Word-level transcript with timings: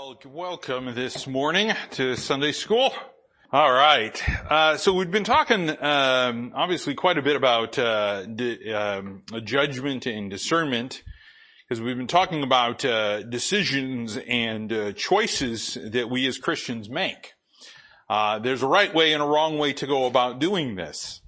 Well, 0.00 0.16
welcome 0.24 0.94
this 0.94 1.26
morning 1.26 1.74
to 1.90 2.16
Sunday 2.16 2.52
school. 2.52 2.90
All 3.52 3.70
right. 3.70 4.18
Uh, 4.50 4.78
so 4.78 4.94
we've 4.94 5.10
been 5.10 5.24
talking, 5.24 5.68
um, 5.68 6.52
obviously, 6.54 6.94
quite 6.94 7.18
a 7.18 7.22
bit 7.22 7.36
about 7.36 7.78
uh, 7.78 8.24
di- 8.24 8.72
um, 8.72 9.24
judgment 9.44 10.06
and 10.06 10.30
discernment, 10.30 11.02
because 11.68 11.82
we've 11.82 11.98
been 11.98 12.06
talking 12.06 12.42
about 12.42 12.82
uh, 12.82 13.24
decisions 13.24 14.16
and 14.16 14.72
uh, 14.72 14.92
choices 14.92 15.76
that 15.84 16.08
we 16.08 16.26
as 16.26 16.38
Christians 16.38 16.88
make. 16.88 17.34
Uh, 18.08 18.38
there's 18.38 18.62
a 18.62 18.68
right 18.68 18.94
way 18.94 19.12
and 19.12 19.22
a 19.22 19.26
wrong 19.26 19.58
way 19.58 19.74
to 19.74 19.86
go 19.86 20.06
about 20.06 20.38
doing 20.38 20.76
this. 20.76 21.20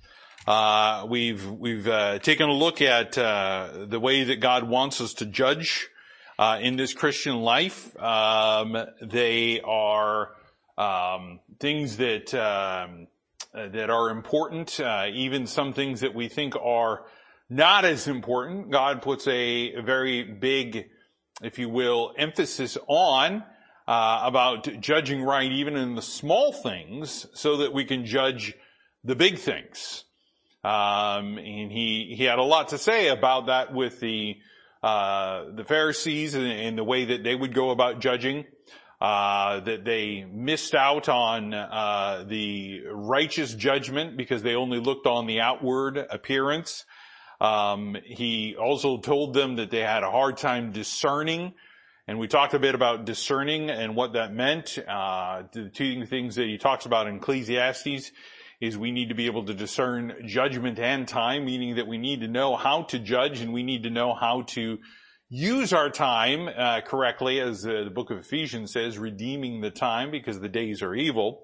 Uh, 0.46 1.04
we've 1.06 1.46
we've 1.46 1.84
taken 2.22 2.48
a 2.48 2.54
look 2.54 2.80
at 2.80 3.12
the 3.12 4.00
way 4.00 4.24
that 4.24 4.40
God 4.40 4.66
wants 4.66 5.02
us 5.02 5.12
to 5.14 5.26
judge 5.26 5.90
uh, 6.38 6.58
in 6.60 6.76
this 6.76 6.94
Christian 6.94 7.36
life. 7.36 7.96
Um, 8.00 8.76
they 9.00 9.60
are 9.60 10.30
um, 10.78 11.40
things 11.60 11.96
that 11.98 12.34
um, 12.34 13.06
that 13.52 13.90
are 13.90 14.10
important, 14.10 14.80
uh, 14.80 15.06
even 15.12 15.46
some 15.46 15.72
things 15.72 16.00
that 16.00 16.14
we 16.14 16.28
think 16.28 16.56
are 16.56 17.04
not 17.50 17.84
as 17.84 18.08
important. 18.08 18.70
God 18.70 19.02
puts 19.02 19.26
a, 19.26 19.74
a 19.74 19.82
very 19.82 20.22
big, 20.22 20.88
if 21.42 21.58
you 21.58 21.68
will, 21.68 22.14
emphasis 22.16 22.78
on 22.86 23.44
uh, 23.86 24.20
about 24.24 24.80
judging 24.80 25.22
right, 25.22 25.50
even 25.50 25.76
in 25.76 25.94
the 25.94 26.02
small 26.02 26.52
things, 26.52 27.26
so 27.34 27.58
that 27.58 27.72
we 27.72 27.84
can 27.84 28.06
judge 28.06 28.54
the 29.04 29.14
big 29.14 29.38
things. 29.38 30.04
Um, 30.64 31.38
and 31.38 31.72
he 31.72 32.14
he 32.16 32.24
had 32.24 32.38
a 32.38 32.44
lot 32.44 32.68
to 32.68 32.78
say 32.78 33.08
about 33.08 33.46
that 33.46 33.74
with 33.74 34.00
the 34.00 34.36
uh, 34.82 35.44
the 35.54 35.64
Pharisees 35.64 36.34
and, 36.34 36.46
and, 36.46 36.76
the 36.76 36.84
way 36.84 37.04
that 37.04 37.22
they 37.22 37.34
would 37.34 37.54
go 37.54 37.70
about 37.70 38.00
judging. 38.00 38.44
Uh, 39.00 39.58
that 39.58 39.84
they 39.84 40.24
missed 40.32 40.76
out 40.76 41.08
on 41.08 41.52
uh, 41.52 42.24
the 42.28 42.82
righteous 42.88 43.52
judgment 43.52 44.16
because 44.16 44.44
they 44.44 44.54
only 44.54 44.78
looked 44.78 45.08
on 45.08 45.26
the 45.26 45.40
outward 45.40 45.96
appearance. 45.96 46.84
Um, 47.40 47.96
he 48.04 48.54
also 48.54 48.98
told 48.98 49.34
them 49.34 49.56
that 49.56 49.72
they 49.72 49.80
had 49.80 50.04
a 50.04 50.10
hard 50.12 50.36
time 50.36 50.70
discerning, 50.70 51.54
and 52.06 52.20
we 52.20 52.28
talked 52.28 52.54
a 52.54 52.60
bit 52.60 52.76
about 52.76 53.04
discerning 53.04 53.70
and 53.70 53.96
what 53.96 54.12
that 54.12 54.32
meant. 54.32 54.78
Uh, 54.78 55.42
the 55.52 55.68
two 55.68 56.06
things 56.06 56.36
that 56.36 56.46
he 56.46 56.56
talks 56.56 56.86
about 56.86 57.08
in 57.08 57.16
Ecclesiastes 57.16 58.12
is 58.62 58.78
we 58.78 58.92
need 58.92 59.08
to 59.08 59.14
be 59.16 59.26
able 59.26 59.44
to 59.44 59.52
discern 59.52 60.14
judgment 60.24 60.78
and 60.78 61.08
time, 61.08 61.44
meaning 61.44 61.74
that 61.74 61.88
we 61.88 61.98
need 61.98 62.20
to 62.20 62.28
know 62.28 62.54
how 62.54 62.84
to 62.84 62.98
judge 63.00 63.40
and 63.40 63.52
we 63.52 63.64
need 63.64 63.82
to 63.82 63.90
know 63.90 64.14
how 64.14 64.42
to 64.42 64.78
use 65.28 65.72
our 65.72 65.90
time 65.90 66.48
uh, 66.48 66.80
correctly, 66.82 67.40
as 67.40 67.66
uh, 67.66 67.82
the 67.82 67.90
book 67.90 68.12
of 68.12 68.18
Ephesians 68.18 68.72
says, 68.72 69.00
redeeming 69.00 69.60
the 69.60 69.70
time 69.72 70.12
because 70.12 70.38
the 70.38 70.48
days 70.48 70.80
are 70.80 70.94
evil. 70.94 71.42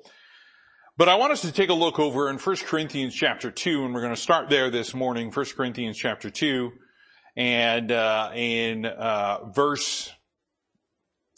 But 0.96 1.08
I 1.08 1.16
want 1.16 1.32
us 1.32 1.40
to 1.40 1.50
take 1.50 1.70
a 1.70 1.74
look 1.74 1.98
over 1.98 2.30
in 2.30 2.38
1 2.38 2.56
Corinthians 2.58 3.16
chapter 3.16 3.50
2, 3.50 3.84
and 3.84 3.92
we're 3.92 4.00
going 4.00 4.14
to 4.14 4.20
start 4.20 4.48
there 4.48 4.70
this 4.70 4.94
morning, 4.94 5.32
1 5.32 5.46
Corinthians 5.56 5.98
chapter 5.98 6.30
2, 6.30 6.70
and 7.36 7.90
uh, 7.90 8.30
in 8.32 8.86
uh, 8.86 9.50
verse, 9.50 10.12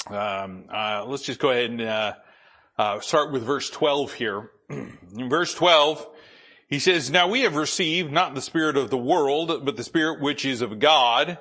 um, 0.08 0.66
uh, 0.70 1.06
let's 1.06 1.22
just 1.22 1.40
go 1.40 1.48
ahead 1.48 1.70
and 1.70 1.80
uh, 1.80 3.00
start 3.00 3.32
with 3.32 3.44
verse 3.44 3.70
12 3.70 4.12
here. 4.12 4.50
In 4.70 5.28
verse 5.28 5.52
12, 5.54 6.06
he 6.68 6.78
says, 6.78 7.10
Now 7.10 7.28
we 7.28 7.40
have 7.40 7.56
received 7.56 8.12
not 8.12 8.34
the 8.34 8.40
spirit 8.40 8.76
of 8.76 8.90
the 8.90 8.96
world, 8.96 9.64
but 9.64 9.76
the 9.76 9.84
spirit 9.84 10.20
which 10.20 10.44
is 10.44 10.62
of 10.62 10.78
God, 10.78 11.38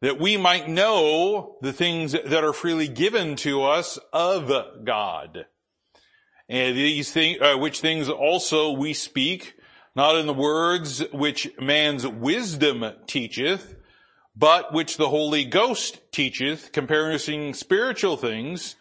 that 0.00 0.20
we 0.20 0.36
might 0.36 0.68
know 0.68 1.56
the 1.60 1.72
things 1.72 2.12
that 2.12 2.44
are 2.44 2.52
freely 2.52 2.86
given 2.86 3.34
to 3.36 3.64
us 3.64 3.98
of 4.12 4.84
God. 4.84 5.46
And 6.48 6.76
these 6.76 7.10
things, 7.12 7.40
uh, 7.40 7.56
which 7.56 7.80
things 7.80 8.08
also 8.08 8.72
we 8.72 8.94
speak, 8.94 9.54
not 9.96 10.16
in 10.16 10.26
the 10.26 10.34
words 10.34 11.02
which 11.12 11.50
man's 11.60 12.06
wisdom 12.06 12.84
teacheth, 13.06 13.74
but 14.36 14.72
which 14.72 14.96
the 14.96 15.08
Holy 15.08 15.44
Ghost 15.44 16.00
teacheth, 16.12 16.70
comparing 16.72 17.52
spiritual 17.52 18.16
things 18.16 18.76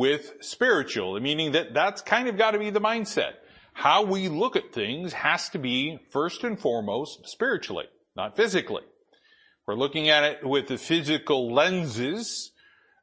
with 0.00 0.32
spiritual, 0.40 1.20
meaning 1.20 1.52
that 1.52 1.74
that's 1.74 2.00
kind 2.00 2.26
of 2.26 2.38
got 2.38 2.52
to 2.52 2.58
be 2.58 2.70
the 2.70 2.80
mindset. 2.80 3.32
How 3.74 4.02
we 4.02 4.30
look 4.30 4.56
at 4.56 4.72
things 4.72 5.12
has 5.12 5.50
to 5.50 5.58
be 5.58 5.98
first 6.10 6.42
and 6.42 6.58
foremost 6.58 7.28
spiritually, 7.28 7.84
not 8.16 8.34
physically. 8.34 8.80
If 8.82 9.66
we're 9.66 9.74
looking 9.74 10.08
at 10.08 10.24
it 10.24 10.38
with 10.42 10.68
the 10.68 10.78
physical 10.78 11.52
lenses, 11.52 12.50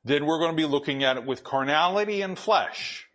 then 0.05 0.25
we're 0.25 0.39
going 0.39 0.53
to 0.53 0.57
be 0.57 0.65
looking 0.65 1.03
at 1.03 1.17
it 1.17 1.25
with 1.27 1.43
carnality 1.43 2.23
and 2.23 2.35
flesh. 2.35 3.05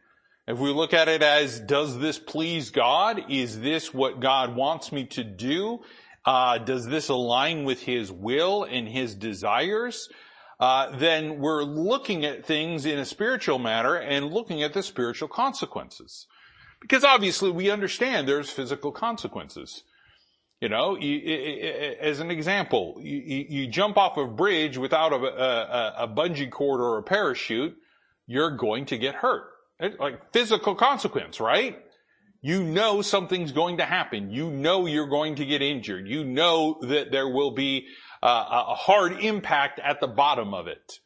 If 0.47 0.61
we 0.61 0.71
look 0.71 0.95
at 0.95 1.09
it 1.09 1.25
as, 1.25 1.59
does 1.59 1.99
this 1.99 2.21
please 2.21 2.71
God? 2.71 3.25
Is 3.31 3.59
this 3.59 3.93
what 3.93 4.21
God 4.21 4.55
wants 4.55 4.93
me 4.93 5.07
to 5.07 5.25
do? 5.25 5.81
Uh, 6.25 6.59
does 6.59 6.87
this 6.87 7.09
align 7.09 7.65
with 7.65 7.83
His 7.83 8.13
will 8.13 8.63
and 8.63 8.87
His 8.87 9.17
desires? 9.17 10.09
Uh, 10.63 10.97
then 10.97 11.41
we're 11.41 11.65
looking 11.65 12.25
at 12.25 12.47
things 12.47 12.87
in 12.87 12.97
a 12.97 13.05
spiritual 13.05 13.59
manner 13.59 13.97
and 13.97 14.33
looking 14.33 14.63
at 14.63 14.73
the 14.73 14.81
spiritual 14.81 15.27
consequences. 15.27 16.29
Because 16.81 17.03
obviously 17.03 17.51
we 17.51 17.69
understand 17.69 18.29
there's 18.29 18.49
physical 18.49 18.93
consequences. 18.93 19.83
You 20.61 20.69
know, 20.69 20.97
you, 20.97 21.19
as 22.01 22.21
an 22.21 22.31
example, 22.31 22.95
you, 23.01 23.45
you, 23.49 23.67
jump 23.67 23.97
off 23.97 24.17
a 24.17 24.29
bridge 24.29 24.79
without 24.79 25.13
a, 25.13 25.17
a, 25.17 26.05
a 26.05 26.09
bungee 26.09 26.49
cord 26.49 26.81
or 26.81 26.97
a 26.99 27.03
parachute, 27.03 27.77
you're 28.29 28.57
going 28.57 28.87
to 28.87 28.99
get 28.99 29.17
hurt. 29.17 29.43
like 29.99 30.33
physical 30.33 30.77
consequence, 30.77 31.41
right? 31.41 31.77
You 32.41 32.63
know 32.63 33.03
something's 33.03 33.51
going 33.51 33.79
to 33.79 33.85
happen. 33.85 34.31
You 34.31 34.49
know 34.53 34.87
you're 34.87 35.09
going 35.09 35.35
to 35.37 35.45
get 35.45 35.61
injured. 35.61 36.07
You 36.07 36.23
know 36.23 36.79
that 36.83 37.11
there 37.11 37.29
will 37.29 37.51
be 37.51 37.89
a 38.29 38.75
hard 38.75 39.21
impact 39.21 39.81
at 39.81 40.01
the 40.01 40.07
bottom 40.07 40.55
of 40.55 40.67
it. 40.69 41.01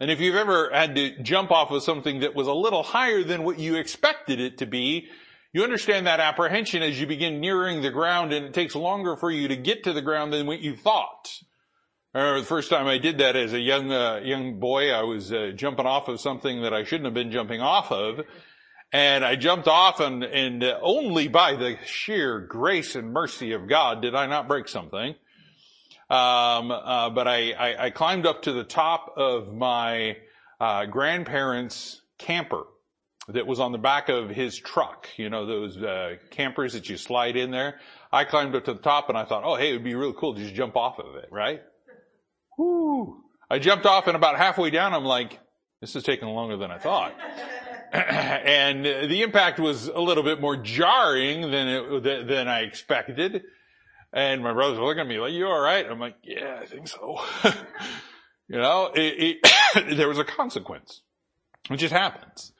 And 0.00 0.10
if 0.10 0.18
you've 0.18 0.36
ever 0.36 0.70
had 0.72 0.96
to 0.96 1.22
jump 1.22 1.50
off 1.50 1.70
of 1.70 1.82
something 1.82 2.20
that 2.20 2.34
was 2.34 2.46
a 2.46 2.54
little 2.54 2.82
higher 2.82 3.22
than 3.22 3.44
what 3.44 3.58
you 3.58 3.76
expected 3.76 4.40
it 4.40 4.58
to 4.58 4.66
be, 4.66 5.08
you 5.52 5.62
understand 5.62 6.06
that 6.06 6.20
apprehension 6.20 6.82
as 6.82 6.98
you 6.98 7.06
begin 7.06 7.40
nearing 7.40 7.82
the 7.82 7.90
ground 7.90 8.32
and 8.32 8.46
it 8.46 8.54
takes 8.54 8.74
longer 8.74 9.16
for 9.16 9.30
you 9.30 9.48
to 9.48 9.56
get 9.56 9.84
to 9.84 9.92
the 9.92 10.00
ground 10.00 10.32
than 10.32 10.46
what 10.46 10.60
you 10.60 10.74
thought. 10.74 11.28
I 12.14 12.18
remember 12.18 12.40
the 12.40 12.46
first 12.46 12.70
time 12.70 12.86
I 12.86 12.98
did 12.98 13.18
that 13.18 13.36
as 13.36 13.52
a 13.52 13.60
young, 13.60 13.92
uh, 13.92 14.20
young 14.24 14.58
boy, 14.58 14.90
I 14.90 15.02
was 15.02 15.32
uh, 15.32 15.52
jumping 15.54 15.86
off 15.86 16.08
of 16.08 16.20
something 16.20 16.62
that 16.62 16.72
I 16.72 16.82
shouldn't 16.84 17.04
have 17.04 17.14
been 17.14 17.30
jumping 17.30 17.60
off 17.60 17.92
of. 17.92 18.20
And 18.92 19.24
I 19.24 19.36
jumped 19.36 19.68
off 19.68 20.00
and, 20.00 20.24
and 20.24 20.64
uh, 20.64 20.78
only 20.82 21.28
by 21.28 21.54
the 21.54 21.76
sheer 21.84 22.40
grace 22.40 22.96
and 22.96 23.12
mercy 23.12 23.52
of 23.52 23.68
God 23.68 24.02
did 24.02 24.14
I 24.14 24.26
not 24.26 24.48
break 24.48 24.66
something. 24.66 25.14
Um, 26.10 26.72
uh, 26.72 27.10
but 27.10 27.28
I, 27.28 27.52
I, 27.52 27.84
I, 27.84 27.90
climbed 27.90 28.26
up 28.26 28.42
to 28.42 28.52
the 28.52 28.64
top 28.64 29.14
of 29.16 29.54
my 29.54 30.16
uh, 30.58 30.86
grandparents' 30.86 32.02
camper 32.18 32.64
that 33.28 33.46
was 33.46 33.60
on 33.60 33.70
the 33.70 33.78
back 33.78 34.08
of 34.08 34.28
his 34.28 34.58
truck. 34.58 35.06
You 35.16 35.30
know 35.30 35.46
those 35.46 35.76
uh, 35.76 36.16
campers 36.30 36.72
that 36.72 36.88
you 36.88 36.96
slide 36.96 37.36
in 37.36 37.52
there. 37.52 37.78
I 38.10 38.24
climbed 38.24 38.56
up 38.56 38.64
to 38.64 38.74
the 38.74 38.80
top 38.80 39.08
and 39.08 39.16
I 39.16 39.24
thought, 39.24 39.44
oh 39.44 39.54
hey, 39.54 39.70
it 39.70 39.74
would 39.74 39.84
be 39.84 39.94
really 39.94 40.14
cool 40.18 40.34
to 40.34 40.40
just 40.40 40.54
jump 40.56 40.76
off 40.76 40.98
of 40.98 41.14
it, 41.14 41.28
right? 41.30 41.62
Whoo! 42.58 43.22
I 43.48 43.60
jumped 43.60 43.86
off 43.86 44.08
and 44.08 44.16
about 44.16 44.36
halfway 44.36 44.70
down, 44.70 44.94
I'm 44.94 45.04
like, 45.04 45.38
this 45.80 45.94
is 45.94 46.02
taking 46.02 46.26
longer 46.26 46.56
than 46.56 46.72
I 46.72 46.78
thought. 46.78 47.14
and 47.92 48.84
the 48.84 49.22
impact 49.22 49.60
was 49.60 49.86
a 49.86 50.00
little 50.00 50.24
bit 50.24 50.40
more 50.40 50.56
jarring 50.56 51.50
than 51.50 51.68
it, 51.68 52.26
than 52.26 52.48
I 52.48 52.60
expected. 52.60 53.44
And 54.12 54.42
my 54.42 54.52
brother's 54.52 54.78
were 54.78 54.86
looking 54.86 55.02
at 55.02 55.06
me 55.06 55.18
like, 55.18 55.32
you 55.32 55.46
all 55.46 55.60
right? 55.60 55.86
I'm 55.86 56.00
like, 56.00 56.16
yeah, 56.22 56.58
I 56.60 56.66
think 56.66 56.88
so. 56.88 57.20
you 58.48 58.58
know, 58.58 58.90
it, 58.94 59.40
it, 59.44 59.96
there 59.96 60.08
was 60.08 60.18
a 60.18 60.24
consequence. 60.24 61.02
It 61.70 61.76
just 61.76 61.92
happens. 61.92 62.52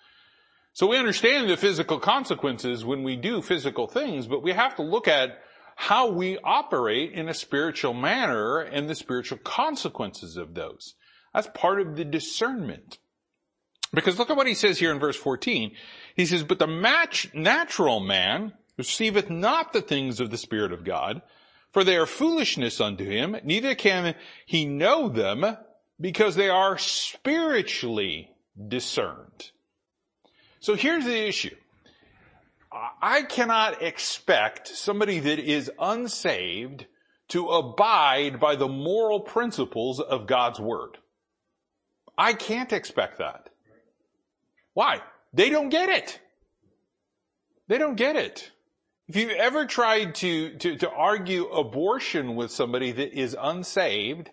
So 0.73 0.87
we 0.87 0.97
understand 0.97 1.51
the 1.51 1.57
physical 1.57 1.99
consequences 1.99 2.85
when 2.85 3.03
we 3.03 3.17
do 3.17 3.43
physical 3.43 3.89
things, 3.89 4.29
but 4.29 4.43
we 4.43 4.53
have 4.53 4.77
to 4.77 4.83
look 4.83 5.09
at 5.09 5.41
how 5.75 6.11
we 6.11 6.39
operate 6.45 7.13
in 7.13 7.29
a 7.29 7.35
spiritual 7.35 7.95
manner 7.95 8.61
and 8.61 8.89
the 8.89 8.95
spiritual 8.95 9.39
consequences 9.39 10.37
of 10.37 10.55
those. 10.55 10.95
That's 11.35 11.49
part 11.55 11.81
of 11.81 11.97
the 11.97 12.05
discernment. 12.05 12.99
Because 13.93 14.19
look 14.19 14.31
at 14.31 14.37
what 14.37 14.47
he 14.47 14.55
says 14.55 14.79
here 14.79 14.93
in 14.93 15.01
verse 15.01 15.17
14. 15.17 15.73
He 16.15 16.27
says, 16.27 16.45
but 16.45 16.59
the 16.59 16.67
match, 16.67 17.33
natural 17.35 17.99
man 17.99 18.53
receiveth 18.77 19.29
not 19.29 19.73
the 19.73 19.83
things 19.83 20.21
of 20.21 20.31
the 20.31 20.39
Spirit 20.39 20.73
of 20.73 20.85
God, 20.85 21.23
for 21.73 21.85
they 21.85 21.97
are 21.97 22.07
foolishness 22.07 22.81
unto 22.81 23.05
him, 23.05 23.37
neither 23.45 23.75
can 23.75 24.15
he 24.47 24.65
know 24.65 25.09
them 25.09 25.57
because 26.01 26.35
they 26.35 26.49
are 26.49 26.79
spiritually 26.79 28.31
discerned. 28.69 29.51
So 30.61 30.75
here's 30.75 31.05
the 31.05 31.27
issue. 31.29 31.55
I 32.73 33.23
cannot 33.23 33.83
expect 33.83 34.69
somebody 34.69 35.19
that 35.21 35.39
is 35.39 35.71
unsaved 35.79 36.87
to 37.29 37.49
abide 37.49 38.41
by 38.41 38.57
the 38.57 38.69
moral 38.69 39.21
principles 39.21 40.01
of 40.01 40.27
God's 40.27 40.61
Word. 40.61 40.99
I 42.17 42.33
can't 42.33 42.73
expect 42.73 43.19
that. 43.19 43.51
Why? 44.75 45.01
They 45.33 45.51
don't 45.51 45.69
get 45.69 45.89
it. 45.89 46.21
They 47.69 47.79
don't 47.79 47.97
get 47.97 48.17
it. 48.17 48.51
If 49.11 49.17
you've 49.17 49.31
ever 49.31 49.67
tried 49.67 50.15
to, 50.17 50.57
to, 50.59 50.77
to 50.77 50.89
argue 50.89 51.49
abortion 51.49 52.37
with 52.37 52.53
somebody 52.53 52.93
that 52.93 53.13
is 53.13 53.37
unsaved, 53.37 54.31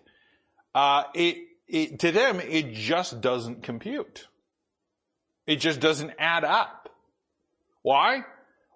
uh, 0.72 1.02
it, 1.16 1.38
it, 1.66 1.98
to 1.98 2.12
them, 2.12 2.38
it 2.38 2.74
just 2.74 3.20
doesn't 3.20 3.64
compute. 3.64 4.28
It 5.48 5.56
just 5.56 5.80
doesn't 5.80 6.12
add 6.16 6.44
up. 6.44 6.90
Why? 7.82 8.22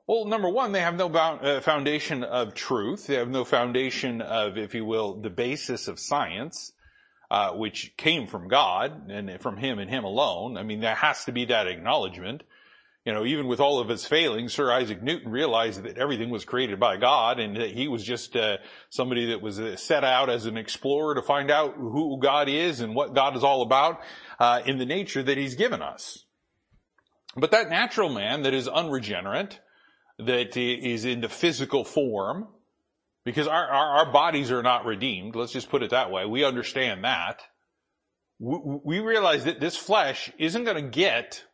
Well, 0.09 0.25
number 0.25 0.49
one, 0.49 0.73
they 0.73 0.81
have 0.81 0.97
no 0.97 1.07
uh, 1.09 1.61
foundation 1.61 2.25
of 2.25 2.55
truth. 2.55 3.07
They 3.07 3.15
have 3.15 3.31
no 3.31 3.45
foundation 3.45 4.23
of, 4.23 4.59
if 4.59 4.75
you 4.75 4.85
will, 4.85 5.21
the 5.21 5.31
basis 5.31 5.87
of 5.87 6.01
science, 6.01 6.73
uh, 7.31 7.53
which 7.53 7.97
came 7.97 8.27
from 8.27 8.49
God 8.49 9.09
and 9.09 9.41
from 9.41 9.57
Him 9.57 9.79
and 9.79 9.89
Him 9.89 10.03
alone. 10.03 10.57
I 10.57 10.65
mean, 10.65 10.81
there 10.81 10.97
has 10.97 11.27
to 11.27 11.33
be 11.33 11.45
that 11.45 11.69
acknowledgement. 11.69 12.43
You 13.05 13.13
know, 13.13 13.25
even 13.25 13.49
with 13.49 13.59
all 13.59 13.81
of 13.81 13.89
his 13.89 14.07
failings, 14.07 14.53
Sir 14.53 14.73
Isaac 14.73 15.03
Newton 15.03 15.33
realized 15.33 15.83
that 15.83 15.99
everything 15.99 16.31
was 16.31 16.45
created 16.45 16.79
by 16.79 16.99
God 16.99 17.41
and 17.41 17.57
that 17.57 17.73
he 17.73 17.89
was 17.89 18.05
just 18.05 18.37
uh, 18.37 18.59
somebody 18.91 19.27
that 19.27 19.43
was 19.43 19.59
uh, 19.59 19.77
set 19.77 20.05
out 20.05 20.31
as 20.31 20.47
an 20.47 20.57
explorer 20.57 21.17
to 21.17 21.23
find 21.23 21.51
out 21.51 21.75
who 21.75 22.21
God 22.21 22.49
is 22.49 22.79
and 22.79 22.95
what 22.95 23.13
God 23.13 23.37
is 23.37 23.43
all 23.43 23.63
about 23.63 24.03
uh, 24.39 24.63
in 24.65 24.79
the 24.79 24.87
nature 24.87 25.23
that 25.23 25.37
He's 25.37 25.57
given 25.57 25.83
us. 25.83 26.25
But 27.37 27.51
that 27.51 27.71
natural 27.71 28.09
man 28.09 28.43
that 28.43 28.55
is 28.55 28.69
unregenerate, 28.69 29.59
that 30.19 30.57
is 30.57 31.05
in 31.05 31.23
the 31.23 31.29
physical 31.29 31.85
form, 31.85 32.47
because 33.25 33.49
our, 33.49 33.67
our, 33.67 33.99
our, 33.99 34.13
bodies 34.13 34.53
are 34.53 34.63
not 34.63 34.85
redeemed. 34.85 35.35
Let's 35.35 35.53
just 35.53 35.71
put 35.71 35.83
it 35.83 35.91
that 35.91 36.11
way. 36.11 36.27
We 36.27 36.45
understand 36.45 37.05
that. 37.05 37.41
We, 38.39 38.59
we 38.85 38.99
realize 39.01 39.45
that 39.45 39.61
this 39.61 39.77
flesh 39.77 40.31
isn't 40.39 40.65
going 40.65 40.85
to 40.85 40.91
get 40.91 41.45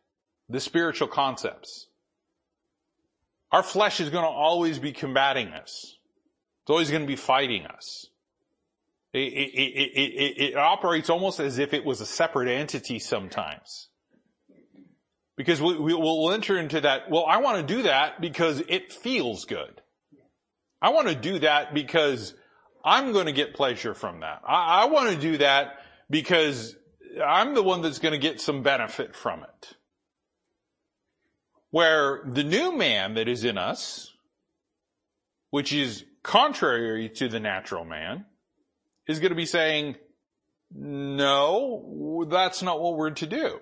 the 0.49 0.59
spiritual 0.59 1.07
concepts. 1.07 1.87
Our 3.51 3.63
flesh 3.63 3.99
is 3.99 4.09
going 4.09 4.23
to 4.23 4.29
always 4.29 4.79
be 4.79 4.91
combating 4.91 5.49
us. 5.49 5.95
It's 6.63 6.69
always 6.69 6.89
going 6.89 7.01
to 7.01 7.07
be 7.07 7.15
fighting 7.15 7.65
us. 7.65 8.07
It, 9.11 9.19
it, 9.19 9.51
it, 9.55 10.41
it, 10.49 10.55
operates 10.55 11.09
almost 11.09 11.39
as 11.39 11.57
if 11.57 11.73
it 11.73 11.83
was 11.83 11.99
a 11.99 12.05
separate 12.05 12.47
entity 12.47 12.99
sometimes. 12.99 13.87
Because 15.35 15.59
we, 15.59 15.79
we 15.79 15.93
will 15.95 16.31
enter 16.31 16.59
into 16.59 16.81
that, 16.81 17.09
well, 17.09 17.25
I 17.25 17.37
want 17.37 17.57
to 17.57 17.75
do 17.75 17.83
that 17.83 18.21
because 18.21 18.61
it 18.67 18.93
feels 18.93 19.45
good. 19.45 19.81
I 20.79 20.89
want 20.89 21.07
to 21.07 21.15
do 21.15 21.39
that 21.39 21.73
because 21.73 22.35
I'm 22.85 23.11
going 23.11 23.25
to 23.25 23.31
get 23.31 23.55
pleasure 23.55 23.95
from 23.95 24.19
that. 24.19 24.41
I, 24.47 24.83
I 24.83 24.85
want 24.85 25.09
to 25.09 25.15
do 25.15 25.37
that 25.39 25.79
because 26.09 26.75
I'm 27.25 27.55
the 27.55 27.63
one 27.63 27.81
that's 27.81 27.99
going 27.99 28.13
to 28.13 28.19
get 28.19 28.39
some 28.39 28.61
benefit 28.61 29.15
from 29.15 29.41
it. 29.41 29.75
Where 31.71 32.23
the 32.25 32.43
new 32.43 32.75
man 32.75 33.13
that 33.15 33.27
is 33.27 33.43
in 33.43 33.57
us, 33.57 34.11
which 35.51 35.71
is 35.71 36.03
contrary 36.23 37.09
to 37.09 37.27
the 37.27 37.39
natural 37.39 37.85
man, 37.85 38.25
is 39.07 39.19
going 39.19 39.29
to 39.29 39.35
be 39.35 39.45
saying, 39.45 39.95
no, 40.71 42.25
that's 42.29 42.61
not 42.61 42.81
what 42.81 42.95
we're 42.95 43.11
to 43.11 43.27
do. 43.27 43.59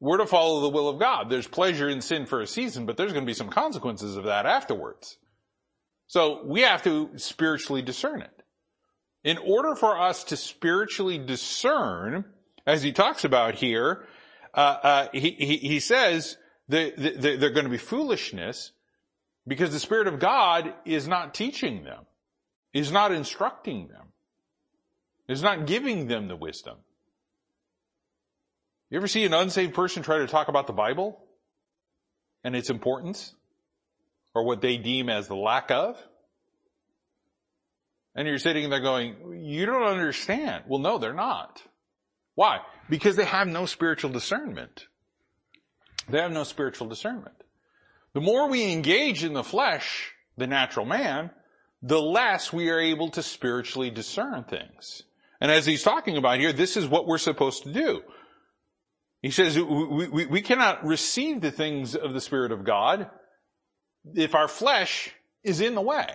We're 0.00 0.18
to 0.18 0.26
follow 0.26 0.60
the 0.60 0.68
will 0.68 0.88
of 0.88 0.98
God. 0.98 1.30
There's 1.30 1.46
pleasure 1.46 1.88
in 1.88 2.00
sin 2.00 2.26
for 2.26 2.40
a 2.40 2.46
season, 2.46 2.84
but 2.84 2.96
there's 2.96 3.12
going 3.12 3.24
to 3.24 3.30
be 3.30 3.34
some 3.34 3.48
consequences 3.48 4.16
of 4.16 4.24
that 4.24 4.44
afterwards. 4.44 5.16
So 6.06 6.44
we 6.44 6.60
have 6.62 6.82
to 6.84 7.10
spiritually 7.16 7.82
discern 7.82 8.22
it. 8.22 8.30
In 9.24 9.38
order 9.38 9.74
for 9.74 9.98
us 9.98 10.24
to 10.24 10.36
spiritually 10.36 11.18
discern, 11.18 12.24
as 12.66 12.82
he 12.82 12.92
talks 12.92 13.24
about 13.24 13.54
here, 13.54 14.06
uh, 14.54 14.76
uh, 14.82 15.08
he, 15.12 15.30
he, 15.30 15.56
he, 15.56 15.80
says 15.80 16.36
that 16.68 16.96
they're 16.96 17.50
going 17.50 17.64
to 17.64 17.70
be 17.70 17.78
foolishness 17.78 18.72
because 19.46 19.70
the 19.70 19.78
Spirit 19.78 20.08
of 20.08 20.18
God 20.18 20.74
is 20.84 21.06
not 21.06 21.34
teaching 21.34 21.84
them, 21.84 22.04
is 22.72 22.90
not 22.90 23.12
instructing 23.12 23.88
them, 23.88 24.06
is 25.28 25.42
not 25.42 25.66
giving 25.66 26.08
them 26.08 26.28
the 26.28 26.36
wisdom. 26.36 26.76
You 28.90 28.98
ever 28.98 29.08
see 29.08 29.24
an 29.24 29.34
unsaved 29.34 29.74
person 29.74 30.02
try 30.02 30.18
to 30.18 30.26
talk 30.26 30.48
about 30.48 30.66
the 30.66 30.72
Bible 30.72 31.18
and 32.44 32.54
its 32.54 32.70
importance 32.70 33.34
or 34.34 34.44
what 34.44 34.60
they 34.60 34.76
deem 34.76 35.08
as 35.08 35.28
the 35.28 35.36
lack 35.36 35.70
of? 35.70 35.96
And 38.14 38.26
you're 38.26 38.38
sitting 38.38 38.70
there 38.70 38.80
going, 38.80 39.44
you 39.44 39.66
don't 39.66 39.82
understand. 39.82 40.64
Well, 40.68 40.78
no, 40.78 40.98
they're 40.98 41.12
not. 41.12 41.62
Why? 42.34 42.60
Because 42.88 43.16
they 43.16 43.24
have 43.24 43.46
no 43.46 43.66
spiritual 43.66 44.10
discernment. 44.10 44.86
They 46.08 46.20
have 46.20 46.32
no 46.32 46.44
spiritual 46.44 46.88
discernment. 46.88 47.34
The 48.14 48.20
more 48.20 48.48
we 48.48 48.72
engage 48.72 49.24
in 49.24 49.32
the 49.32 49.44
flesh, 49.44 50.12
the 50.36 50.46
natural 50.46 50.86
man, 50.86 51.30
the 51.82 52.00
less 52.00 52.52
we 52.52 52.70
are 52.70 52.80
able 52.80 53.10
to 53.10 53.22
spiritually 53.22 53.90
discern 53.90 54.44
things. 54.44 55.02
And 55.40 55.50
as 55.50 55.66
he's 55.66 55.82
talking 55.82 56.16
about 56.16 56.38
here, 56.38 56.52
this 56.52 56.76
is 56.76 56.86
what 56.86 57.06
we're 57.06 57.18
supposed 57.18 57.64
to 57.64 57.72
do. 57.72 58.02
He 59.22 59.30
says 59.30 59.58
we, 59.58 60.08
we, 60.08 60.26
we 60.26 60.40
cannot 60.40 60.84
receive 60.84 61.40
the 61.40 61.50
things 61.50 61.94
of 61.94 62.14
the 62.14 62.20
Spirit 62.20 62.52
of 62.52 62.64
God 62.64 63.10
if 64.14 64.34
our 64.34 64.48
flesh 64.48 65.10
is 65.42 65.60
in 65.60 65.74
the 65.74 65.80
way. 65.80 66.06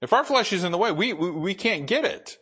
If 0.00 0.12
our 0.12 0.24
flesh 0.24 0.52
is 0.52 0.64
in 0.64 0.72
the 0.72 0.78
way, 0.78 0.92
we, 0.92 1.12
we, 1.12 1.30
we 1.30 1.54
can't 1.54 1.86
get 1.86 2.04
it. 2.04 2.38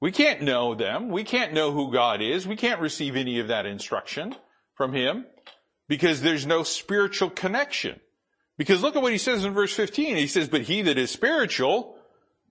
We 0.00 0.12
can't 0.12 0.42
know 0.42 0.74
them. 0.74 1.10
We 1.10 1.24
can't 1.24 1.52
know 1.52 1.70
who 1.70 1.92
God 1.92 2.20
is. 2.20 2.46
We 2.46 2.56
can't 2.56 2.80
receive 2.80 3.16
any 3.16 3.38
of 3.38 3.48
that 3.48 3.66
instruction 3.66 4.34
from 4.74 4.92
Him 4.92 5.26
because 5.88 6.22
there's 6.22 6.46
no 6.46 6.62
spiritual 6.62 7.30
connection. 7.30 8.00
Because 8.58 8.82
look 8.82 8.96
at 8.96 9.02
what 9.02 9.12
he 9.12 9.18
says 9.18 9.44
in 9.44 9.52
verse 9.52 9.72
15. 9.72 10.16
He 10.16 10.26
says, 10.26 10.48
but 10.48 10.62
he 10.62 10.82
that 10.82 10.98
is 10.98 11.10
spiritual 11.10 11.96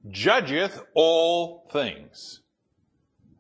judgeth 0.09 0.81
all 0.95 1.69
things. 1.71 2.41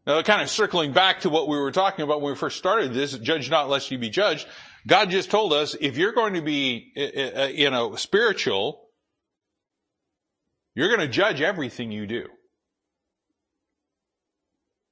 Now, 0.05 0.21
kind 0.23 0.41
of 0.41 0.49
circling 0.49 0.93
back 0.93 1.21
to 1.21 1.29
what 1.29 1.47
we 1.47 1.57
were 1.57 1.71
talking 1.71 2.03
about 2.03 2.21
when 2.21 2.33
we 2.33 2.37
first 2.37 2.57
started 2.57 2.93
this, 2.93 3.17
judge 3.17 3.49
not 3.49 3.69
lest 3.69 3.91
you 3.91 3.97
be 3.97 4.09
judged. 4.09 4.47
God 4.87 5.11
just 5.11 5.29
told 5.29 5.53
us, 5.53 5.75
if 5.79 5.97
you're 5.97 6.13
going 6.13 6.33
to 6.33 6.41
be, 6.41 6.91
uh, 6.97 7.41
uh, 7.41 7.47
you 7.47 7.69
know, 7.69 7.95
spiritual, 7.95 8.89
you're 10.73 10.87
going 10.87 11.07
to 11.07 11.07
judge 11.07 11.41
everything 11.41 11.91
you 11.91 12.07
do. 12.07 12.25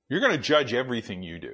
You're 0.10 0.20
going 0.20 0.34
to 0.34 0.38
judge 0.38 0.74
everything 0.74 1.24
you 1.24 1.40
do. 1.40 1.54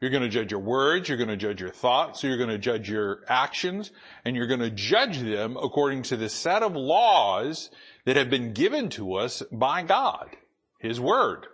You're 0.00 0.10
going 0.10 0.22
to 0.22 0.28
judge 0.28 0.50
your 0.50 0.60
words, 0.60 1.08
you're 1.08 1.18
going 1.18 1.28
to 1.30 1.36
judge 1.36 1.60
your 1.60 1.70
thoughts, 1.70 2.22
you're 2.22 2.36
going 2.36 2.50
to 2.50 2.58
judge 2.58 2.90
your 2.90 3.20
actions, 3.28 3.90
and 4.24 4.36
you're 4.36 4.46
going 4.46 4.60
to 4.60 4.70
judge 4.70 5.20
them 5.20 5.56
according 5.56 6.02
to 6.04 6.16
the 6.16 6.28
set 6.28 6.62
of 6.62 6.74
laws 6.74 7.70
that 8.04 8.16
have 8.16 8.28
been 8.28 8.52
given 8.52 8.90
to 8.90 9.14
us 9.14 9.42
by 9.50 9.82
God. 9.82 10.28
His 10.78 11.00
Word. 11.00 11.46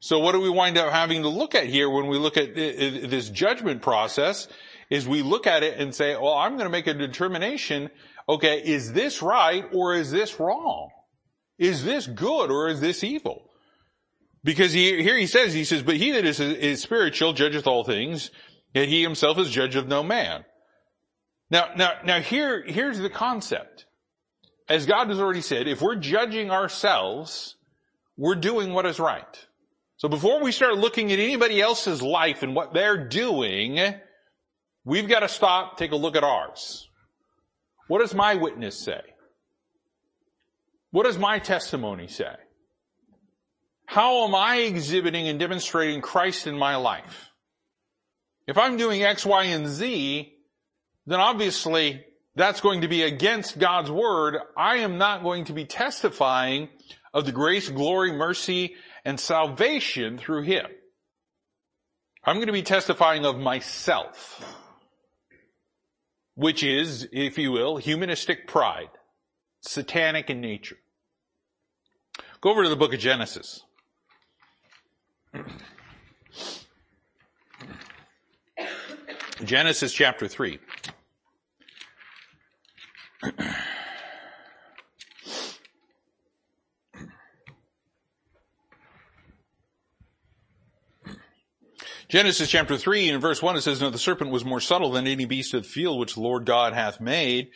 So 0.00 0.18
what 0.18 0.32
do 0.32 0.40
we 0.40 0.50
wind 0.50 0.76
up 0.76 0.92
having 0.92 1.22
to 1.22 1.28
look 1.28 1.54
at 1.54 1.66
here 1.66 1.88
when 1.88 2.08
we 2.08 2.18
look 2.18 2.36
at 2.36 2.54
this 2.54 3.30
judgment 3.30 3.80
process 3.80 4.48
is 4.90 5.08
we 5.08 5.22
look 5.22 5.46
at 5.46 5.62
it 5.62 5.78
and 5.78 5.94
say, 5.94 6.14
well, 6.14 6.34
I'm 6.34 6.52
going 6.52 6.64
to 6.64 6.70
make 6.70 6.86
a 6.86 6.94
determination. 6.94 7.90
Okay, 8.28 8.60
is 8.60 8.92
this 8.92 9.22
right 9.22 9.64
or 9.72 9.94
is 9.94 10.10
this 10.10 10.38
wrong? 10.38 10.90
Is 11.58 11.84
this 11.84 12.06
good 12.06 12.50
or 12.50 12.68
is 12.68 12.80
this 12.80 13.04
evil? 13.04 13.48
Because 14.44 14.72
he, 14.72 15.02
here 15.02 15.16
he 15.16 15.26
says, 15.26 15.54
he 15.54 15.64
says, 15.64 15.82
but 15.82 15.96
he 15.96 16.12
that 16.12 16.26
is, 16.26 16.38
is 16.38 16.82
spiritual 16.82 17.32
judgeth 17.32 17.66
all 17.66 17.82
things, 17.82 18.30
yet 18.74 18.88
he 18.88 19.02
himself 19.02 19.38
is 19.38 19.50
judge 19.50 19.74
of 19.74 19.88
no 19.88 20.02
man. 20.02 20.44
Now, 21.50 21.70
now, 21.76 21.92
now 22.04 22.20
here, 22.20 22.62
here's 22.62 22.98
the 22.98 23.08
concept. 23.08 23.86
As 24.68 24.86
God 24.86 25.08
has 25.08 25.18
already 25.18 25.40
said, 25.40 25.66
if 25.66 25.80
we're 25.80 25.96
judging 25.96 26.50
ourselves, 26.50 27.56
we're 28.16 28.34
doing 28.34 28.72
what 28.72 28.86
is 28.86 28.98
right. 28.98 29.46
So 29.96 30.08
before 30.08 30.42
we 30.42 30.52
start 30.52 30.76
looking 30.76 31.12
at 31.12 31.18
anybody 31.18 31.60
else's 31.60 32.02
life 32.02 32.42
and 32.42 32.54
what 32.54 32.74
they're 32.74 33.08
doing, 33.08 33.94
we've 34.84 35.08
got 35.08 35.20
to 35.20 35.28
stop, 35.28 35.78
take 35.78 35.92
a 35.92 35.96
look 35.96 36.16
at 36.16 36.24
ours. 36.24 36.88
What 37.88 38.00
does 38.00 38.14
my 38.14 38.34
witness 38.34 38.78
say? 38.78 39.00
What 40.90 41.04
does 41.04 41.18
my 41.18 41.38
testimony 41.38 42.08
say? 42.08 42.34
How 43.86 44.24
am 44.24 44.34
I 44.34 44.58
exhibiting 44.58 45.28
and 45.28 45.38
demonstrating 45.38 46.00
Christ 46.00 46.46
in 46.46 46.58
my 46.58 46.76
life? 46.76 47.30
If 48.46 48.58
I'm 48.58 48.76
doing 48.76 49.02
X, 49.02 49.24
Y, 49.24 49.44
and 49.44 49.66
Z, 49.68 50.32
then 51.06 51.20
obviously 51.20 52.04
that's 52.34 52.60
going 52.60 52.80
to 52.80 52.88
be 52.88 53.02
against 53.02 53.58
God's 53.58 53.90
word. 53.90 54.38
I 54.56 54.78
am 54.78 54.98
not 54.98 55.22
going 55.22 55.44
to 55.46 55.52
be 55.52 55.64
testifying 55.64 56.68
of 57.12 57.26
the 57.26 57.32
grace, 57.32 57.68
glory, 57.68 58.12
mercy, 58.12 58.74
and 59.04 59.20
salvation 59.20 60.18
through 60.18 60.42
Him. 60.42 60.66
I'm 62.24 62.36
going 62.36 62.46
to 62.46 62.52
be 62.52 62.62
testifying 62.62 63.24
of 63.24 63.38
myself, 63.38 64.42
which 66.34 66.64
is, 66.64 67.06
if 67.12 67.38
you 67.38 67.52
will, 67.52 67.76
humanistic 67.76 68.48
pride, 68.48 68.88
satanic 69.60 70.30
in 70.30 70.40
nature. 70.40 70.78
Go 72.40 72.50
over 72.50 72.62
to 72.62 72.68
the 72.68 72.76
book 72.76 72.94
of 72.94 73.00
Genesis. 73.00 73.62
Genesis 79.44 79.92
chapter 79.92 80.28
3. 80.28 80.58
Genesis 92.08 92.48
chapter 92.48 92.76
3 92.76 93.10
and 93.10 93.20
verse 93.20 93.42
1 93.42 93.56
it 93.56 93.62
says, 93.62 93.80
Now 93.80 93.90
the 93.90 93.98
serpent 93.98 94.30
was 94.30 94.44
more 94.44 94.60
subtle 94.60 94.92
than 94.92 95.08
any 95.08 95.24
beast 95.24 95.52
of 95.52 95.64
the 95.64 95.68
field 95.68 95.98
which 95.98 96.14
the 96.14 96.20
Lord 96.20 96.46
God 96.46 96.72
hath 96.72 97.00
made, 97.00 97.50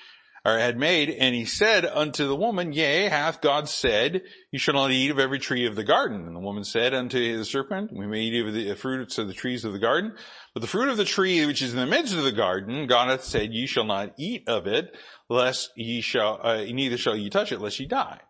or 0.45 0.59
had 0.59 0.79
made, 0.79 1.11
and 1.11 1.35
he 1.35 1.45
said 1.45 1.85
unto 1.85 2.27
the 2.27 2.37
woman, 2.37 2.73
Yea, 2.73 3.09
hath 3.09 3.41
God 3.41 3.69
said, 3.69 4.23
You 4.51 4.59
shall 4.59 4.75
not 4.75 4.91
eat 4.91 5.11
of 5.11 5.19
every 5.19 5.39
tree 5.39 5.67
of 5.67 5.77
the 5.77 5.85
garden. 5.85 6.27
And 6.27 6.37
the 6.37 6.41
woman 6.41 6.65
said 6.65 6.95
unto 6.95 7.37
the 7.37 7.45
serpent, 7.45 7.93
We 7.93 8.07
may 8.07 8.21
eat 8.21 8.47
of 8.47 8.55
the 8.55 8.75
fruits 8.75 9.19
of 9.19 9.29
the 9.29 9.35
trees 9.35 9.65
of 9.65 9.73
the 9.73 9.79
garden, 9.79 10.15
but 10.55 10.61
the 10.61 10.69
fruit 10.69 10.89
of 10.89 10.97
the 10.97 11.05
tree 11.05 11.45
which 11.45 11.63
is 11.63 11.73
in 11.73 11.79
the 11.79 11.87
midst 11.87 12.15
of 12.15 12.25
the 12.25 12.33
garden, 12.33 12.87
God 12.87 13.09
hath 13.09 13.25
said, 13.25 13.53
Ye 13.53 13.67
shall 13.67 13.85
not 13.85 14.15
eat 14.19 14.49
of 14.49 14.67
it, 14.67 14.97
lest 15.29 15.71
ye 15.77 16.01
shall, 16.01 16.41
uh, 16.43 16.65
neither 16.65 16.97
shall 16.97 17.17
ye 17.17 17.31
touch 17.31 17.53
it, 17.53 17.61
lest 17.61 17.81
ye 17.81 17.87
die. 17.87 18.21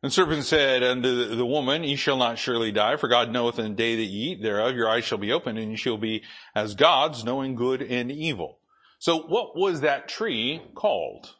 And 0.00 0.12
serpent 0.12 0.44
said 0.44 0.84
unto 0.84 1.34
the 1.34 1.46
woman, 1.46 1.82
Ye 1.82 1.96
shall 1.96 2.18
not 2.18 2.38
surely 2.38 2.70
die, 2.70 2.96
for 2.96 3.08
God 3.08 3.32
knoweth 3.32 3.58
in 3.58 3.70
the 3.70 3.76
day 3.76 3.96
that 3.96 4.02
ye 4.02 4.32
eat 4.32 4.42
thereof, 4.42 4.76
your 4.76 4.88
eyes 4.88 5.04
shall 5.04 5.18
be 5.18 5.32
opened, 5.32 5.58
and 5.58 5.72
ye 5.72 5.76
shall 5.76 5.98
be 5.98 6.22
as 6.54 6.76
gods, 6.76 7.24
knowing 7.24 7.56
good 7.56 7.82
and 7.82 8.12
evil. 8.12 8.60
So 8.98 9.20
what 9.20 9.56
was 9.56 9.82
that 9.82 10.08
tree 10.08 10.60
called? 10.74 11.34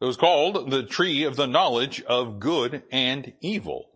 It 0.00 0.04
was 0.04 0.16
called 0.16 0.70
the 0.70 0.82
tree 0.82 1.24
of 1.24 1.36
the 1.36 1.46
knowledge 1.46 2.02
of 2.02 2.38
good 2.38 2.82
and 2.92 3.32
evil. 3.40 3.86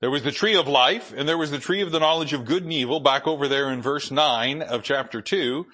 There 0.00 0.10
was 0.10 0.22
the 0.22 0.32
tree 0.32 0.54
of 0.54 0.68
life, 0.68 1.14
and 1.16 1.26
there 1.26 1.38
was 1.38 1.50
the 1.50 1.58
tree 1.58 1.80
of 1.80 1.90
the 1.90 2.00
knowledge 2.00 2.34
of 2.34 2.44
good 2.44 2.62
and 2.62 2.72
evil, 2.72 3.00
back 3.00 3.26
over 3.26 3.48
there 3.48 3.70
in 3.70 3.80
verse 3.80 4.10
9 4.10 4.60
of 4.60 4.82
chapter 4.82 5.22
2, 5.22 5.64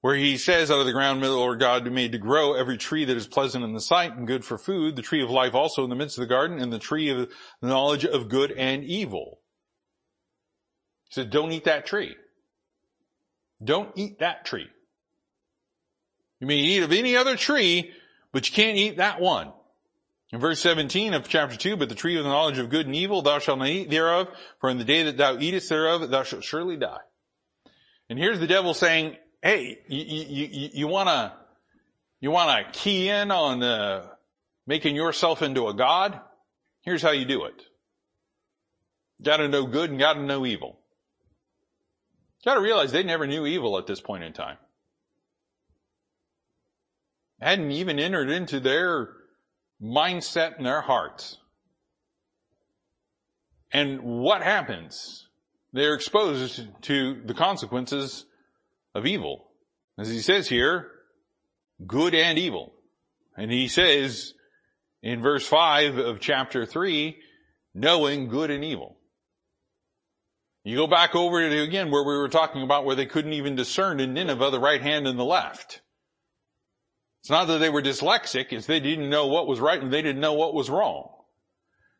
where 0.00 0.16
he 0.16 0.36
says, 0.36 0.68
out 0.68 0.80
of 0.80 0.86
the 0.86 0.92
ground, 0.92 1.22
the 1.22 1.30
Lord 1.30 1.60
God 1.60 1.88
made 1.92 2.10
to 2.10 2.18
grow 2.18 2.54
every 2.54 2.76
tree 2.76 3.04
that 3.04 3.16
is 3.16 3.28
pleasant 3.28 3.62
in 3.62 3.72
the 3.72 3.80
sight 3.80 4.16
and 4.16 4.26
good 4.26 4.44
for 4.44 4.58
food, 4.58 4.96
the 4.96 5.02
tree 5.02 5.22
of 5.22 5.30
life 5.30 5.54
also 5.54 5.84
in 5.84 5.90
the 5.90 5.94
midst 5.94 6.18
of 6.18 6.22
the 6.22 6.34
garden, 6.34 6.58
and 6.58 6.72
the 6.72 6.80
tree 6.80 7.08
of 7.08 7.18
the 7.60 7.68
knowledge 7.68 8.04
of 8.04 8.28
good 8.28 8.50
and 8.50 8.82
evil. 8.82 9.38
He 11.04 11.14
said, 11.14 11.30
don't 11.30 11.52
eat 11.52 11.64
that 11.64 11.86
tree. 11.86 12.16
Don't 13.62 13.92
eat 13.94 14.18
that 14.18 14.44
tree. 14.44 14.66
You 16.42 16.48
may 16.48 16.56
eat 16.56 16.82
of 16.82 16.90
any 16.90 17.16
other 17.16 17.36
tree, 17.36 17.92
but 18.32 18.48
you 18.48 18.52
can't 18.52 18.76
eat 18.76 18.96
that 18.96 19.20
one. 19.20 19.52
In 20.32 20.40
verse 20.40 20.58
17 20.58 21.14
of 21.14 21.28
chapter 21.28 21.56
2, 21.56 21.76
but 21.76 21.88
the 21.88 21.94
tree 21.94 22.18
of 22.18 22.24
the 22.24 22.30
knowledge 22.30 22.58
of 22.58 22.68
good 22.68 22.86
and 22.86 22.96
evil 22.96 23.22
thou 23.22 23.38
shalt 23.38 23.60
not 23.60 23.68
eat 23.68 23.90
thereof, 23.90 24.26
for 24.58 24.68
in 24.68 24.76
the 24.76 24.84
day 24.84 25.04
that 25.04 25.16
thou 25.16 25.38
eatest 25.38 25.68
thereof 25.68 26.10
thou 26.10 26.24
shalt 26.24 26.42
surely 26.42 26.76
die. 26.76 26.98
And 28.10 28.18
here's 28.18 28.40
the 28.40 28.48
devil 28.48 28.74
saying, 28.74 29.18
hey, 29.40 29.78
you, 29.86 30.04
you, 30.04 30.48
you, 30.50 30.70
you 30.72 30.88
wanna, 30.88 31.32
you 32.20 32.32
wanna 32.32 32.64
key 32.72 33.08
in 33.08 33.30
on, 33.30 33.62
uh, 33.62 34.08
making 34.66 34.96
yourself 34.96 35.42
into 35.42 35.68
a 35.68 35.74
God? 35.74 36.20
Here's 36.80 37.02
how 37.02 37.12
you 37.12 37.24
do 37.24 37.44
it. 37.44 37.62
Gotta 39.22 39.46
know 39.46 39.66
good 39.66 39.90
and 39.90 39.98
gotta 40.00 40.20
know 40.20 40.44
evil. 40.44 40.80
Gotta 42.44 42.60
realize 42.60 42.90
they 42.90 43.04
never 43.04 43.28
knew 43.28 43.46
evil 43.46 43.78
at 43.78 43.86
this 43.86 44.00
point 44.00 44.24
in 44.24 44.32
time. 44.32 44.56
Hadn't 47.42 47.72
even 47.72 47.98
entered 47.98 48.30
into 48.30 48.60
their 48.60 49.08
mindset 49.82 50.58
and 50.58 50.64
their 50.64 50.80
hearts. 50.80 51.38
And 53.72 54.00
what 54.02 54.42
happens? 54.42 55.26
They're 55.72 55.94
exposed 55.94 56.68
to 56.82 57.20
the 57.24 57.34
consequences 57.34 58.26
of 58.94 59.06
evil. 59.06 59.48
As 59.98 60.08
he 60.08 60.20
says 60.20 60.48
here, 60.48 60.88
good 61.84 62.14
and 62.14 62.38
evil. 62.38 62.74
And 63.36 63.50
he 63.50 63.66
says 63.66 64.34
in 65.02 65.20
verse 65.20 65.46
5 65.46 65.98
of 65.98 66.20
chapter 66.20 66.64
3, 66.64 67.16
knowing 67.74 68.28
good 68.28 68.50
and 68.50 68.62
evil. 68.62 68.98
You 70.62 70.76
go 70.76 70.86
back 70.86 71.16
over 71.16 71.40
to 71.40 71.62
again 71.62 71.90
where 71.90 72.04
we 72.04 72.16
were 72.16 72.28
talking 72.28 72.62
about 72.62 72.84
where 72.84 72.94
they 72.94 73.06
couldn't 73.06 73.32
even 73.32 73.56
discern 73.56 73.98
in 73.98 74.14
Nineveh 74.14 74.50
the 74.50 74.60
right 74.60 74.80
hand 74.80 75.08
and 75.08 75.18
the 75.18 75.24
left. 75.24 75.80
It's 77.22 77.30
not 77.30 77.46
that 77.46 77.58
they 77.58 77.70
were 77.70 77.82
dyslexic, 77.82 78.52
it's 78.52 78.66
they 78.66 78.80
didn't 78.80 79.08
know 79.08 79.28
what 79.28 79.46
was 79.46 79.60
right 79.60 79.80
and 79.80 79.92
they 79.92 80.02
didn't 80.02 80.20
know 80.20 80.32
what 80.32 80.54
was 80.54 80.68
wrong. 80.68 81.08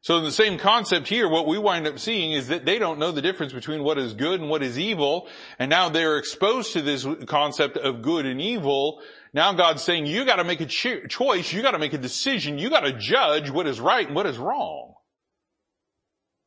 So 0.01 0.19
in 0.19 0.25
the 0.25 0.33
same 0.33 0.59
concept 0.59 1.07
here, 1.07 1.29
what 1.29 1.47
we 1.47 1.59
wind 1.59 1.87
up 1.87 2.01
seeing 2.01 2.33
is 2.33 2.49
that 2.49 2.65
they 2.65 2.81
don't 2.81 2.99
know 2.99 3.13
the 3.13 3.23
difference 3.23 3.53
between 3.53 3.85
what 3.85 3.99
is 3.99 4.15
good 4.15 4.41
and 4.41 4.51
what 4.51 4.65
is 4.65 4.77
evil, 4.77 5.29
and 5.61 5.71
now 5.71 5.91
they're 5.91 6.19
exposed 6.19 6.73
to 6.73 6.83
this 6.83 7.07
concept 7.27 7.77
of 7.77 8.03
good 8.03 8.27
and 8.27 8.41
evil. 8.41 9.01
Now 9.33 9.53
God's 9.53 9.85
saying, 9.85 10.07
you 10.07 10.25
gotta 10.25 10.43
make 10.43 10.61
a 10.61 10.67
cho- 10.67 11.07
choice, 11.07 11.53
you 11.53 11.63
gotta 11.63 11.79
make 11.79 11.93
a 11.93 11.99
decision, 11.99 12.59
you 12.59 12.69
gotta 12.69 12.93
judge 12.93 13.49
what 13.49 13.69
is 13.69 13.79
right 13.79 14.05
and 14.05 14.17
what 14.17 14.27
is 14.27 14.39
wrong. 14.39 14.95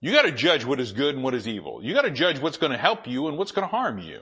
You 0.02 0.12
gotta 0.12 0.34
judge 0.34 0.66
what 0.66 0.82
is 0.82 0.92
good 0.92 1.16
and 1.16 1.24
what 1.24 1.34
is 1.34 1.48
evil. 1.48 1.82
You 1.82 1.94
gotta 1.94 2.12
judge 2.12 2.40
what's 2.40 2.58
gonna 2.58 2.78
help 2.78 3.08
you 3.08 3.30
and 3.30 3.38
what's 3.38 3.54
gonna 3.54 3.68
harm 3.68 4.00
you. 4.00 4.20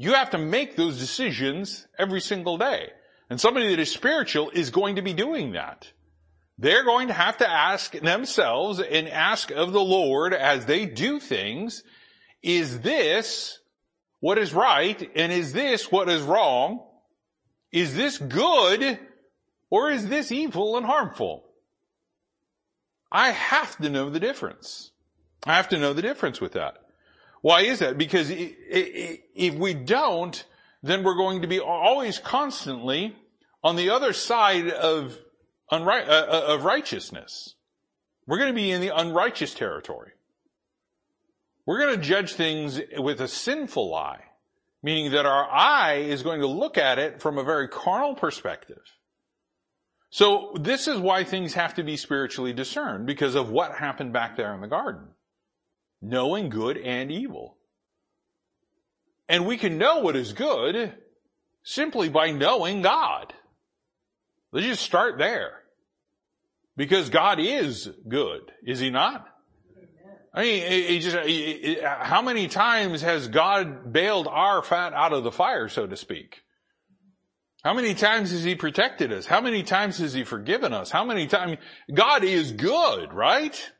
You 0.00 0.14
have 0.14 0.30
to 0.30 0.38
make 0.38 0.76
those 0.76 0.98
decisions 0.98 1.86
every 1.98 2.20
single 2.20 2.56
day. 2.56 2.90
And 3.28 3.40
somebody 3.40 3.68
that 3.70 3.80
is 3.80 3.90
spiritual 3.90 4.48
is 4.50 4.70
going 4.70 4.96
to 4.96 5.02
be 5.02 5.12
doing 5.12 5.52
that. 5.52 5.90
They're 6.56 6.84
going 6.84 7.08
to 7.08 7.14
have 7.14 7.38
to 7.38 7.50
ask 7.50 7.92
themselves 7.92 8.80
and 8.80 9.08
ask 9.08 9.50
of 9.50 9.72
the 9.72 9.80
Lord 9.80 10.32
as 10.32 10.66
they 10.66 10.86
do 10.86 11.18
things, 11.18 11.82
is 12.42 12.80
this 12.80 13.58
what 14.20 14.38
is 14.38 14.54
right 14.54 15.10
and 15.16 15.32
is 15.32 15.52
this 15.52 15.90
what 15.90 16.08
is 16.08 16.22
wrong? 16.22 16.80
Is 17.72 17.94
this 17.94 18.18
good 18.18 19.00
or 19.68 19.90
is 19.90 20.08
this 20.08 20.30
evil 20.30 20.76
and 20.76 20.86
harmful? 20.86 21.44
I 23.10 23.30
have 23.30 23.76
to 23.78 23.90
know 23.90 24.10
the 24.10 24.20
difference. 24.20 24.92
I 25.44 25.54
have 25.54 25.68
to 25.70 25.78
know 25.78 25.92
the 25.92 26.02
difference 26.02 26.40
with 26.40 26.52
that. 26.52 26.76
Why 27.40 27.62
is 27.62 27.78
that? 27.78 27.98
Because 27.98 28.30
if 28.30 29.54
we 29.54 29.74
don't, 29.74 30.44
then 30.82 31.04
we're 31.04 31.16
going 31.16 31.42
to 31.42 31.48
be 31.48 31.60
always 31.60 32.18
constantly 32.18 33.16
on 33.62 33.76
the 33.76 33.90
other 33.90 34.12
side 34.12 34.68
of 34.68 35.18
unright, 35.70 36.08
uh, 36.08 36.26
uh, 36.28 36.44
of 36.54 36.64
righteousness. 36.64 37.54
We're 38.26 38.38
going 38.38 38.52
to 38.52 38.60
be 38.60 38.70
in 38.70 38.80
the 38.80 38.96
unrighteous 38.96 39.54
territory. 39.54 40.12
We're 41.66 41.78
going 41.78 41.96
to 41.96 42.02
judge 42.02 42.34
things 42.34 42.80
with 42.96 43.20
a 43.20 43.28
sinful 43.28 43.94
eye, 43.94 44.24
meaning 44.82 45.12
that 45.12 45.26
our 45.26 45.50
eye 45.50 45.96
is 45.96 46.22
going 46.22 46.40
to 46.40 46.46
look 46.46 46.78
at 46.78 46.98
it 46.98 47.20
from 47.20 47.38
a 47.38 47.44
very 47.44 47.68
carnal 47.68 48.14
perspective. 48.14 48.80
So 50.10 50.54
this 50.58 50.88
is 50.88 50.98
why 50.98 51.24
things 51.24 51.54
have 51.54 51.74
to 51.74 51.82
be 51.82 51.96
spiritually 51.96 52.54
discerned 52.54 53.06
because 53.06 53.34
of 53.34 53.50
what 53.50 53.74
happened 53.74 54.12
back 54.12 54.36
there 54.36 54.54
in 54.54 54.62
the 54.62 54.66
garden. 54.66 55.08
Knowing 56.00 56.48
good 56.48 56.76
and 56.78 57.10
evil. 57.10 57.56
And 59.28 59.46
we 59.46 59.58
can 59.58 59.78
know 59.78 59.98
what 59.98 60.16
is 60.16 60.32
good 60.32 60.94
simply 61.62 62.08
by 62.08 62.30
knowing 62.30 62.82
God. 62.82 63.34
Let's 64.52 64.66
just 64.66 64.82
start 64.82 65.18
there. 65.18 65.52
Because 66.76 67.10
God 67.10 67.40
is 67.40 67.90
good, 68.08 68.52
is 68.64 68.78
he 68.78 68.90
not? 68.90 69.26
I 70.32 70.42
mean, 70.42 70.86
he 70.88 70.98
just, 71.00 71.18
he, 71.26 71.78
how 71.82 72.22
many 72.22 72.46
times 72.46 73.02
has 73.02 73.26
God 73.26 73.92
bailed 73.92 74.28
our 74.28 74.62
fat 74.62 74.92
out 74.92 75.12
of 75.12 75.24
the 75.24 75.32
fire, 75.32 75.68
so 75.68 75.86
to 75.86 75.96
speak? 75.96 76.42
How 77.64 77.74
many 77.74 77.94
times 77.94 78.30
has 78.30 78.44
he 78.44 78.54
protected 78.54 79.12
us? 79.12 79.26
How 79.26 79.40
many 79.40 79.64
times 79.64 79.98
has 79.98 80.12
he 80.12 80.22
forgiven 80.22 80.72
us? 80.72 80.90
How 80.90 81.04
many 81.04 81.26
times? 81.26 81.56
God 81.92 82.22
is 82.22 82.52
good, 82.52 83.12
right? 83.12 83.72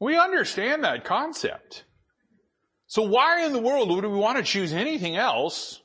We 0.00 0.18
understand 0.18 0.84
that 0.84 1.04
concept. 1.04 1.84
So 2.86 3.02
why 3.02 3.44
in 3.44 3.52
the 3.52 3.60
world 3.60 3.90
would 3.90 4.04
we 4.04 4.18
want 4.18 4.38
to 4.38 4.44
choose 4.44 4.72
anything 4.72 5.16
else 5.16 5.80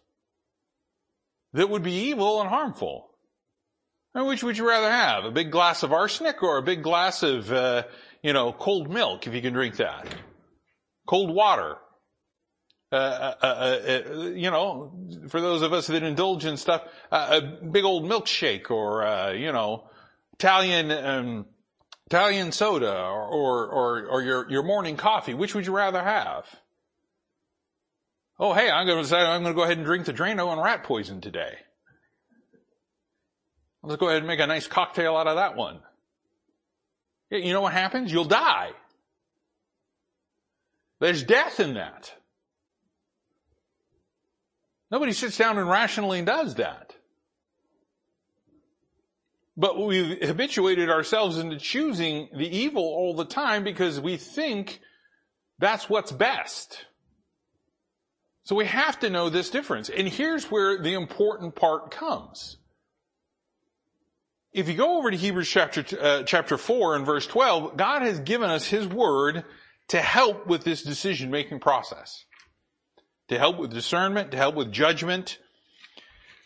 that 1.54 1.70
would 1.70 1.84
be 1.84 2.10
evil 2.10 2.42
and 2.42 2.50
harmful? 2.50 3.10
And 4.14 4.28
which 4.28 4.44
would 4.44 4.58
you 4.58 4.68
rather 4.68 4.90
have? 4.90 5.26
A 5.26 5.32
big 5.32 5.52
glass 5.52 5.84
of 5.84 5.94
arsenic 5.94 6.42
or 6.42 6.58
a 6.58 6.64
big 6.64 6.84
glass 6.84 7.24
of, 7.24 7.52
uh, 7.52 7.84
you 8.24 8.34
know, 8.34 8.52
cold 8.52 8.90
milk 8.90 9.28
if 9.28 9.34
you 9.34 9.42
can 9.42 9.54
drink 9.54 9.78
that? 9.78 10.14
Cold 11.08 11.34
water. 11.34 11.78
Uh, 12.92 12.96
uh, 12.96 13.36
uh, 13.42 13.80
uh 13.88 14.22
you 14.30 14.50
know, 14.50 14.92
for 15.30 15.40
those 15.40 15.62
of 15.62 15.74
us 15.74 15.88
that 15.88 16.02
indulge 16.02 16.46
in 16.46 16.58
stuff, 16.58 16.82
a 17.12 17.40
big 17.72 17.86
old 17.86 18.04
milkshake 18.04 18.72
or, 18.72 19.06
uh, 19.06 19.32
you 19.32 19.52
know, 19.52 19.90
Italian, 20.34 20.92
um, 20.92 21.46
Italian 22.10 22.52
soda 22.52 22.92
or, 22.92 23.68
or, 23.68 24.08
or, 24.08 24.22
your, 24.24 24.50
your 24.50 24.64
morning 24.64 24.98
coffee. 24.98 25.36
Which 25.36 25.54
would 25.54 25.68
you 25.68 25.76
rather 25.76 26.02
have? 26.02 26.44
Oh, 28.40 28.52
hey, 28.54 28.68
I'm 28.68 28.88
going 28.88 28.98
to 28.98 29.04
decide 29.04 29.28
I'm 29.28 29.44
going 29.44 29.54
to 29.54 29.58
go 29.58 29.64
ahead 29.64 29.78
and 29.78 29.86
drink 29.86 30.06
the 30.06 30.14
Drano 30.14 30.52
and 30.52 30.60
rat 30.60 30.84
poison 30.84 31.22
today. 31.22 31.54
Let's 33.84 34.00
go 34.00 34.08
ahead 34.08 34.20
and 34.20 34.28
make 34.28 34.40
a 34.40 34.48
nice 34.48 34.66
cocktail 34.66 35.16
out 35.16 35.28
of 35.28 35.36
that 35.36 35.56
one. 35.56 35.82
You 37.30 37.54
know 37.54 37.62
what 37.62 37.74
happens? 37.74 38.12
You'll 38.12 38.26
die. 38.26 38.72
There's 41.00 41.24
death 41.24 41.60
in 41.60 41.76
that. 41.76 42.12
Nobody 44.90 45.14
sits 45.14 45.38
down 45.38 45.60
and 45.60 45.70
rationally 45.70 46.24
does 46.24 46.56
that. 46.56 46.89
But 49.60 49.78
we've 49.78 50.26
habituated 50.26 50.90
ourselves 50.90 51.38
into 51.38 51.58
choosing 51.58 52.30
the 52.34 52.48
evil 52.48 52.82
all 52.82 53.14
the 53.14 53.26
time 53.26 53.66
because 53.66 54.00
we 54.00 54.16
think 54.16 54.80
that's 55.60 55.90
what's 55.90 56.14
best. 56.14 56.86
So 58.44 58.56
we 58.56 58.66
have 58.66 59.02
to 59.02 59.10
know 59.10 59.30
this 59.30 59.50
difference. 59.50 59.90
And 59.90 60.08
here's 60.08 60.46
where 60.46 60.82
the 60.82 60.94
important 60.94 61.56
part 61.56 61.92
comes. 61.92 62.56
If 64.54 64.70
you 64.70 64.76
go 64.76 64.98
over 64.98 65.12
to 65.12 65.18
Hebrews 65.18 65.50
chapter, 65.50 65.84
uh, 66.00 66.24
chapter 66.24 66.58
4 66.58 66.96
and 66.96 67.06
verse 67.06 67.28
12, 67.28 67.76
God 67.76 68.02
has 68.02 68.22
given 68.22 68.50
us 68.50 68.66
His 68.66 68.88
Word 68.88 69.44
to 69.90 70.02
help 70.02 70.48
with 70.48 70.64
this 70.64 70.84
decision 70.84 71.32
making 71.32 71.60
process. 71.60 72.24
To 73.28 73.38
help 73.38 73.58
with 73.58 73.74
discernment, 73.74 74.32
to 74.32 74.38
help 74.38 74.56
with 74.56 74.72
judgment. 74.72 75.38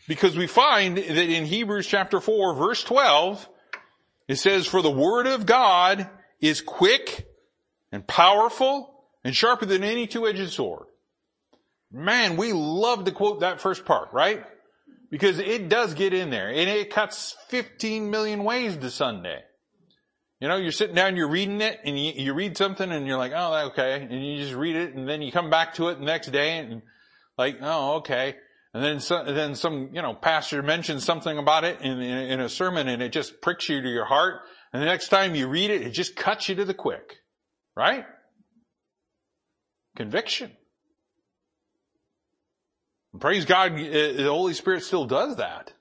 Because 0.07 0.37
we 0.37 0.47
find 0.47 0.97
that 0.97 1.07
in 1.07 1.45
Hebrews 1.45 1.87
chapter 1.87 2.19
4 2.19 2.55
verse 2.55 2.83
12, 2.83 3.47
it 4.27 4.35
says, 4.35 4.67
for 4.67 4.81
the 4.81 4.91
Word 4.91 5.27
of 5.27 5.45
God 5.45 6.09
is 6.41 6.61
quick 6.61 7.27
and 7.91 8.05
powerful 8.05 9.05
and 9.23 9.35
sharper 9.35 9.65
than 9.65 9.83
any 9.83 10.07
two-edged 10.07 10.51
sword. 10.51 10.87
Man, 11.91 12.37
we 12.37 12.53
love 12.53 13.05
to 13.05 13.11
quote 13.11 13.41
that 13.41 13.61
first 13.61 13.85
part, 13.85 14.09
right? 14.13 14.43
Because 15.09 15.37
it 15.37 15.69
does 15.69 15.93
get 15.93 16.13
in 16.13 16.31
there 16.31 16.49
and 16.49 16.69
it 16.69 16.89
cuts 16.89 17.37
15 17.49 18.09
million 18.09 18.43
ways 18.43 18.75
to 18.75 18.89
Sunday. 18.89 19.43
You 20.39 20.47
know, 20.49 20.57
you're 20.57 20.71
sitting 20.71 20.95
down, 20.95 21.15
you're 21.15 21.29
reading 21.29 21.61
it 21.61 21.79
and 21.85 21.97
you, 21.97 22.13
you, 22.15 22.33
read 22.33 22.57
something 22.57 22.91
and 22.91 23.07
you're 23.07 23.17
like, 23.17 23.31
oh, 23.33 23.67
okay. 23.67 24.05
And 24.09 24.25
you 24.25 24.37
just 24.37 24.55
read 24.55 24.75
it 24.75 24.95
and 24.95 25.07
then 25.07 25.21
you 25.21 25.31
come 25.31 25.49
back 25.49 25.75
to 25.75 25.89
it 25.89 25.99
the 25.99 26.05
next 26.05 26.31
day 26.31 26.57
and 26.57 26.81
like, 27.37 27.59
oh, 27.61 27.97
okay. 27.97 28.35
And 28.73 28.83
then 28.83 28.99
some, 28.99 29.25
then 29.27 29.55
some, 29.55 29.89
you 29.93 30.01
know, 30.01 30.13
pastor 30.13 30.63
mentions 30.63 31.03
something 31.03 31.37
about 31.37 31.63
it 31.63 31.81
in, 31.81 32.01
in, 32.01 32.31
in 32.31 32.39
a 32.39 32.49
sermon 32.49 32.87
and 32.87 33.03
it 33.03 33.09
just 33.09 33.39
pricks 33.39 33.69
you 33.69 33.81
to 33.81 33.89
your 33.89 34.05
heart. 34.05 34.41
And 34.71 34.81
the 34.81 34.87
next 34.87 35.09
time 35.09 35.35
you 35.35 35.47
read 35.47 35.69
it, 35.69 35.83
it 35.83 35.91
just 35.91 36.15
cuts 36.15 36.49
you 36.49 36.55
to 36.55 36.65
the 36.65 36.73
quick. 36.73 37.17
Right? 37.75 38.05
Conviction. 39.95 40.51
Praise 43.19 43.45
God, 43.45 43.73
uh, 43.73 43.77
the 43.77 44.27
Holy 44.27 44.53
Spirit 44.53 44.83
still 44.83 45.05
does 45.05 45.35
that. 45.35 45.71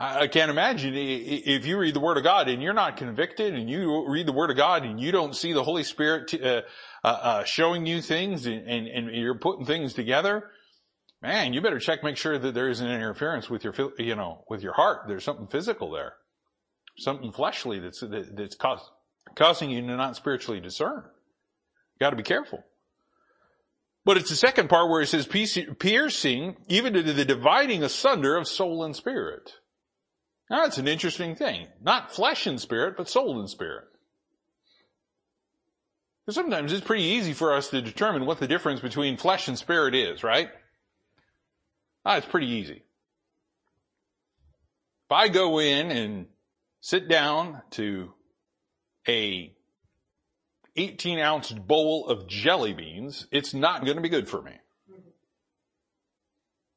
I 0.00 0.28
can't 0.28 0.48
imagine 0.48 0.94
if 0.94 1.66
you 1.66 1.76
read 1.76 1.92
the 1.92 2.00
Word 2.00 2.18
of 2.18 2.22
God 2.22 2.48
and 2.48 2.62
you're 2.62 2.72
not 2.72 2.98
convicted 2.98 3.54
and 3.54 3.68
you 3.68 4.08
read 4.08 4.26
the 4.26 4.32
Word 4.32 4.50
of 4.50 4.56
God 4.56 4.84
and 4.84 5.00
you 5.00 5.10
don't 5.10 5.34
see 5.34 5.52
the 5.52 5.64
Holy 5.64 5.82
Spirit 5.82 6.32
uh, 6.34 6.62
uh, 7.02 7.08
uh, 7.08 7.44
showing 7.44 7.84
you 7.84 8.00
things 8.00 8.46
and, 8.46 8.68
and, 8.68 8.86
and, 8.86 9.10
you're 9.10 9.38
putting 9.38 9.66
things 9.66 9.94
together, 9.94 10.44
man, 11.22 11.52
you 11.52 11.60
better 11.60 11.78
check, 11.78 12.02
make 12.02 12.16
sure 12.16 12.38
that 12.38 12.54
there 12.54 12.68
isn't 12.68 12.86
interference 12.86 13.50
with 13.50 13.64
your, 13.64 13.74
you 13.98 14.14
know, 14.14 14.44
with 14.48 14.62
your 14.62 14.74
heart. 14.74 15.02
There's 15.08 15.24
something 15.24 15.46
physical 15.46 15.90
there. 15.90 16.14
Something 16.98 17.32
fleshly 17.32 17.78
that's, 17.78 18.02
that's 18.02 18.56
causing 19.34 19.70
you 19.70 19.80
to 19.80 19.96
not 19.96 20.16
spiritually 20.16 20.60
discern. 20.60 21.04
You 21.04 21.98
gotta 22.00 22.16
be 22.16 22.22
careful. 22.22 22.64
But 24.04 24.16
it's 24.16 24.30
the 24.30 24.36
second 24.36 24.68
part 24.68 24.88
where 24.88 25.02
it 25.02 25.06
says 25.06 25.26
piercing 25.26 26.56
even 26.68 26.94
to 26.94 27.02
the 27.02 27.24
dividing 27.24 27.82
asunder 27.82 28.36
of 28.36 28.48
soul 28.48 28.84
and 28.84 28.96
spirit. 28.96 29.52
Now 30.50 30.62
that's 30.62 30.78
an 30.78 30.88
interesting 30.88 31.36
thing. 31.36 31.66
Not 31.82 32.14
flesh 32.14 32.46
and 32.46 32.60
spirit, 32.60 32.96
but 32.96 33.08
soul 33.08 33.38
and 33.38 33.50
spirit. 33.50 33.84
Sometimes 36.30 36.72
it's 36.72 36.86
pretty 36.86 37.04
easy 37.04 37.32
for 37.32 37.54
us 37.54 37.68
to 37.68 37.80
determine 37.80 38.26
what 38.26 38.38
the 38.38 38.48
difference 38.48 38.80
between 38.80 39.16
flesh 39.16 39.48
and 39.48 39.58
spirit 39.58 39.94
is, 39.94 40.22
right? 40.22 40.50
Ah, 42.08 42.16
it's 42.16 42.26
pretty 42.26 42.46
easy. 42.46 42.82
If 45.06 45.12
I 45.12 45.28
go 45.28 45.58
in 45.60 45.90
and 45.90 46.26
sit 46.80 47.06
down 47.06 47.60
to 47.72 48.14
a 49.06 49.54
18 50.74 51.18
ounce 51.18 51.52
bowl 51.52 52.06
of 52.06 52.26
jelly 52.26 52.72
beans, 52.72 53.26
it's 53.30 53.52
not 53.52 53.84
going 53.84 53.96
to 53.96 54.02
be 54.02 54.08
good 54.08 54.26
for 54.26 54.40
me. 54.40 54.52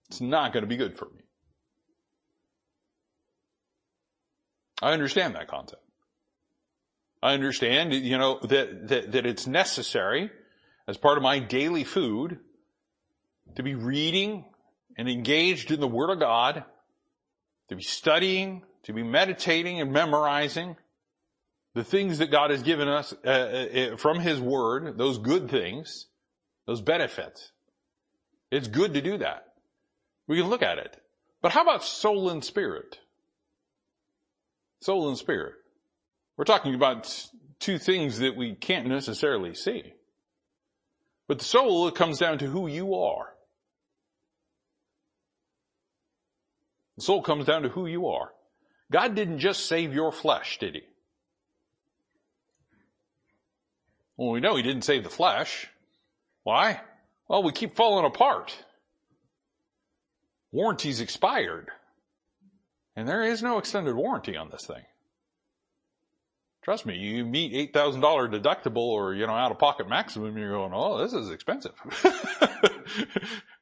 It's 0.10 0.20
not 0.20 0.52
going 0.52 0.64
to 0.64 0.68
be 0.68 0.76
good 0.76 0.98
for 0.98 1.06
me. 1.06 1.22
I 4.82 4.92
understand 4.92 5.36
that 5.36 5.48
concept. 5.48 5.82
I 7.24 7.36
understand, 7.36 7.94
you 7.94 8.18
know, 8.18 8.40
that, 8.42 8.90
that, 8.90 9.12
that 9.14 9.26
it's 9.26 9.48
necessary 9.48 10.30
as 10.90 10.98
part 10.98 11.18
of 11.18 11.24
my 11.24 11.40
daily 11.40 11.86
food 11.86 12.40
to 13.56 13.64
be 13.64 13.76
reading 13.76 14.44
and 14.98 15.10
engaged 15.10 15.72
in 15.72 15.80
the 15.80 15.88
Word 15.88 16.10
of 16.10 16.20
God, 16.20 16.64
to 17.70 17.76
be 17.76 17.84
studying, 17.84 18.64
to 18.84 18.94
be 18.94 19.04
meditating 19.04 19.80
and 19.80 19.92
memorizing, 19.92 20.76
the 21.74 21.84
things 21.84 22.18
that 22.18 22.32
God 22.32 22.52
has 22.52 22.64
given 22.64 22.88
us 22.88 23.14
uh, 23.26 23.30
uh, 23.30 23.98
from 23.98 24.20
His 24.20 24.40
Word, 24.40 24.98
those 24.98 25.18
good 25.18 25.50
things, 25.50 26.08
those 26.68 26.82
benefits. 26.82 27.52
It's 28.52 28.68
good 28.68 28.94
to 28.94 29.02
do 29.02 29.18
that. 29.20 29.46
We 30.28 30.38
can 30.38 30.50
look 30.50 30.62
at 30.62 30.78
it. 30.78 30.98
But 31.42 31.54
how 31.54 31.62
about 31.62 31.84
soul 31.84 32.30
and 32.30 32.44
spirit? 32.44 33.00
Soul 34.82 35.10
and 35.10 35.18
spirit. 35.18 35.54
We're 36.38 36.46
talking 36.46 36.76
about 36.76 37.30
two 37.60 37.78
things 37.78 38.20
that 38.20 38.36
we 38.36 38.56
can't 38.56 38.88
necessarily 38.88 39.54
see. 39.54 39.94
But 41.28 41.40
the 41.40 41.46
soul 41.46 41.88
it 41.88 41.96
comes 41.96 42.20
down 42.20 42.40
to 42.40 42.48
who 42.48 42.68
you 42.68 42.96
are. 42.96 43.31
The 47.02 47.06
soul 47.06 47.24
comes 47.24 47.46
down 47.46 47.64
to 47.64 47.70
who 47.70 47.88
you 47.88 48.10
are. 48.10 48.32
God 48.92 49.16
didn't 49.16 49.40
just 49.40 49.66
save 49.66 49.92
your 49.92 50.12
flesh, 50.12 50.60
did 50.60 50.76
he? 50.76 50.84
Well, 54.16 54.30
we 54.30 54.40
know 54.40 54.56
he 54.56 54.62
didn't 54.62 54.84
save 54.84 55.04
the 55.04 55.10
flesh. 55.10 55.68
Why? 56.44 56.80
Well, 57.28 57.42
we 57.42 57.54
keep 57.54 57.76
falling 57.76 58.06
apart. 58.06 58.56
Warranty's 60.52 61.02
expired. 61.02 61.70
And 62.96 63.08
there 63.08 63.24
is 63.24 63.42
no 63.42 63.58
extended 63.58 63.96
warranty 63.96 64.38
on 64.38 64.52
this 64.52 64.68
thing. 64.68 64.84
Trust 66.62 66.86
me, 66.86 66.98
you 66.98 67.26
meet 67.26 67.74
$8,000 67.74 68.00
deductible 68.40 68.78
or, 68.78 69.16
you 69.16 69.26
know, 69.26 69.34
out 69.34 69.50
of 69.50 69.58
pocket 69.58 69.90
maximum 69.90 70.38
you're 70.38 70.52
going, 70.52 70.72
oh, 70.72 71.00
this 71.00 71.14
is 71.14 71.32
expensive. 71.32 71.74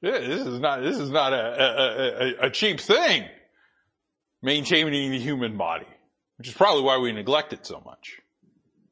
this 0.00 0.46
is 0.46 0.60
not, 0.60 0.82
this 0.82 0.98
is 0.98 1.10
not 1.10 1.32
a, 1.32 1.36
a, 1.36 2.44
a, 2.44 2.46
a 2.46 2.50
cheap 2.50 2.80
thing. 2.80 3.24
Maintaining 4.40 5.10
the 5.10 5.18
human 5.18 5.56
body, 5.56 5.88
which 6.36 6.46
is 6.46 6.54
probably 6.54 6.82
why 6.82 6.98
we 6.98 7.10
neglect 7.10 7.52
it 7.52 7.66
so 7.66 7.82
much 7.84 8.20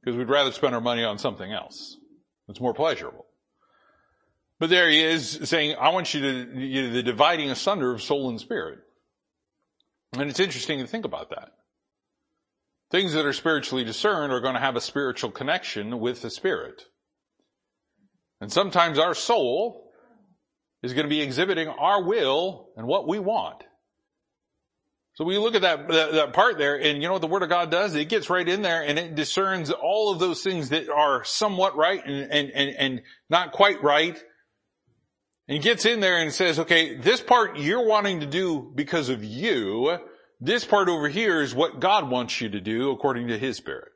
because 0.07 0.17
we'd 0.17 0.29
rather 0.29 0.53
spend 0.53 0.73
our 0.75 0.81
money 0.81 1.03
on 1.03 1.19
something 1.19 1.53
else. 1.53 1.97
It's 2.49 2.61
more 2.61 2.75
pleasurable. 2.75 3.27
But 4.61 4.71
there 4.71 4.89
he 4.89 5.03
is 5.03 5.41
saying, 5.45 5.77
I 5.81 5.91
want 5.91 6.15
you 6.15 6.21
to, 6.21 6.61
you 6.61 6.83
know, 6.83 6.93
the 6.93 7.03
dividing 7.03 7.51
asunder 7.51 7.93
of 7.93 8.01
soul 8.01 8.29
and 8.29 8.41
spirit. 8.41 8.79
And 10.13 10.31
it's 10.31 10.41
interesting 10.41 10.79
to 10.79 10.87
think 10.87 11.05
about 11.05 11.31
that. 11.31 11.51
Things 12.91 13.13
that 13.15 13.27
are 13.27 13.33
spiritually 13.33 13.85
discerned 13.85 14.33
are 14.33 14.41
going 14.41 14.55
to 14.55 14.61
have 14.61 14.77
a 14.77 14.81
spiritual 14.81 15.33
connection 15.33 15.99
with 15.99 16.23
the 16.23 16.31
spirit. 16.31 16.87
And 18.41 18.53
sometimes 18.53 18.99
our 18.99 19.15
soul 19.15 19.86
is 20.83 20.93
going 20.93 21.05
to 21.05 21.11
be 21.11 21.21
exhibiting 21.21 21.69
our 21.69 22.03
will 22.03 22.71
and 22.77 22.87
what 22.87 23.09
we 23.09 23.19
want. 23.19 23.63
So 25.17 25.25
we 25.25 25.39
look 25.39 25.55
at 25.55 25.63
that, 25.63 25.89
that, 25.89 26.13
that, 26.13 26.33
part 26.35 26.59
there 26.59 26.79
and 26.79 27.01
you 27.01 27.09
know 27.09 27.15
what 27.15 27.23
the 27.23 27.27
Word 27.27 27.43
of 27.43 27.49
God 27.49 27.71
does? 27.71 27.95
It 27.95 28.11
gets 28.11 28.29
right 28.29 28.47
in 28.47 28.61
there 28.61 28.83
and 28.83 28.99
it 28.99 29.15
discerns 29.15 29.71
all 29.71 30.13
of 30.13 30.19
those 30.19 30.43
things 30.43 30.69
that 30.69 30.91
are 30.91 31.25
somewhat 31.25 31.75
right 31.75 32.05
and, 32.05 32.31
and, 32.31 32.51
and, 32.51 32.77
and 32.77 33.03
not 33.31 33.53
quite 33.53 33.83
right. 33.83 34.23
And 35.49 35.63
gets 35.63 35.87
in 35.87 36.01
there 36.01 36.19
and 36.19 36.33
says, 36.33 36.59
okay, 36.59 36.97
this 36.97 37.23
part 37.23 37.57
you're 37.59 37.87
wanting 37.87 38.21
to 38.21 38.27
do 38.27 38.71
because 38.75 39.09
of 39.09 39.25
you. 39.25 39.97
This 40.39 40.67
part 40.67 40.91
over 40.91 41.09
here 41.09 41.41
is 41.41 41.55
what 41.55 41.81
God 41.81 42.11
wants 42.11 42.39
you 42.43 42.51
to 42.51 42.61
do 42.61 42.91
according 42.91 43.29
to 43.29 43.39
His 43.39 43.57
Spirit. 43.57 43.89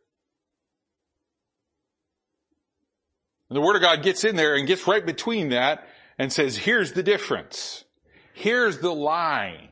And 3.51 3.57
the 3.57 3.61
Word 3.61 3.77
of 3.77 3.83
God 3.83 4.03
gets 4.03 4.25
in 4.25 4.37
there 4.37 4.55
and 4.55 4.67
gets 4.67 4.87
right 4.87 5.05
between 5.05 5.51
that 5.51 5.87
and 6.21 6.31
says, 6.31 6.55
here's 6.55 6.93
the 6.93 7.03
difference. 7.03 7.87
Here's 8.35 8.81
the 8.81 8.93
line. 8.93 9.71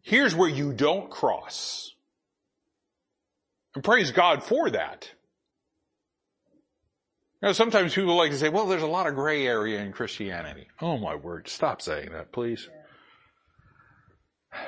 Here's 0.00 0.34
where 0.34 0.48
you 0.48 0.72
don't 0.72 1.10
cross. 1.10 1.92
And 3.74 3.84
praise 3.84 4.10
God 4.10 4.42
for 4.42 4.70
that. 4.70 5.10
Now, 7.42 7.52
sometimes 7.52 7.94
people 7.94 8.16
like 8.16 8.30
to 8.30 8.38
say, 8.38 8.48
well, 8.48 8.64
there's 8.64 8.82
a 8.82 8.86
lot 8.86 9.06
of 9.06 9.16
gray 9.16 9.46
area 9.46 9.82
in 9.82 9.92
Christianity. 9.92 10.66
Oh 10.80 10.96
my 10.96 11.14
word, 11.14 11.46
stop 11.46 11.82
saying 11.82 12.12
that, 12.12 12.32
please. 12.32 12.70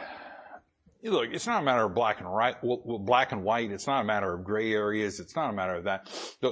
Look, 1.03 1.31
it's 1.33 1.47
not 1.47 1.63
a 1.63 1.65
matter 1.65 1.85
of 1.85 1.95
black 1.95 2.21
and 2.21 2.31
white, 2.31 2.57
black 2.63 3.33
and 3.33 3.43
white. 3.43 3.71
It's 3.71 3.87
not 3.87 4.03
a 4.03 4.05
matter 4.05 4.35
of 4.35 4.45
gray 4.45 4.75
areas. 4.75 5.21
It's 5.21 5.35
not 5.37 5.49
a 5.49 5.55
matter 5.55 5.77
of 5.77 5.85
that. 5.85 6.11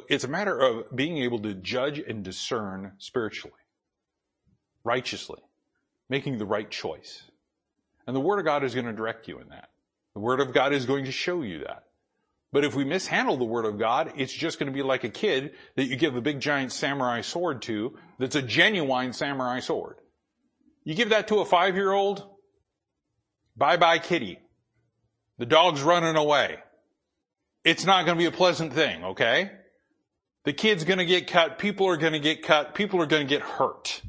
It's 0.08 0.24
a 0.24 0.28
matter 0.28 0.58
of 0.58 0.96
being 0.96 1.18
able 1.18 1.40
to 1.40 1.52
judge 1.52 1.98
and 1.98 2.24
discern 2.24 2.92
spiritually. 2.96 3.58
Righteously, 4.84 5.40
making 6.08 6.38
the 6.38 6.46
right 6.46 6.70
choice. 6.70 7.22
And 8.06 8.14
the 8.14 8.20
Word 8.20 8.38
of 8.38 8.44
God 8.44 8.62
is 8.64 8.74
going 8.74 8.86
to 8.86 8.92
direct 8.92 9.26
you 9.28 9.40
in 9.40 9.48
that. 9.48 9.70
The 10.14 10.20
Word 10.20 10.40
of 10.40 10.52
God 10.52 10.72
is 10.72 10.86
going 10.86 11.06
to 11.06 11.12
show 11.12 11.42
you 11.42 11.60
that. 11.60 11.84
But 12.52 12.64
if 12.64 12.74
we 12.76 12.84
mishandle 12.84 13.36
the 13.36 13.44
Word 13.44 13.64
of 13.64 13.78
God, 13.78 14.12
it's 14.16 14.32
just 14.32 14.60
going 14.60 14.70
to 14.70 14.76
be 14.76 14.82
like 14.82 15.02
a 15.02 15.08
kid 15.08 15.54
that 15.74 15.86
you 15.86 15.96
give 15.96 16.14
a 16.14 16.20
big 16.20 16.38
giant 16.38 16.70
samurai 16.70 17.20
sword 17.22 17.62
to 17.62 17.98
that's 18.18 18.36
a 18.36 18.42
genuine 18.42 19.12
samurai 19.12 19.58
sword. 19.58 19.96
You 20.84 20.94
give 20.94 21.08
that 21.08 21.26
to 21.28 21.40
a 21.40 21.44
five 21.44 21.74
year 21.74 21.90
old, 21.90 22.28
bye 23.56 23.76
bye 23.76 23.98
kitty. 23.98 24.38
The 25.38 25.46
dog's 25.46 25.82
running 25.82 26.14
away. 26.14 26.58
It's 27.64 27.84
not 27.84 28.04
going 28.04 28.16
to 28.16 28.22
be 28.22 28.26
a 28.26 28.30
pleasant 28.30 28.72
thing, 28.72 29.02
okay? 29.02 29.50
The 30.44 30.52
kid's 30.52 30.84
going 30.84 30.98
to 30.98 31.06
get 31.06 31.26
cut. 31.26 31.58
People 31.58 31.88
are 31.88 31.96
going 31.96 32.12
to 32.12 32.20
get 32.20 32.42
cut. 32.42 32.74
People 32.74 33.00
are 33.00 33.06
going 33.06 33.26
to 33.26 33.28
get 33.28 33.42
hurt. 33.42 34.02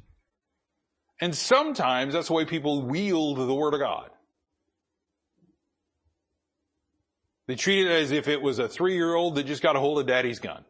And 1.21 1.35
sometimes 1.35 2.13
that's 2.13 2.27
the 2.27 2.33
way 2.33 2.45
people 2.45 2.81
wield 2.81 3.37
the 3.37 3.53
Word 3.53 3.73
of 3.73 3.79
God. 3.79 4.09
They 7.47 7.55
treat 7.55 7.85
it 7.85 7.91
as 7.91 8.11
if 8.11 8.27
it 8.27 8.41
was 8.41 8.59
a 8.59 8.67
three 8.67 8.95
year 8.95 9.13
old 9.13 9.35
that 9.35 9.45
just 9.45 9.61
got 9.61 9.75
a 9.75 9.79
hold 9.79 9.99
of 9.99 10.07
daddy's 10.07 10.39
gun. 10.39 10.65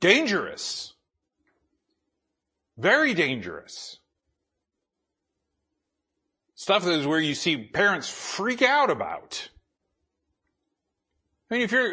Dangerous. 0.00 0.94
Very 2.76 3.14
dangerous. 3.14 3.98
Stuff 6.54 6.84
that 6.84 6.92
is 6.92 7.06
where 7.06 7.20
you 7.20 7.34
see 7.34 7.56
parents 7.56 8.08
freak 8.08 8.62
out 8.62 8.90
about. 8.90 9.48
I 11.50 11.54
mean, 11.54 11.62
if 11.62 11.72
you're, 11.72 11.92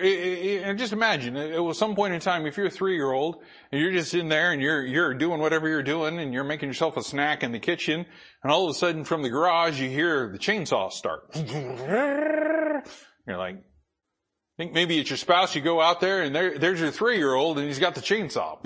and 0.63 0.79
just 0.79 0.93
imagine, 0.93 1.35
uh, 1.35 1.69
at 1.69 1.75
some 1.75 1.93
point 1.93 2.13
in 2.13 2.21
time, 2.21 2.45
if 2.45 2.55
you're 2.55 2.67
a 2.67 2.71
three-year-old 2.71 3.43
and 3.71 3.81
you're 3.81 3.91
just 3.91 4.13
in 4.13 4.29
there 4.29 4.53
and 4.53 4.61
you're, 4.61 4.81
you're 4.81 5.13
doing 5.13 5.41
whatever 5.41 5.67
you're 5.67 5.83
doing 5.83 6.19
and 6.19 6.33
you're 6.33 6.45
making 6.45 6.69
yourself 6.69 6.95
a 6.95 7.03
snack 7.03 7.43
in 7.43 7.51
the 7.51 7.59
kitchen 7.59 8.05
and 8.43 8.51
all 8.51 8.63
of 8.63 8.71
a 8.71 8.73
sudden 8.73 9.03
from 9.03 9.23
the 9.23 9.29
garage 9.29 9.79
you 9.79 9.89
hear 9.89 10.31
the 10.31 10.39
chainsaw 10.39 10.89
start. 10.89 11.23
You're 11.35 13.37
like, 13.37 13.57
I 13.57 14.57
think 14.57 14.73
maybe 14.73 14.99
it's 14.99 15.09
your 15.09 15.17
spouse, 15.17 15.53
you 15.53 15.61
go 15.61 15.81
out 15.81 15.99
there 15.99 16.23
and 16.23 16.33
there, 16.33 16.57
there's 16.57 16.79
your 16.79 16.91
three-year-old 16.91 17.57
and 17.57 17.67
he's 17.67 17.79
got 17.79 17.95
the 17.95 18.01
chainsaw. 18.01 18.57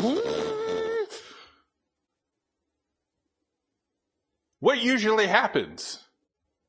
What 4.60 4.82
usually 4.82 5.28
happens? 5.28 6.00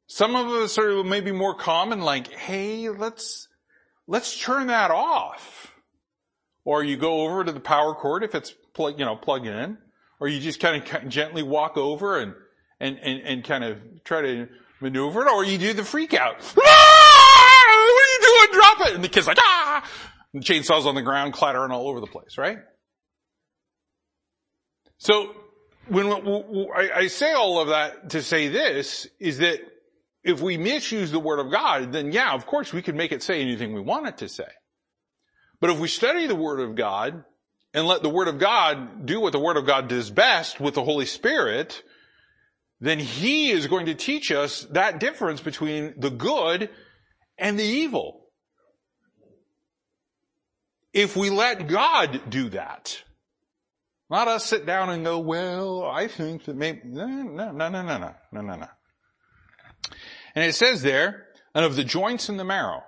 Some 0.07 0.37
of 0.37 0.48
us 0.48 0.79
are 0.79 1.05
maybe 1.05 1.33
more 1.33 1.55
common 1.55 2.00
like, 2.00 2.33
hey, 2.33 2.88
let's, 2.88 3.48
let's 4.07 4.38
turn 4.38 4.69
that 4.69 4.90
off. 4.90 5.73
Or 6.64 6.83
you 6.83 6.97
go 6.97 7.23
over 7.23 7.45
to 7.45 7.53
the 7.53 7.61
power 7.61 7.95
cord 7.95 8.25
if 8.25 8.35
it's 8.35 8.55
you 8.79 8.97
know, 8.99 9.16
plugged 9.16 9.47
in. 9.47 9.79
Or 10.19 10.29
you 10.29 10.40
just 10.40 10.61
kind 10.61 10.83
of 10.83 11.09
gently 11.09 11.42
walk 11.42 11.77
over 11.77 12.19
and, 12.19 12.35
and, 12.81 12.99
and, 12.99 13.21
and 13.21 13.45
kind 13.45 13.64
of 13.64 13.79
try 14.05 14.23
to 14.23 14.49
maneuver 14.81 15.27
it. 15.27 15.31
Or 15.31 15.45
you 15.45 15.59
do 15.59 15.73
the 15.73 15.85
freak 15.85 16.14
out. 16.14 16.37
Ah! 16.59 17.92
What 17.92 18.05
are 18.05 18.12
you 18.12 18.47
doing? 18.47 18.61
Drop 18.61 18.88
it. 18.88 18.95
And 18.95 19.05
the 19.05 19.09
kid's 19.09 19.27
like, 19.27 19.38
ah! 19.40 19.88
And 20.33 20.42
the 20.42 20.47
chainsaw's 20.47 20.87
on 20.87 20.95
the 20.95 21.03
ground 21.03 21.33
clattering 21.33 21.71
all 21.71 21.88
over 21.88 22.01
the 22.01 22.07
place, 22.07 22.38
right? 22.38 22.59
So, 24.99 25.35
when 25.88 26.07
I 26.75 27.07
say 27.09 27.33
all 27.33 27.61
of 27.61 27.69
that 27.69 28.11
to 28.11 28.23
say 28.23 28.49
this 28.49 29.07
is 29.21 29.38
that 29.38 29.61
if 30.26 30.42
we 30.42 30.58
misuse 30.58 31.12
the 31.12 31.20
Word 31.20 31.38
of 31.38 31.52
God, 31.52 31.92
then 31.92 32.10
yeah, 32.10 32.34
of 32.34 32.46
course 32.46 32.72
we 32.72 32.82
can 32.82 32.96
make 32.96 33.12
it 33.12 33.22
say 33.22 33.40
anything 33.40 33.72
we 33.72 33.80
want 33.80 34.08
it 34.08 34.18
to 34.18 34.28
say. 34.28 34.48
But 35.60 35.70
if 35.70 35.78
we 35.78 35.86
study 35.86 36.26
the 36.26 36.34
Word 36.34 36.58
of 36.58 36.74
God 36.74 37.24
and 37.72 37.86
let 37.86 38.02
the 38.02 38.10
Word 38.10 38.26
of 38.26 38.40
God 38.40 39.06
do 39.06 39.20
what 39.20 39.32
the 39.32 39.38
Word 39.38 39.56
of 39.56 39.66
God 39.66 39.86
does 39.86 40.10
best 40.10 40.58
with 40.58 40.74
the 40.74 40.82
Holy 40.82 41.06
Spirit, 41.06 41.80
then 42.80 42.98
He 42.98 43.52
is 43.52 43.68
going 43.68 43.86
to 43.86 43.94
teach 43.94 44.32
us 44.32 44.62
that 44.72 44.98
difference 44.98 45.40
between 45.40 45.94
the 45.96 46.10
good 46.10 46.70
and 47.38 47.56
the 47.56 47.64
evil. 47.64 48.26
If 50.92 51.16
we 51.16 51.30
let 51.30 51.68
God 51.68 52.20
do 52.28 52.48
that, 52.48 53.00
not 54.10 54.26
us 54.26 54.44
sit 54.44 54.66
down 54.66 54.90
and 54.90 55.04
go, 55.04 55.20
well, 55.20 55.84
I 55.84 56.08
think 56.08 56.46
that 56.46 56.56
maybe, 56.56 56.80
no, 56.84 57.06
no, 57.06 57.52
no, 57.52 57.68
no, 57.68 57.82
no, 57.82 57.98
no, 57.98 58.14
no, 58.32 58.56
no. 58.56 58.68
And 60.37 60.44
it 60.44 60.55
says 60.55 60.83
there, 60.83 61.27
and 61.55 61.64
of 61.64 61.77
the 61.77 61.83
joints 61.83 62.29
and 62.29 62.38
the 62.38 62.44
marrow. 62.44 62.85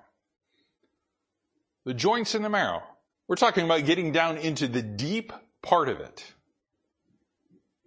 The 1.87 1.95
joints 1.95 2.35
and 2.35 2.45
the 2.45 2.51
marrow. 2.51 2.83
We're 3.27 3.37
talking 3.37 3.65
about 3.65 3.87
getting 3.87 4.13
down 4.13 4.37
into 4.37 4.69
the 4.69 4.83
deep 4.83 5.33
part 5.63 5.89
of 5.89 6.01
it. 6.01 6.25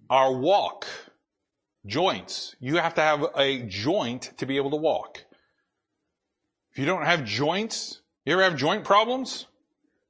Our 0.10 0.34
walk. 0.34 0.88
Joints. 1.86 2.56
You 2.60 2.78
have 2.78 2.96
to 2.96 3.02
have 3.02 3.24
a 3.38 3.62
joint 3.62 4.32
to 4.38 4.48
be 4.48 4.58
able 4.58 4.72
to 4.72 4.78
walk. 4.78 5.24
If 6.72 6.80
you 6.80 6.86
don't 6.86 7.06
have 7.06 7.24
joints, 7.24 8.02
you 8.26 8.34
ever 8.34 8.44
have 8.44 8.56
joint 8.56 8.84
problems? 8.84 9.46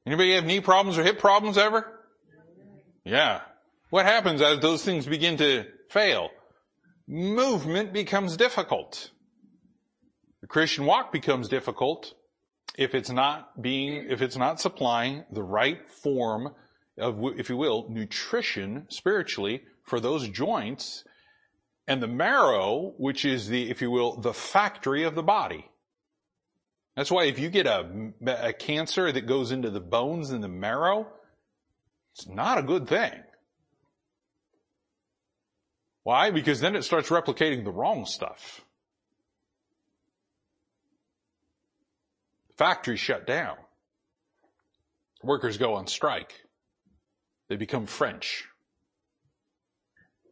Anybody 0.06 0.34
have 0.36 0.46
knee 0.46 0.62
problems 0.62 0.98
or 0.98 1.04
hip 1.04 1.20
problems 1.20 1.58
ever? 1.58 1.86
Yeah. 3.04 3.42
What 3.90 4.06
happens 4.06 4.42
as 4.42 4.60
those 4.60 4.86
things 4.86 5.06
begin 5.06 5.38
to 5.38 5.66
fail? 5.90 6.30
Movement 7.08 7.92
becomes 7.92 8.38
difficult. 8.38 9.11
The 10.42 10.48
Christian 10.48 10.86
walk 10.86 11.12
becomes 11.12 11.48
difficult 11.48 12.14
if 12.78 12.96
it's 12.96 13.10
not 13.10 13.62
being, 13.62 14.08
if 14.10 14.22
it's 14.22 14.38
not 14.38 14.60
supplying 14.60 15.24
the 15.32 15.44
right 15.44 15.90
form 15.90 16.54
of, 16.98 17.20
if 17.38 17.50
you 17.50 17.58
will, 17.58 17.88
nutrition 17.90 18.88
spiritually 18.90 19.64
for 19.84 20.00
those 20.00 20.30
joints 20.30 21.04
and 21.88 22.02
the 22.02 22.08
marrow, 22.08 22.94
which 22.98 23.26
is 23.26 23.48
the, 23.48 23.70
if 23.70 23.82
you 23.82 23.92
will, 23.92 24.20
the 24.20 24.34
factory 24.34 25.04
of 25.04 25.16
the 25.16 25.24
body. 25.24 25.66
That's 26.96 27.12
why 27.12 27.26
if 27.26 27.40
you 27.40 27.50
get 27.50 27.68
a, 27.68 28.12
a 28.26 28.54
cancer 28.54 29.12
that 29.12 29.28
goes 29.28 29.52
into 29.52 29.70
the 29.70 29.80
bones 29.80 30.32
and 30.32 30.44
the 30.44 30.50
marrow, 30.50 31.08
it's 32.14 32.28
not 32.28 32.58
a 32.58 32.64
good 32.64 32.88
thing. 32.88 33.14
Why? 36.04 36.32
Because 36.32 36.60
then 36.60 36.76
it 36.76 36.84
starts 36.84 37.10
replicating 37.10 37.64
the 37.64 37.72
wrong 37.72 38.06
stuff. 38.06 38.62
Factories 42.62 43.00
shut 43.00 43.26
down. 43.26 43.56
Workers 45.24 45.58
go 45.58 45.74
on 45.74 45.88
strike. 45.88 46.36
They 47.50 47.56
become 47.56 47.88
French. 47.88 48.46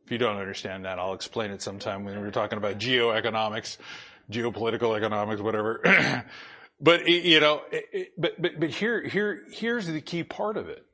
If 0.05 0.11
you 0.11 0.19
don't 0.19 0.37
understand 0.37 0.85
that, 0.85 0.99
I'll 0.99 1.15
explain 1.15 1.49
it 1.49 1.63
sometime 1.63 2.05
when 2.05 2.21
we're 2.21 2.29
talking 2.29 2.59
about 2.59 2.77
geoeconomics, 2.77 3.77
geopolitical 4.31 4.95
economics, 4.95 5.41
whatever. 5.41 6.23
but 6.79 7.07
you 7.07 7.39
know, 7.39 7.63
but 8.15 8.39
but 8.39 8.59
but 8.59 8.69
here 8.69 9.01
here 9.07 9.45
here's 9.51 9.87
the 9.87 9.99
key 9.99 10.23
part 10.23 10.55
of 10.55 10.69
it. 10.69 10.85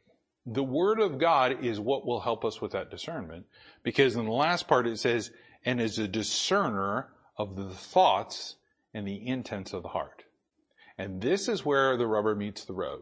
The 0.45 0.63
Word 0.63 1.02
of 1.02 1.19
God 1.19 1.65
is 1.65 1.82
what 1.82 2.06
will 2.06 2.21
help 2.21 2.45
us 2.45 2.62
with 2.62 2.71
that 2.71 2.89
discernment. 2.89 3.45
Because 3.84 4.15
in 4.15 4.24
the 4.24 4.32
last 4.32 4.69
part 4.69 4.88
it 4.88 5.00
says, 5.00 5.32
and 5.65 5.82
is 5.82 6.00
a 6.00 6.08
discerner 6.08 7.10
of 7.38 7.58
the 7.58 7.71
thoughts 7.71 8.56
and 8.93 9.06
the 9.06 9.28
intents 9.28 9.74
of 9.74 9.84
the 9.84 9.89
heart. 9.89 10.24
And 10.98 11.22
this 11.22 11.48
is 11.48 11.66
where 11.66 11.98
the 11.98 12.08
rubber 12.08 12.36
meets 12.36 12.66
the 12.66 12.74
road. 12.74 13.02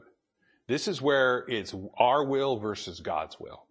This 0.68 0.88
is 0.88 1.02
where 1.02 1.46
it's 1.48 1.76
our 1.98 2.26
will 2.26 2.58
versus 2.58 3.00
God's 3.02 3.40
will. 3.40 3.66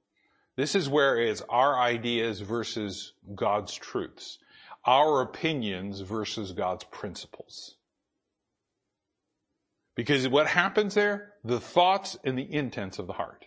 This 0.57 0.75
is 0.75 0.89
where 0.89 1.19
it's 1.19 1.43
our 1.49 1.81
ideas 1.81 2.41
versus 2.41 3.15
God's 3.35 3.75
truths. 3.75 4.39
Our 4.85 5.23
opinions 5.23 6.01
versus 6.01 6.53
God's 6.53 6.85
principles. 6.85 7.77
Because 9.95 10.29
what 10.29 10.47
happens 10.47 10.95
there? 10.95 11.33
The 11.45 11.61
thoughts 11.61 12.19
and 12.25 12.39
the 12.39 12.53
intents 12.53 12.99
of 12.99 13.07
the 13.07 13.13
heart. 13.13 13.47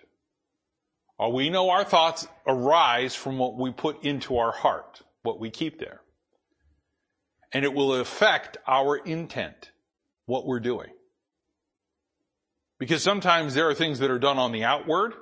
We 1.31 1.49
know 1.49 1.69
our 1.69 1.85
thoughts 1.85 2.27
arise 2.45 3.15
from 3.15 3.37
what 3.37 3.57
we 3.57 3.71
put 3.71 4.03
into 4.03 4.37
our 4.37 4.51
heart, 4.51 5.01
what 5.21 5.39
we 5.39 5.49
keep 5.49 5.79
there. 5.79 6.01
And 7.53 7.63
it 7.63 7.73
will 7.73 7.93
affect 7.95 8.57
our 8.67 8.97
intent, 8.97 9.71
what 10.25 10.45
we're 10.45 10.59
doing. 10.59 10.89
Because 12.79 13.03
sometimes 13.03 13.53
there 13.53 13.69
are 13.69 13.73
things 13.73 13.99
that 13.99 14.11
are 14.11 14.19
done 14.19 14.37
on 14.37 14.51
the 14.51 14.63
outward 14.63 15.13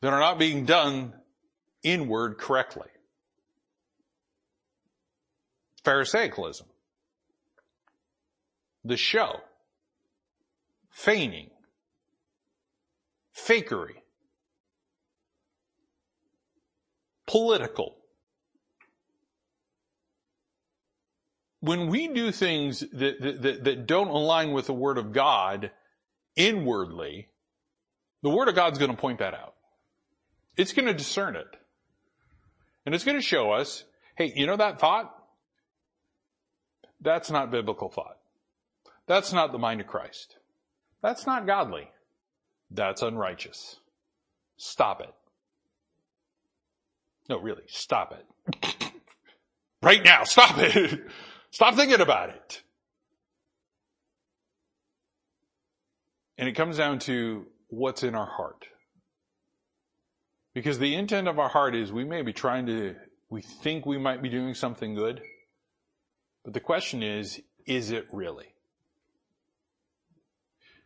that 0.00 0.12
are 0.12 0.20
not 0.20 0.38
being 0.38 0.64
done 0.64 1.12
inward 1.82 2.38
correctly. 2.38 2.88
Pharisaicalism. 5.84 6.66
The 8.84 8.96
show. 8.96 9.40
Feigning 10.90 11.50
fakery, 13.36 13.96
political. 17.26 17.96
When 21.66 21.88
we 21.88 22.06
do 22.06 22.30
things 22.30 22.80
that, 22.92 23.20
that, 23.20 23.64
that 23.64 23.86
don't 23.86 24.06
align 24.06 24.52
with 24.52 24.66
the 24.66 24.72
Word 24.72 24.98
of 24.98 25.12
God 25.12 25.72
inwardly, 26.36 27.26
the 28.22 28.30
Word 28.30 28.46
of 28.46 28.54
God's 28.54 28.78
going 28.78 28.92
to 28.92 28.96
point 28.96 29.18
that 29.18 29.34
out. 29.34 29.54
It's 30.56 30.72
going 30.72 30.86
to 30.86 30.94
discern 30.94 31.34
it. 31.34 31.56
And 32.84 32.94
it's 32.94 33.02
going 33.02 33.16
to 33.16 33.22
show 33.22 33.50
us, 33.50 33.82
hey, 34.14 34.32
you 34.36 34.46
know 34.46 34.56
that 34.56 34.78
thought? 34.78 35.12
That's 37.00 37.32
not 37.32 37.50
biblical 37.50 37.88
thought. 37.88 38.18
That's 39.08 39.32
not 39.32 39.50
the 39.50 39.58
mind 39.58 39.80
of 39.80 39.88
Christ. 39.88 40.36
That's 41.02 41.26
not 41.26 41.48
godly. 41.48 41.90
That's 42.70 43.02
unrighteous. 43.02 43.80
Stop 44.56 45.00
it. 45.00 45.12
No, 47.28 47.40
really, 47.40 47.64
stop 47.66 48.14
it. 48.14 48.92
right 49.82 50.04
now, 50.04 50.22
stop 50.22 50.58
it. 50.58 51.00
stop 51.56 51.74
thinking 51.74 52.02
about 52.02 52.28
it. 52.28 52.62
And 56.36 56.50
it 56.50 56.52
comes 56.52 56.76
down 56.76 56.98
to 56.98 57.46
what's 57.68 58.02
in 58.02 58.14
our 58.14 58.26
heart. 58.26 58.66
Because 60.52 60.78
the 60.78 60.94
intent 60.94 61.28
of 61.28 61.38
our 61.38 61.48
heart 61.48 61.74
is 61.74 61.90
we 61.90 62.04
may 62.04 62.20
be 62.20 62.34
trying 62.34 62.66
to, 62.66 62.94
we 63.30 63.40
think 63.40 63.86
we 63.86 63.96
might 63.96 64.20
be 64.20 64.28
doing 64.28 64.52
something 64.52 64.94
good. 64.94 65.22
But 66.44 66.52
the 66.52 66.60
question 66.60 67.02
is, 67.02 67.40
is 67.66 67.90
it 67.90 68.06
really? 68.12 68.52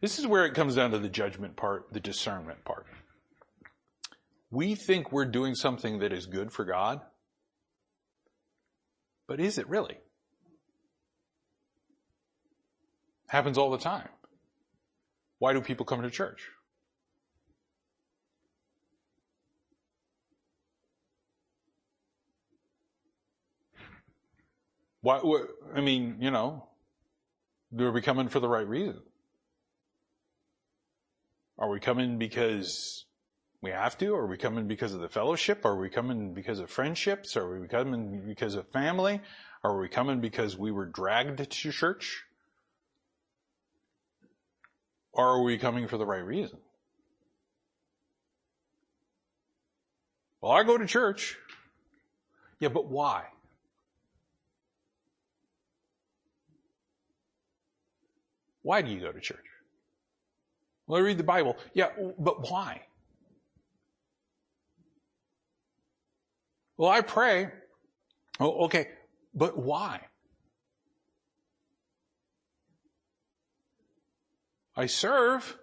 This 0.01 0.21
is 0.21 0.27
where 0.29 0.47
it 0.47 0.55
comes 0.55 0.77
down 0.77 0.93
to 0.93 1.01
the 1.01 1.09
judgment 1.09 1.57
part, 1.57 1.93
the 1.93 1.99
discernment 1.99 2.65
part. 2.65 2.87
We 4.53 4.77
think 4.77 5.11
we're 5.11 5.25
doing 5.25 5.57
something 5.57 5.99
that 5.99 6.13
is 6.13 6.27
good 6.27 6.53
for 6.53 6.65
God, 6.65 7.01
but 9.27 9.41
is 9.41 9.59
it 9.59 9.69
really? 9.69 9.99
Happens 13.31 13.57
all 13.57 13.71
the 13.71 13.79
time. 13.79 14.09
Why 15.39 15.53
do 15.53 15.61
people 15.61 15.87
come 15.87 16.03
to 16.03 16.11
church? 16.11 16.49
Why, 25.03 25.21
I 25.73 25.81
mean, 25.81 26.17
you 26.19 26.33
know, 26.33 26.67
are 27.79 27.93
we 27.93 28.03
coming 28.03 28.29
for 28.29 28.41
the 28.41 28.49
right 28.49 28.67
reason? 28.67 29.01
Are 31.57 31.71
we 31.71 31.79
coming 31.79 32.19
because 32.19 33.05
we 33.63 33.71
have 33.71 33.97
to? 33.99 34.13
Are 34.13 34.27
we 34.27 34.39
coming 34.39 34.67
because 34.67 34.93
of 34.93 35.01
the 35.01 35.09
fellowship? 35.09 35.65
Are 35.65 35.77
we 35.77 35.89
coming 35.89 36.35
because 36.35 36.59
of 36.59 36.69
friendships? 36.69 37.37
Are 37.37 37.61
we 37.61 37.69
coming 37.69 38.25
because 38.27 38.57
of 38.57 38.69
family? 38.71 39.21
Are 39.63 39.79
we 39.79 39.89
coming 39.89 40.21
because 40.21 40.59
we 40.59 40.73
were 40.73 40.87
dragged 40.87 41.39
to 41.39 41.71
church? 41.71 42.25
Are 45.15 45.43
we 45.43 45.59
coming 45.59 45.89
for 45.89 45.99
the 45.99 46.07
right 46.07 46.25
reason? 46.25 46.59
Well, 50.41 50.53
I 50.53 50.63
go 50.63 50.79
to 50.79 50.87
church. 50.87 51.37
Yeah, 52.61 52.69
but 52.69 52.87
why? 52.87 53.25
Why 58.63 58.83
do 58.83 58.91
you 58.91 59.01
go 59.01 59.13
to 59.13 59.21
church? 59.21 59.39
Well, 60.87 61.01
I 61.01 61.05
read 61.05 61.19
the 61.19 61.25
Bible. 61.25 61.57
Yeah, 61.73 61.89
but 62.19 62.51
why? 62.51 62.83
Well, 66.77 66.91
I 66.91 67.01
pray. 67.01 67.49
Oh, 68.39 68.65
okay, 68.65 68.89
but 69.35 69.59
why? 69.59 70.01
I 74.81 74.87
serve. 74.87 75.59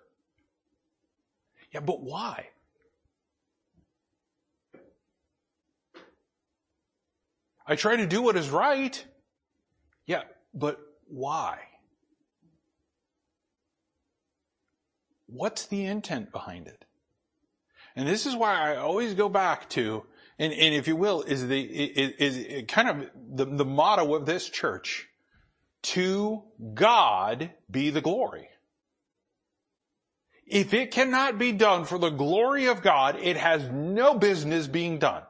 Yeah, 1.74 1.80
but 1.80 2.04
why? 2.04 2.50
I 7.66 7.76
try 7.76 7.96
to 7.96 8.06
do 8.06 8.22
what 8.22 8.38
is 8.38 8.52
right. 8.52 9.04
Yeah, 10.06 10.22
but 10.54 10.80
why? 11.08 11.58
What's 15.26 15.66
the 15.66 15.86
intent 15.86 16.32
behind 16.32 16.68
it? 16.68 16.86
And 17.96 18.08
this 18.08 18.28
is 18.28 18.36
why 18.36 18.72
I 18.72 18.76
always 18.76 19.16
go 19.16 19.30
back 19.30 19.68
to, 19.72 20.06
and, 20.38 20.54
and 20.54 20.76
if 20.76 20.88
you 20.88 20.96
will, 20.96 21.24
is 21.24 21.48
the, 21.48 21.60
is, 21.60 22.38
is 22.38 22.66
kind 22.68 22.88
of 22.88 23.10
the, 23.34 23.46
the 23.46 23.66
motto 23.66 24.14
of 24.14 24.28
this 24.28 24.48
church. 24.48 25.08
To 25.94 26.44
God 26.76 27.50
be 27.72 27.90
the 27.90 28.02
glory. 28.02 28.50
If 30.48 30.74
it 30.74 30.92
cannot 30.92 31.38
be 31.38 31.52
done 31.52 31.84
for 31.84 32.00
the 32.00 32.10
glory 32.10 32.68
of 32.68 32.82
God, 32.82 33.20
it 33.22 33.36
has 33.36 33.70
no 33.70 34.14
business 34.14 34.68
being 34.68 34.98
done. 34.98 35.24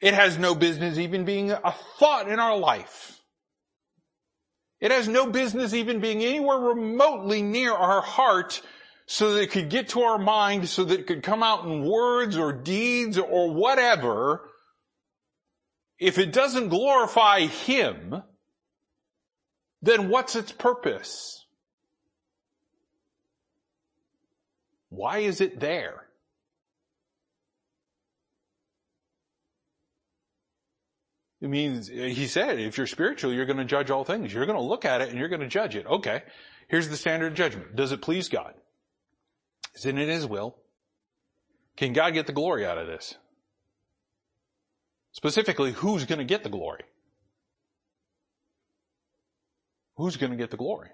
It 0.00 0.12
has 0.12 0.36
no 0.36 0.54
business 0.54 0.98
even 0.98 1.24
being 1.24 1.52
a 1.52 1.74
thought 1.98 2.28
in 2.28 2.40
our 2.40 2.58
life. 2.58 3.20
It 4.80 4.90
has 4.90 5.08
no 5.08 5.30
business 5.30 5.72
even 5.72 6.00
being 6.00 6.22
anywhere 6.22 6.58
remotely 6.58 7.42
near 7.42 7.72
our 7.72 8.02
heart 8.02 8.60
so 9.06 9.34
that 9.34 9.42
it 9.42 9.50
could 9.52 9.70
get 9.70 9.90
to 9.90 10.02
our 10.02 10.18
mind 10.18 10.68
so 10.68 10.84
that 10.84 11.00
it 11.00 11.06
could 11.06 11.22
come 11.22 11.42
out 11.42 11.64
in 11.64 11.84
words 11.84 12.36
or 12.36 12.52
deeds 12.52 13.18
or 13.18 13.54
whatever. 13.54 14.50
If 15.98 16.18
it 16.18 16.32
doesn't 16.32 16.68
glorify 16.68 17.46
Him, 17.46 18.22
then 19.80 20.08
what's 20.08 20.34
its 20.36 20.52
purpose? 20.52 21.45
Why 24.96 25.18
is 25.18 25.42
it 25.42 25.60
there? 25.60 26.06
It 31.42 31.50
means, 31.50 31.88
he 31.88 32.26
said, 32.26 32.58
if 32.58 32.78
you're 32.78 32.86
spiritual, 32.86 33.32
you're 33.32 33.44
going 33.44 33.58
to 33.58 33.66
judge 33.66 33.90
all 33.90 34.04
things. 34.04 34.32
You're 34.32 34.46
going 34.46 34.58
to 34.58 34.64
look 34.64 34.86
at 34.86 35.02
it 35.02 35.10
and 35.10 35.18
you're 35.18 35.28
going 35.28 35.42
to 35.42 35.48
judge 35.48 35.76
it. 35.76 35.86
Okay. 35.86 36.22
Here's 36.68 36.88
the 36.88 36.96
standard 36.96 37.32
of 37.32 37.34
judgment. 37.34 37.76
Does 37.76 37.92
it 37.92 38.00
please 38.00 38.30
God? 38.30 38.54
Is 39.74 39.84
it 39.84 39.98
in 39.98 40.08
His 40.08 40.26
will? 40.26 40.56
Can 41.76 41.92
God 41.92 42.14
get 42.14 42.26
the 42.26 42.32
glory 42.32 42.64
out 42.64 42.78
of 42.78 42.86
this? 42.86 43.16
Specifically, 45.12 45.72
who's 45.72 46.06
going 46.06 46.20
to 46.20 46.24
get 46.24 46.42
the 46.42 46.48
glory? 46.48 46.84
Who's 49.96 50.16
going 50.16 50.32
to 50.32 50.38
get 50.38 50.50
the 50.50 50.56
glory? 50.56 50.88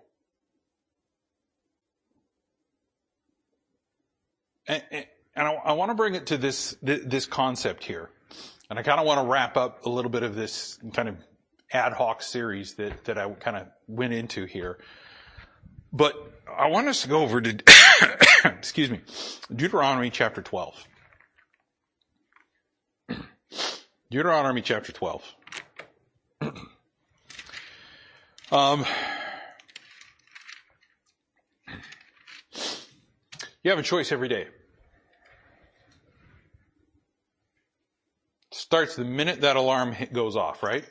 And, 4.66 4.82
I, 5.36 5.52
I 5.52 5.72
want 5.72 5.90
to 5.90 5.94
bring 5.94 6.14
it 6.14 6.26
to 6.26 6.36
this, 6.36 6.76
this 6.82 7.26
concept 7.26 7.84
here. 7.84 8.10
And 8.70 8.78
I 8.78 8.82
kind 8.82 9.00
of 9.00 9.06
want 9.06 9.20
to 9.20 9.26
wrap 9.26 9.56
up 9.56 9.84
a 9.86 9.88
little 9.88 10.10
bit 10.10 10.22
of 10.22 10.34
this 10.34 10.78
kind 10.94 11.08
of 11.08 11.16
ad 11.72 11.92
hoc 11.92 12.22
series 12.22 12.74
that, 12.74 13.04
that 13.04 13.18
I 13.18 13.28
kind 13.30 13.56
of 13.56 13.68
went 13.86 14.12
into 14.12 14.44
here. 14.44 14.78
But 15.92 16.14
I 16.48 16.68
want 16.68 16.88
us 16.88 17.02
to 17.02 17.08
go 17.08 17.22
over 17.22 17.40
to, 17.40 17.62
excuse 18.44 18.90
me, 18.90 19.00
Deuteronomy 19.54 20.10
chapter 20.10 20.42
12. 20.42 20.88
Deuteronomy 24.10 24.62
chapter 24.62 24.92
12. 24.92 25.34
um, 28.52 28.84
You 33.62 33.70
have 33.70 33.78
a 33.78 33.82
choice 33.82 34.10
every 34.10 34.28
day. 34.28 34.48
Starts 38.50 38.96
the 38.96 39.04
minute 39.04 39.40
that 39.42 39.56
alarm 39.56 39.96
goes 40.12 40.36
off, 40.36 40.62
right? 40.62 40.84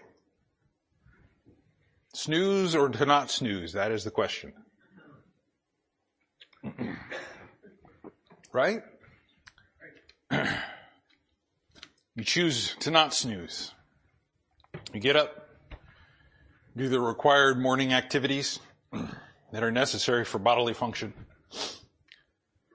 Snooze 2.13 2.75
or 2.75 2.89
to 2.89 3.05
not 3.05 3.29
snooze? 3.29 3.73
That 3.73 3.91
is 3.91 4.03
the 4.03 4.11
question. 4.11 4.53
right? 8.53 8.81
You 12.13 12.25
choose 12.25 12.75
to 12.81 12.91
not 12.91 13.13
snooze. 13.13 13.71
You 14.93 14.99
get 14.99 15.15
up, 15.15 15.47
do 16.75 16.89
the 16.89 16.99
required 16.99 17.57
morning 17.57 17.93
activities 17.93 18.59
that 19.53 19.63
are 19.63 19.71
necessary 19.71 20.25
for 20.25 20.37
bodily 20.37 20.73
function. 20.73 21.13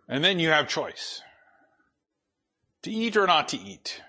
And 0.09 0.23
then 0.23 0.39
you 0.39 0.51
have 0.51 0.69
choice. 0.69 1.23
To 2.83 2.91
eat 2.91 3.17
or 3.17 3.27
not 3.27 3.49
to 3.49 3.59
eat. 3.59 4.03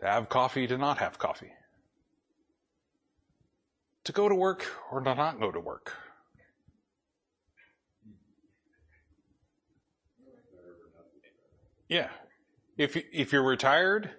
To 0.00 0.06
have 0.06 0.28
coffee, 0.28 0.66
to 0.68 0.78
not 0.78 0.98
have 0.98 1.18
coffee. 1.18 1.52
To 4.04 4.12
go 4.12 4.28
to 4.28 4.34
work 4.34 4.64
or 4.92 5.00
to 5.00 5.14
not 5.14 5.40
go 5.40 5.50
to 5.50 5.58
work. 5.58 5.92
Yeah. 11.88 12.08
If, 12.76 12.96
if 13.12 13.32
you're 13.32 13.42
retired, 13.42 14.10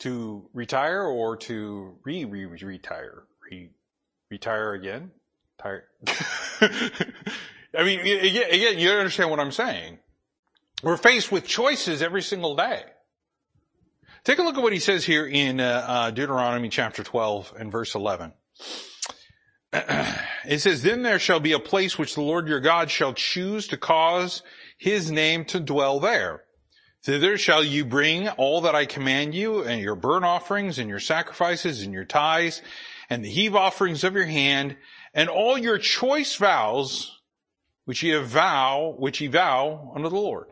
to 0.00 0.48
retire 0.52 1.02
or 1.02 1.36
to 1.36 1.98
re-re-retire. 2.04 3.24
Re- 3.50 3.70
retire 4.30 4.74
again? 4.74 5.10
Tire. 5.60 5.88
I 7.76 7.84
mean, 7.84 8.00
again, 8.00 8.78
you 8.78 8.90
understand 8.90 9.30
what 9.30 9.40
I'm 9.40 9.52
saying. 9.52 9.98
We're 10.82 10.96
faced 10.96 11.32
with 11.32 11.46
choices 11.46 12.02
every 12.02 12.22
single 12.22 12.56
day. 12.56 12.82
Take 14.24 14.38
a 14.38 14.42
look 14.42 14.56
at 14.56 14.62
what 14.62 14.72
he 14.72 14.78
says 14.78 15.04
here 15.04 15.26
in 15.26 15.60
uh, 15.60 15.84
uh, 15.86 16.10
Deuteronomy 16.10 16.68
chapter 16.68 17.02
12 17.02 17.54
and 17.58 17.72
verse 17.72 17.94
11. 17.94 18.32
it 19.72 20.60
says, 20.60 20.82
Then 20.82 21.02
there 21.02 21.18
shall 21.18 21.40
be 21.40 21.52
a 21.52 21.58
place 21.58 21.98
which 21.98 22.14
the 22.14 22.22
Lord 22.22 22.48
your 22.48 22.60
God 22.60 22.90
shall 22.90 23.12
choose 23.12 23.68
to 23.68 23.76
cause 23.76 24.42
his 24.78 25.10
name 25.10 25.44
to 25.46 25.60
dwell 25.60 26.00
there. 26.00 26.44
Thither 27.04 27.38
shall 27.38 27.62
you 27.62 27.84
bring 27.84 28.28
all 28.28 28.62
that 28.62 28.74
I 28.74 28.86
command 28.86 29.34
you, 29.34 29.62
and 29.62 29.80
your 29.80 29.94
burnt 29.94 30.24
offerings, 30.24 30.78
and 30.78 30.88
your 30.88 31.00
sacrifices, 31.00 31.82
and 31.82 31.92
your 31.92 32.04
tithes, 32.04 32.60
and 33.08 33.24
the 33.24 33.30
heave 33.30 33.54
offerings 33.54 34.04
of 34.04 34.14
your 34.14 34.26
hand, 34.26 34.76
and 35.14 35.28
all 35.28 35.56
your 35.56 35.78
choice 35.78 36.34
vows, 36.36 37.17
which 37.88 38.02
ye 38.02 38.14
vow, 38.18 38.94
which 38.98 39.18
ye 39.18 39.28
vow 39.28 39.92
unto 39.94 40.10
the 40.10 40.14
Lord. 40.14 40.48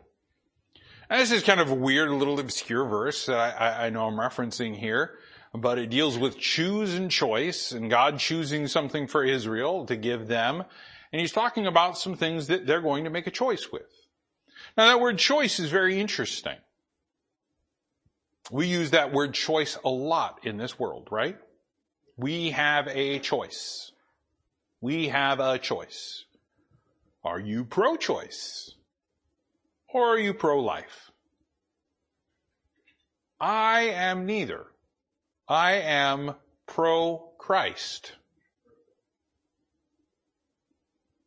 And 1.11 1.21
this 1.21 1.31
is 1.31 1.43
kind 1.43 1.61
of 1.61 1.71
a 1.71 1.75
weird, 1.75 2.11
little 2.11 2.41
obscure 2.41 2.87
verse 2.87 3.27
that 3.27 3.61
I, 3.61 3.87
I 3.87 3.91
know 3.91 4.07
I'm 4.07 4.15
referencing 4.15 4.75
here, 4.75 5.19
but 5.53 5.79
it 5.79 5.91
deals 5.91 6.17
with 6.17 6.39
choose 6.39 6.95
and 6.95 7.11
choice, 7.11 7.73
and 7.73 7.91
God 7.91 8.19
choosing 8.21 8.69
something 8.69 9.07
for 9.07 9.23
Israel 9.23 9.85
to 9.85 9.97
give 9.97 10.29
them, 10.29 10.65
and 11.13 11.21
He's 11.21 11.31
talking 11.31 11.67
about 11.67 11.99
some 11.99 12.17
things 12.17 12.47
that 12.47 12.67
they're 12.67 12.81
going 12.81 13.05
to 13.05 13.11
make 13.11 13.27
a 13.27 13.31
choice 13.31 13.71
with. 13.71 13.93
Now 14.79 14.87
that 14.87 15.01
word 15.01 15.19
choice 15.19 15.61
is 15.61 15.69
very 15.69 16.01
interesting. 16.01 16.57
We 18.51 18.67
use 18.67 18.93
that 18.93 19.13
word 19.13 19.35
choice 19.35 19.77
a 19.85 19.91
lot 19.91 20.41
in 20.45 20.57
this 20.57 20.79
world, 20.79 21.09
right? 21.11 21.37
We 22.17 22.53
have 22.53 22.89
a 22.89 23.19
choice. 23.19 23.93
We 24.81 25.09
have 25.09 25.39
a 25.39 25.59
choice. 25.59 26.26
Are 27.27 27.41
you 27.41 27.65
pro-choice? 27.65 28.77
Or 29.93 30.15
are 30.15 30.19
you 30.19 30.33
pro-life? 30.33 31.11
I 33.41 33.81
am 33.81 34.27
neither. 34.27 34.67
I 35.49 35.73
am 35.73 36.37
pro-Christ. 36.69 38.13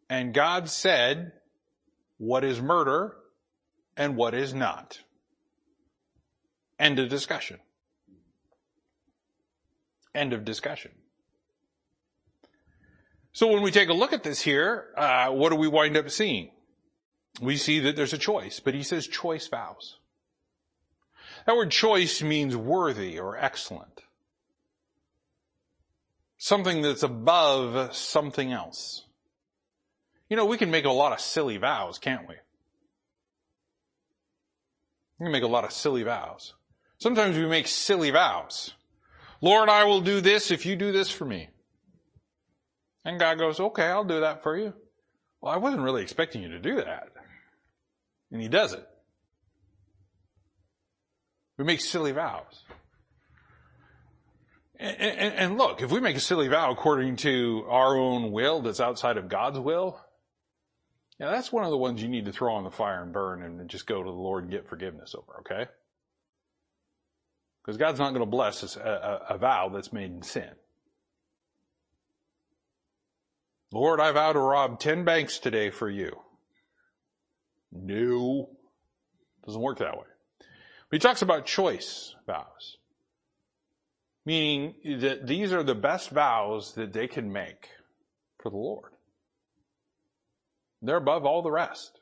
And 0.10 0.34
God 0.34 0.70
said, 0.70 1.34
what 2.18 2.46
is 2.46 2.62
murder 2.62 3.18
and 3.98 4.16
what 4.16 4.34
is 4.34 4.54
not. 4.54 5.00
End 6.80 6.98
of 7.00 7.10
discussion. 7.10 7.60
End 10.16 10.32
of 10.32 10.46
discussion. 10.46 10.92
So 13.40 13.48
when 13.48 13.62
we 13.62 13.72
take 13.72 13.88
a 13.88 13.94
look 13.94 14.12
at 14.12 14.22
this 14.22 14.42
here, 14.42 14.88
uh, 14.98 15.30
what 15.30 15.52
do 15.52 15.56
we 15.56 15.70
wind 15.70 15.96
up 15.96 16.10
seeing? 16.10 16.52
We 17.40 17.56
see 17.56 17.80
that 17.80 17.96
there's 17.96 18.12
a 18.12 18.18
choice, 18.18 18.60
but 18.60 18.74
he 18.74 18.84
says 18.84 19.08
choice 19.08 19.48
vows. 19.48 19.96
That 21.46 21.56
word 21.56 21.72
choice 21.72 22.22
means 22.22 22.58
worthy 22.58 23.18
or 23.18 23.38
excellent. 23.38 24.02
Something 26.38 26.82
that's 26.82 27.02
above 27.02 27.96
something 27.96 28.52
else. 28.52 29.06
You 30.30 30.36
know, 30.36 30.46
we 30.46 30.58
can 30.58 30.70
make 30.70 30.84
a 30.84 30.92
lot 30.92 31.14
of 31.14 31.22
silly 31.22 31.56
vows, 31.56 31.98
can't 31.98 32.28
we? 32.28 32.36
We 35.18 35.28
can 35.28 35.32
make 35.32 35.44
a 35.44 35.48
lot 35.48 35.64
of 35.64 35.72
silly 35.72 36.04
vows. 36.04 36.56
Sometimes 36.98 37.38
we 37.38 37.46
make 37.46 37.68
silly 37.68 38.12
vows. 38.12 38.74
Lord, 39.40 39.70
I 39.70 39.86
will 39.86 40.02
do 40.02 40.20
this 40.20 40.52
if 40.52 40.66
you 40.66 40.76
do 40.76 40.92
this 40.92 41.10
for 41.10 41.24
me. 41.24 41.48
And 43.06 43.20
God 43.20 43.38
goes, 43.38 43.60
okay, 43.60 43.86
I'll 43.86 44.04
do 44.04 44.22
that 44.22 44.44
for 44.44 44.58
you. 44.58 44.74
Well, 45.42 45.54
I 45.54 45.58
wasn't 45.58 45.84
really 45.84 46.02
expecting 46.02 46.42
you 46.44 46.50
to 46.50 46.60
do 46.60 46.76
that. 46.76 47.10
And 48.32 48.42
he 48.42 48.48
does 48.48 48.74
it. 48.74 48.88
We 51.58 51.66
make 51.66 51.82
silly 51.82 52.12
vows. 52.12 52.64
And, 54.80 54.98
and, 54.98 55.34
and, 55.36 55.58
look, 55.58 55.82
if 55.82 55.92
we 55.92 56.00
make 56.00 56.16
a 56.16 56.22
silly 56.22 56.48
vow 56.48 56.72
according 56.72 57.18
to 57.18 57.66
our 57.68 57.98
own 57.98 58.32
will 58.32 58.62
that's 58.62 58.80
outside 58.80 59.18
of 59.18 59.28
God's 59.28 59.60
will, 59.60 60.00
now 61.20 61.32
that's 61.32 61.52
one 61.52 61.66
of 61.66 61.70
the 61.70 61.78
ones 61.78 62.02
you 62.02 62.08
need 62.08 62.26
to 62.26 62.32
throw 62.32 62.56
on 62.56 62.64
the 62.64 62.72
fire 62.72 63.04
and 63.04 63.12
burn 63.12 63.44
and 63.44 63.70
just 63.70 63.88
go 63.88 64.02
to 64.02 64.10
the 64.10 64.16
Lord 64.16 64.44
and 64.44 64.52
get 64.52 64.70
forgiveness 64.70 65.16
over, 65.16 65.40
okay? 65.42 65.70
Because 67.62 67.78
God's 67.78 68.00
not 68.00 68.12
going 68.12 68.22
to 68.22 68.26
bless 68.26 68.78
a, 68.78 68.80
a, 68.80 69.36
a 69.36 69.38
vow 69.38 69.70
that's 69.70 69.92
made 69.92 70.12
in 70.12 70.22
sin. 70.22 70.52
Lord, 73.72 74.00
I 74.00 74.12
vow 74.12 74.34
to 74.34 74.40
rob 74.40 74.80
10 74.80 75.04
banks 75.04 75.38
today 75.38 75.70
for 75.70 75.90
you. 75.90 76.12
No. 77.72 78.50
Doesn't 79.46 79.62
work 79.62 79.78
that 79.80 79.98
way. 79.98 80.06
But 80.90 80.96
he 80.96 81.00
talks 81.00 81.22
about 81.22 81.46
choice 81.46 82.16
vows. 82.26 82.78
Meaning 84.26 84.76
that 85.02 85.28
these 85.28 85.54
are 85.54 85.64
the 85.64 85.76
best 85.76 86.10
vows 86.10 86.74
that 86.74 86.94
they 86.94 87.08
can 87.08 87.32
make 87.32 87.70
for 88.42 88.50
the 88.50 88.58
Lord. 88.58 88.92
They're 90.82 90.98
above 90.98 91.26
all 91.26 91.42
the 91.42 91.52
rest. 91.52 91.99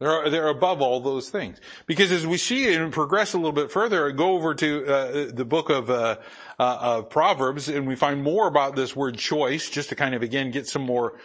They're, 0.00 0.30
they're 0.30 0.48
above 0.48 0.80
all 0.80 1.00
those 1.00 1.28
things. 1.28 1.60
Because 1.86 2.12
as 2.12 2.26
we 2.26 2.36
see 2.36 2.72
and 2.72 2.92
progress 2.92 3.34
a 3.34 3.36
little 3.36 3.52
bit 3.52 3.72
further, 3.72 4.10
go 4.12 4.34
over 4.34 4.54
to 4.54 4.86
uh, 4.86 5.26
the 5.32 5.44
book 5.44 5.70
of, 5.70 5.90
uh, 5.90 6.18
uh, 6.58 6.78
of 6.80 7.10
Proverbs 7.10 7.68
and 7.68 7.86
we 7.86 7.96
find 7.96 8.22
more 8.22 8.46
about 8.46 8.76
this 8.76 8.94
word 8.94 9.18
choice, 9.18 9.68
just 9.68 9.88
to 9.88 9.96
kind 9.96 10.14
of 10.14 10.22
again 10.22 10.50
get 10.50 10.68
some 10.68 10.82
more 10.82 11.18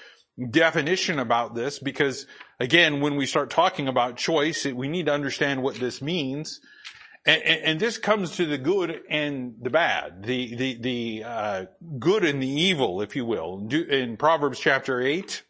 definition 0.50 1.20
about 1.20 1.54
this, 1.54 1.78
because 1.78 2.26
again, 2.60 3.00
when 3.00 3.16
we 3.16 3.28
start 3.28 3.52
talking 3.52 3.88
about 3.88 4.18
choice, 4.18 4.66
we 4.66 4.88
need 4.88 5.06
to 5.06 5.14
understand 5.14 5.62
what 5.62 5.76
this 5.76 6.02
means. 6.02 6.60
And, 7.26 7.42
and, 7.44 7.62
and, 7.64 7.80
this 7.80 7.98
comes 7.98 8.36
to 8.36 8.46
the 8.46 8.58
good 8.58 9.00
and 9.10 9.56
the 9.62 9.70
bad, 9.70 10.24
the 10.24 10.56
the 10.56 10.78
the 10.82 11.24
uh, 11.26 11.66
good 11.98 12.26
and 12.26 12.44
the 12.44 12.50
evil, 12.50 13.02
if 13.02 13.16
you 13.16 13.24
will. 13.24 13.66
In 13.72 14.18
Proverbs 14.18 14.60
chapter 14.60 15.00
eight, 15.00 15.42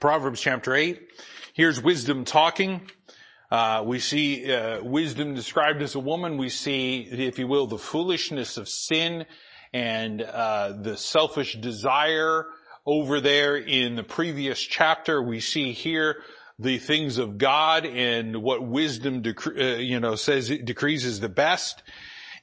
Proverbs 0.00 0.40
chapter 0.40 0.74
8. 0.74 1.00
Here's 1.54 1.82
wisdom 1.82 2.24
talking. 2.24 2.80
Uh, 3.50 3.82
we 3.84 3.98
see 3.98 4.50
uh, 4.50 4.82
wisdom 4.82 5.34
described 5.34 5.82
as 5.82 5.94
a 5.94 6.00
woman. 6.00 6.38
We 6.38 6.48
see, 6.48 7.00
if 7.02 7.38
you 7.38 7.46
will, 7.46 7.66
the 7.66 7.76
foolishness 7.76 8.56
of 8.56 8.70
sin 8.70 9.26
and 9.70 10.22
uh, 10.22 10.72
the 10.80 10.96
selfish 10.96 11.54
desire 11.60 12.46
over 12.86 13.20
there 13.20 13.58
in 13.58 13.96
the 13.96 14.02
previous 14.02 14.62
chapter. 14.62 15.22
We 15.22 15.40
see 15.40 15.72
here 15.72 16.22
the 16.58 16.78
things 16.78 17.18
of 17.18 17.36
God 17.36 17.84
and 17.84 18.42
what 18.42 18.66
wisdom, 18.66 19.22
uh, 19.46 19.60
you 19.60 20.00
know, 20.00 20.14
says 20.14 20.48
it 20.48 20.64
decrees 20.64 21.04
is 21.04 21.20
the 21.20 21.28
best. 21.28 21.82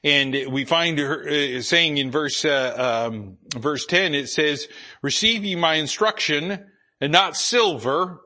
And 0.04 0.52
we 0.52 0.64
find 0.64 1.00
her 1.00 1.28
uh, 1.28 1.62
saying 1.62 1.98
in 1.98 2.12
verse 2.12 2.44
uh, 2.44 3.08
um, 3.10 3.38
verse 3.56 3.86
ten, 3.86 4.14
it 4.14 4.28
says, 4.28 4.68
"Receive 5.02 5.44
ye 5.44 5.56
my 5.56 5.74
instruction." 5.74 6.64
and 7.00 7.12
not 7.12 7.36
silver 7.36 8.20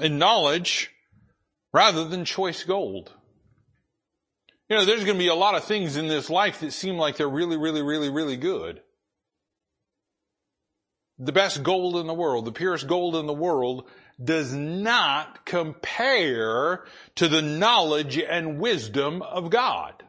and 0.00 0.18
knowledge 0.18 0.90
rather 1.72 2.04
than 2.04 2.24
choice 2.24 2.64
gold. 2.64 3.12
You 4.68 4.76
know, 4.76 4.84
there's 4.84 5.04
going 5.04 5.18
to 5.18 5.22
be 5.22 5.28
a 5.28 5.34
lot 5.34 5.54
of 5.54 5.64
things 5.64 5.96
in 5.96 6.08
this 6.08 6.30
life 6.30 6.60
that 6.60 6.72
seem 6.72 6.96
like 6.96 7.16
they're 7.16 7.28
really, 7.28 7.56
really, 7.56 7.82
really, 7.82 8.08
really 8.08 8.36
good. 8.36 8.80
The 11.18 11.32
best 11.32 11.62
gold 11.62 11.96
in 11.96 12.06
the 12.06 12.14
world, 12.14 12.44
the 12.44 12.52
purest 12.52 12.86
gold 12.86 13.14
in 13.14 13.26
the 13.26 13.32
world 13.32 13.88
does 14.22 14.52
not 14.52 15.44
compare 15.44 16.84
to 17.16 17.28
the 17.28 17.42
knowledge 17.42 18.18
and 18.18 18.58
wisdom 18.58 19.22
of 19.22 19.50
God. 19.50 20.02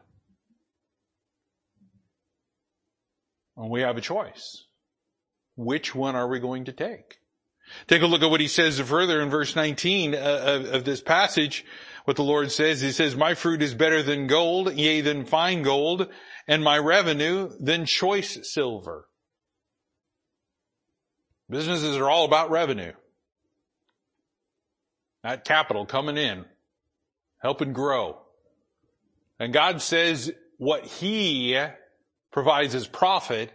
And 3.56 3.70
we 3.70 3.82
have 3.82 3.96
a 3.96 4.02
choice. 4.02 4.64
Which 5.56 5.94
one 5.94 6.16
are 6.16 6.28
we 6.28 6.40
going 6.40 6.66
to 6.66 6.72
take? 6.72 7.18
Take 7.86 8.02
a 8.02 8.06
look 8.06 8.22
at 8.22 8.30
what 8.30 8.40
he 8.40 8.48
says 8.48 8.80
further 8.80 9.20
in 9.22 9.30
verse 9.30 9.54
19 9.54 10.14
uh, 10.14 10.64
of, 10.72 10.84
this 10.84 11.00
passage. 11.00 11.64
What 12.04 12.16
the 12.16 12.22
Lord 12.22 12.52
says, 12.52 12.80
he 12.80 12.92
says, 12.92 13.16
my 13.16 13.34
fruit 13.34 13.62
is 13.62 13.74
better 13.74 14.02
than 14.02 14.26
gold, 14.26 14.74
yea, 14.74 15.00
than 15.00 15.24
fine 15.24 15.62
gold, 15.62 16.08
and 16.46 16.62
my 16.62 16.78
revenue 16.78 17.50
than 17.58 17.84
choice 17.84 18.38
silver. 18.42 19.08
Businesses 21.50 21.96
are 21.96 22.08
all 22.08 22.24
about 22.24 22.50
revenue. 22.50 22.92
That 25.22 25.44
capital 25.44 25.86
coming 25.86 26.16
in, 26.16 26.44
helping 27.38 27.72
grow. 27.72 28.18
And 29.38 29.52
God 29.52 29.82
says 29.82 30.32
what 30.58 30.84
He 30.84 31.58
provides 32.32 32.74
as 32.74 32.86
profit 32.86 33.52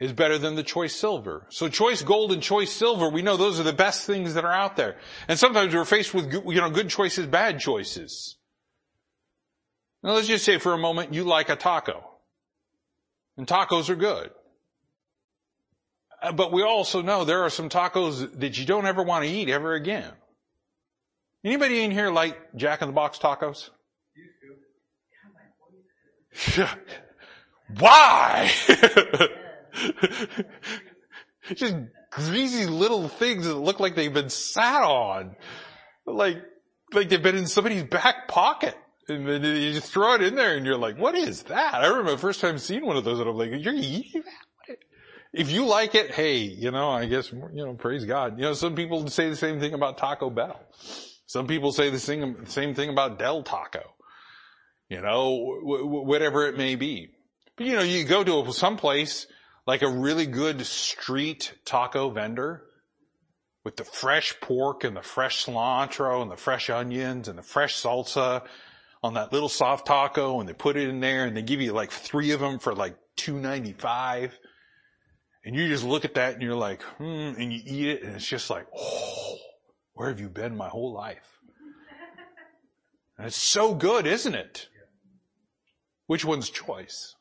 is 0.00 0.12
better 0.12 0.38
than 0.38 0.56
the 0.56 0.62
choice 0.62 0.94
silver. 0.94 1.46
So 1.50 1.68
choice 1.68 2.02
gold 2.02 2.32
and 2.32 2.42
choice 2.42 2.72
silver, 2.72 3.08
we 3.08 3.22
know 3.22 3.36
those 3.36 3.60
are 3.60 3.64
the 3.64 3.72
best 3.72 4.06
things 4.06 4.34
that 4.34 4.44
are 4.44 4.52
out 4.52 4.76
there. 4.76 4.96
And 5.28 5.38
sometimes 5.38 5.74
we're 5.74 5.84
faced 5.84 6.12
with, 6.12 6.32
you 6.32 6.60
know, 6.60 6.70
good 6.70 6.88
choices, 6.88 7.26
bad 7.26 7.60
choices. 7.60 8.36
Now 10.02 10.12
let's 10.12 10.26
just 10.26 10.44
say 10.44 10.58
for 10.58 10.72
a 10.72 10.78
moment 10.78 11.14
you 11.14 11.24
like 11.24 11.48
a 11.48 11.56
taco. 11.56 12.04
And 13.36 13.46
tacos 13.46 13.88
are 13.88 13.96
good. 13.96 14.30
Uh, 16.22 16.32
but 16.32 16.52
we 16.52 16.62
also 16.62 17.02
know 17.02 17.24
there 17.24 17.42
are 17.42 17.50
some 17.50 17.68
tacos 17.68 18.38
that 18.40 18.58
you 18.58 18.66
don't 18.66 18.86
ever 18.86 19.02
want 19.02 19.24
to 19.24 19.30
eat 19.30 19.48
ever 19.48 19.74
again. 19.74 20.12
Anybody 21.44 21.82
in 21.82 21.90
here 21.90 22.10
like 22.10 22.36
Jack 22.56 22.82
in 22.82 22.88
the 22.88 22.94
Box 22.94 23.18
tacos? 23.18 23.70
Why? 27.78 28.50
Just 31.54 31.76
greasy 32.10 32.66
little 32.66 33.08
things 33.08 33.46
that 33.46 33.54
look 33.54 33.80
like 33.80 33.94
they've 33.96 34.12
been 34.12 34.30
sat 34.30 34.82
on. 34.82 35.36
Like, 36.06 36.38
like 36.92 37.08
they've 37.08 37.22
been 37.22 37.36
in 37.36 37.46
somebody's 37.46 37.84
back 37.84 38.28
pocket. 38.28 38.76
And 39.08 39.28
then 39.28 39.42
you 39.42 39.74
just 39.74 39.92
throw 39.92 40.14
it 40.14 40.22
in 40.22 40.34
there 40.34 40.56
and 40.56 40.64
you're 40.64 40.78
like, 40.78 40.96
what 40.96 41.14
is 41.14 41.42
that? 41.44 41.74
I 41.74 41.88
remember 41.88 42.12
the 42.12 42.18
first 42.18 42.40
time 42.40 42.56
seeing 42.56 42.86
one 42.86 42.96
of 42.96 43.04
those 43.04 43.20
and 43.20 43.28
I'm 43.28 43.36
like, 43.36 43.50
you're 43.50 43.74
eating 43.74 44.22
that? 44.22 44.76
If 45.34 45.50
you 45.50 45.66
like 45.66 45.94
it, 45.94 46.12
hey, 46.12 46.38
you 46.38 46.70
know, 46.70 46.90
I 46.90 47.06
guess, 47.06 47.30
you 47.32 47.50
know, 47.52 47.74
praise 47.74 48.04
God. 48.04 48.38
You 48.38 48.44
know, 48.44 48.52
some 48.54 48.76
people 48.76 49.06
say 49.08 49.28
the 49.28 49.36
same 49.36 49.60
thing 49.60 49.74
about 49.74 49.98
Taco 49.98 50.30
Bell. 50.30 50.58
Some 51.26 51.46
people 51.46 51.72
say 51.72 51.90
the 51.90 51.98
same, 51.98 52.46
same 52.46 52.74
thing 52.74 52.88
about 52.88 53.18
Del 53.18 53.42
Taco. 53.42 53.82
You 54.88 55.00
know, 55.00 55.58
whatever 55.62 56.46
it 56.46 56.56
may 56.56 56.76
be. 56.76 57.10
But 57.56 57.66
you 57.66 57.74
know, 57.74 57.82
you 57.82 58.04
go 58.04 58.22
to 58.22 58.52
some 58.52 58.76
place 58.76 59.26
like 59.66 59.82
a 59.82 59.88
really 59.88 60.26
good 60.26 60.64
street 60.66 61.54
taco 61.64 62.10
vendor 62.10 62.64
with 63.64 63.76
the 63.76 63.84
fresh 63.84 64.38
pork 64.40 64.84
and 64.84 64.96
the 64.96 65.02
fresh 65.02 65.46
cilantro 65.46 66.20
and 66.22 66.30
the 66.30 66.36
fresh 66.36 66.68
onions 66.68 67.28
and 67.28 67.38
the 67.38 67.42
fresh 67.42 67.80
salsa 67.80 68.42
on 69.02 69.14
that 69.14 69.32
little 69.32 69.48
soft 69.48 69.86
taco 69.86 70.40
and 70.40 70.48
they 70.48 70.52
put 70.52 70.76
it 70.76 70.88
in 70.88 71.00
there 71.00 71.24
and 71.24 71.36
they 71.36 71.42
give 71.42 71.60
you 71.60 71.72
like 71.72 71.90
three 71.90 72.32
of 72.32 72.40
them 72.40 72.58
for 72.58 72.74
like 72.74 72.96
two 73.16 73.38
ninety 73.38 73.72
five. 73.72 74.38
And 75.46 75.54
you 75.54 75.68
just 75.68 75.84
look 75.84 76.06
at 76.06 76.14
that 76.14 76.32
and 76.32 76.42
you're 76.42 76.54
like, 76.54 76.80
hmm, 76.82 77.04
and 77.04 77.52
you 77.52 77.60
eat 77.66 77.88
it 77.88 78.02
and 78.02 78.16
it's 78.16 78.26
just 78.26 78.48
like, 78.48 78.66
oh, 78.74 79.36
where 79.92 80.08
have 80.08 80.18
you 80.18 80.30
been 80.30 80.56
my 80.56 80.68
whole 80.68 80.92
life? 80.92 81.38
And 83.18 83.26
it's 83.26 83.36
so 83.36 83.74
good, 83.74 84.06
isn't 84.06 84.34
it? 84.34 84.68
Which 86.06 86.24
one's 86.24 86.50
choice? 86.50 87.14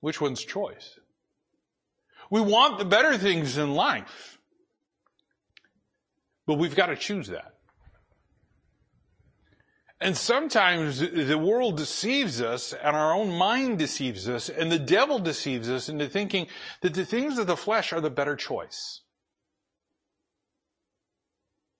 Which 0.00 0.20
one's 0.20 0.44
choice? 0.44 0.98
We 2.30 2.40
want 2.40 2.78
the 2.78 2.84
better 2.84 3.16
things 3.16 3.56
in 3.58 3.74
life. 3.74 4.38
But 6.46 6.54
we've 6.54 6.76
got 6.76 6.86
to 6.86 6.96
choose 6.96 7.28
that. 7.28 7.54
And 10.00 10.16
sometimes 10.16 11.00
the 11.00 11.38
world 11.38 11.76
deceives 11.76 12.40
us 12.40 12.72
and 12.72 12.96
our 12.96 13.12
own 13.12 13.36
mind 13.36 13.78
deceives 13.78 14.28
us 14.28 14.48
and 14.48 14.70
the 14.70 14.78
devil 14.78 15.18
deceives 15.18 15.68
us 15.68 15.88
into 15.88 16.08
thinking 16.08 16.46
that 16.82 16.94
the 16.94 17.04
things 17.04 17.36
of 17.36 17.48
the 17.48 17.56
flesh 17.56 17.92
are 17.92 18.00
the 18.00 18.10
better 18.10 18.36
choice. 18.36 19.00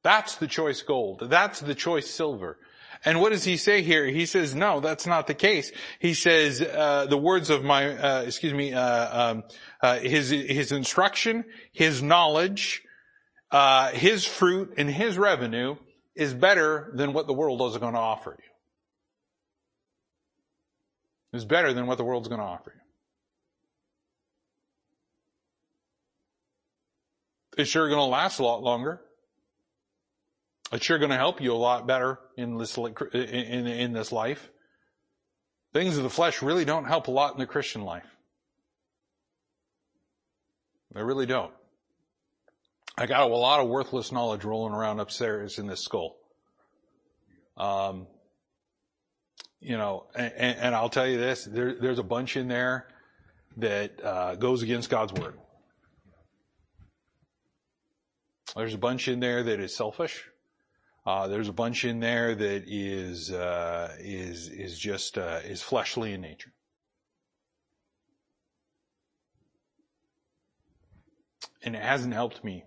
That's 0.03 0.35
the 0.37 0.49
choice 0.49 0.83
gold. 0.83 1.29
That's 1.31 1.61
the 1.61 1.75
choice 1.75 2.11
silver. 2.11 2.59
And 3.05 3.21
what 3.21 3.31
does 3.31 3.45
he 3.45 3.57
say 3.57 3.83
here? 3.83 4.07
He 4.07 4.27
says, 4.27 4.55
no, 4.55 4.81
that's 4.81 5.07
not 5.07 5.27
the 5.27 5.35
case. 5.35 5.71
He 5.99 6.15
says, 6.15 6.61
uh, 6.61 7.07
the 7.09 7.17
words 7.17 7.51
of 7.51 7.63
my, 7.65 7.97
uh, 7.97 8.23
excuse 8.23 8.53
me, 8.53 8.73
uh, 8.73 9.31
um, 9.31 9.45
uh, 9.83 9.99
his, 9.99 10.31
his 10.31 10.73
instruction, 10.73 11.45
his 11.73 12.03
knowledge, 12.03 12.83
uh, 13.51 13.91
his 13.91 14.25
fruit, 14.25 14.75
and 14.77 14.91
his 14.91 15.17
revenue 15.17 15.77
is 16.15 16.35
better 16.35 16.91
than 16.95 17.13
what 17.13 17.27
the 17.27 17.33
world 17.33 17.63
is 17.63 17.77
going 17.79 17.95
to 17.95 18.01
offer 18.01 18.37
you. 18.39 18.45
Is 21.39 21.45
better 21.45 21.73
than 21.73 21.87
what 21.87 21.99
the 21.99 22.05
world's 22.05 22.29
going 22.29 22.41
to 22.41 22.47
offer 22.47 22.73
you. 22.75 22.81
It's 27.59 27.71
sure 27.71 27.89
going 27.89 27.99
to 27.99 28.05
last 28.05 28.39
a 28.39 28.45
lot 28.45 28.63
longer. 28.63 29.01
It's 30.73 30.85
sure 30.85 30.99
going 30.99 31.11
to 31.11 31.17
help 31.17 31.41
you 31.41 31.53
a 31.53 31.57
lot 31.57 31.87
better 31.87 32.19
in 32.37 32.59
this, 32.59 32.77
in, 32.77 33.67
in 33.67 33.93
this 33.93 34.13
life. 34.13 34.51
Things 35.73 35.97
of 35.97 36.03
the 36.03 36.11
flesh 36.11 36.43
really 36.43 36.65
don't 36.65 36.85
help 36.85 37.09
a 37.09 37.11
lot 37.11 37.33
in 37.33 37.39
the 37.39 37.47
Christian 37.47 37.83
life. 37.83 38.07
They 40.95 41.03
really 41.03 41.27
don't. 41.27 41.53
I 42.97 43.07
got 43.07 43.23
a 43.23 43.27
lot 43.27 43.61
of 43.61 43.69
worthless 43.69 44.11
knowledge 44.11 44.45
rolling 44.45 44.75
around 44.75 45.01
upstairs 45.01 45.59
in 45.59 45.67
this 45.67 45.85
skull. 45.85 46.17
Um, 47.57 48.07
you 49.61 49.77
know, 49.77 50.07
and, 50.15 50.59
and, 50.59 50.75
I'll 50.75 50.89
tell 50.89 51.07
you 51.07 51.19
this: 51.19 51.45
there, 51.45 51.75
there's 51.75 51.99
a 51.99 52.05
bunch 52.05 52.37
in 52.37 52.49
there 52.49 52.87
that 53.57 54.05
uh, 54.05 54.35
goes 54.37 54.63
against 54.63 54.91
God's 54.91 55.13
word. 55.13 55.35
There's 58.57 58.75
a 58.75 58.79
bunch 58.79 59.09
in 59.09 59.21
there 59.21 59.43
that 59.43 59.61
is 59.61 59.77
selfish. 59.77 60.25
Uh, 61.09 61.27
there's 61.27 61.49
a 61.49 61.55
bunch 61.55 61.87
in 61.87 62.01
there 62.01 62.35
that 62.35 62.65
is 62.67 63.33
uh, 63.33 63.91
is 63.99 64.49
is 64.49 64.79
just 64.79 65.17
uh, 65.17 65.41
is 65.43 65.63
fleshly 65.63 66.13
in 66.13 66.21
nature. 66.21 66.53
And 71.63 71.75
it 71.75 71.81
hasn't 71.81 72.13
helped 72.13 72.45
me 72.45 72.63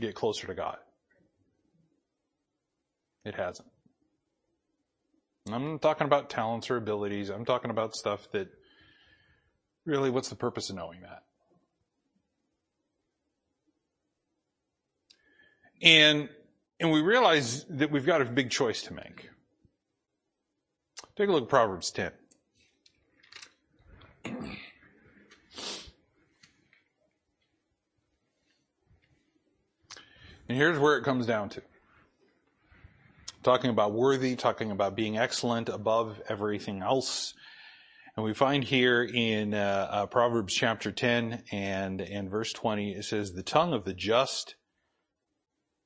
get 0.00 0.14
closer 0.14 0.46
to 0.46 0.54
God. 0.54 0.78
It 3.26 3.34
hasn't. 3.34 3.68
I'm 5.52 5.72
not 5.72 5.82
talking 5.82 6.06
about 6.06 6.30
talents 6.30 6.70
or 6.70 6.78
abilities. 6.78 7.28
I'm 7.28 7.44
talking 7.44 7.70
about 7.70 7.94
stuff 7.94 8.26
that 8.32 8.48
really, 9.84 10.08
what's 10.08 10.30
the 10.30 10.34
purpose 10.34 10.70
of 10.70 10.76
knowing 10.76 11.02
that? 11.02 11.24
And 15.82 16.30
and 16.80 16.92
we 16.92 17.00
realize 17.00 17.64
that 17.70 17.90
we've 17.90 18.06
got 18.06 18.22
a 18.22 18.24
big 18.24 18.50
choice 18.50 18.82
to 18.82 18.94
make. 18.94 19.30
Take 21.16 21.28
a 21.28 21.32
look 21.32 21.44
at 21.44 21.48
Proverbs 21.48 21.90
10. 21.90 22.12
And 30.48 30.56
here's 30.56 30.78
where 30.78 30.96
it 30.96 31.04
comes 31.04 31.26
down 31.26 31.50
to. 31.50 31.62
Talking 33.42 33.70
about 33.70 33.92
worthy, 33.92 34.34
talking 34.34 34.70
about 34.70 34.96
being 34.96 35.18
excellent 35.18 35.68
above 35.68 36.20
everything 36.28 36.82
else. 36.82 37.34
And 38.16 38.24
we 38.24 38.32
find 38.32 38.64
here 38.64 39.02
in 39.02 39.54
uh, 39.54 39.88
uh, 39.90 40.06
Proverbs 40.06 40.54
chapter 40.54 40.90
10 40.90 41.44
and, 41.52 42.00
and 42.00 42.30
verse 42.30 42.52
20, 42.52 42.92
it 42.92 43.04
says, 43.04 43.32
The 43.32 43.42
tongue 43.42 43.74
of 43.74 43.84
the 43.84 43.92
just 43.92 44.54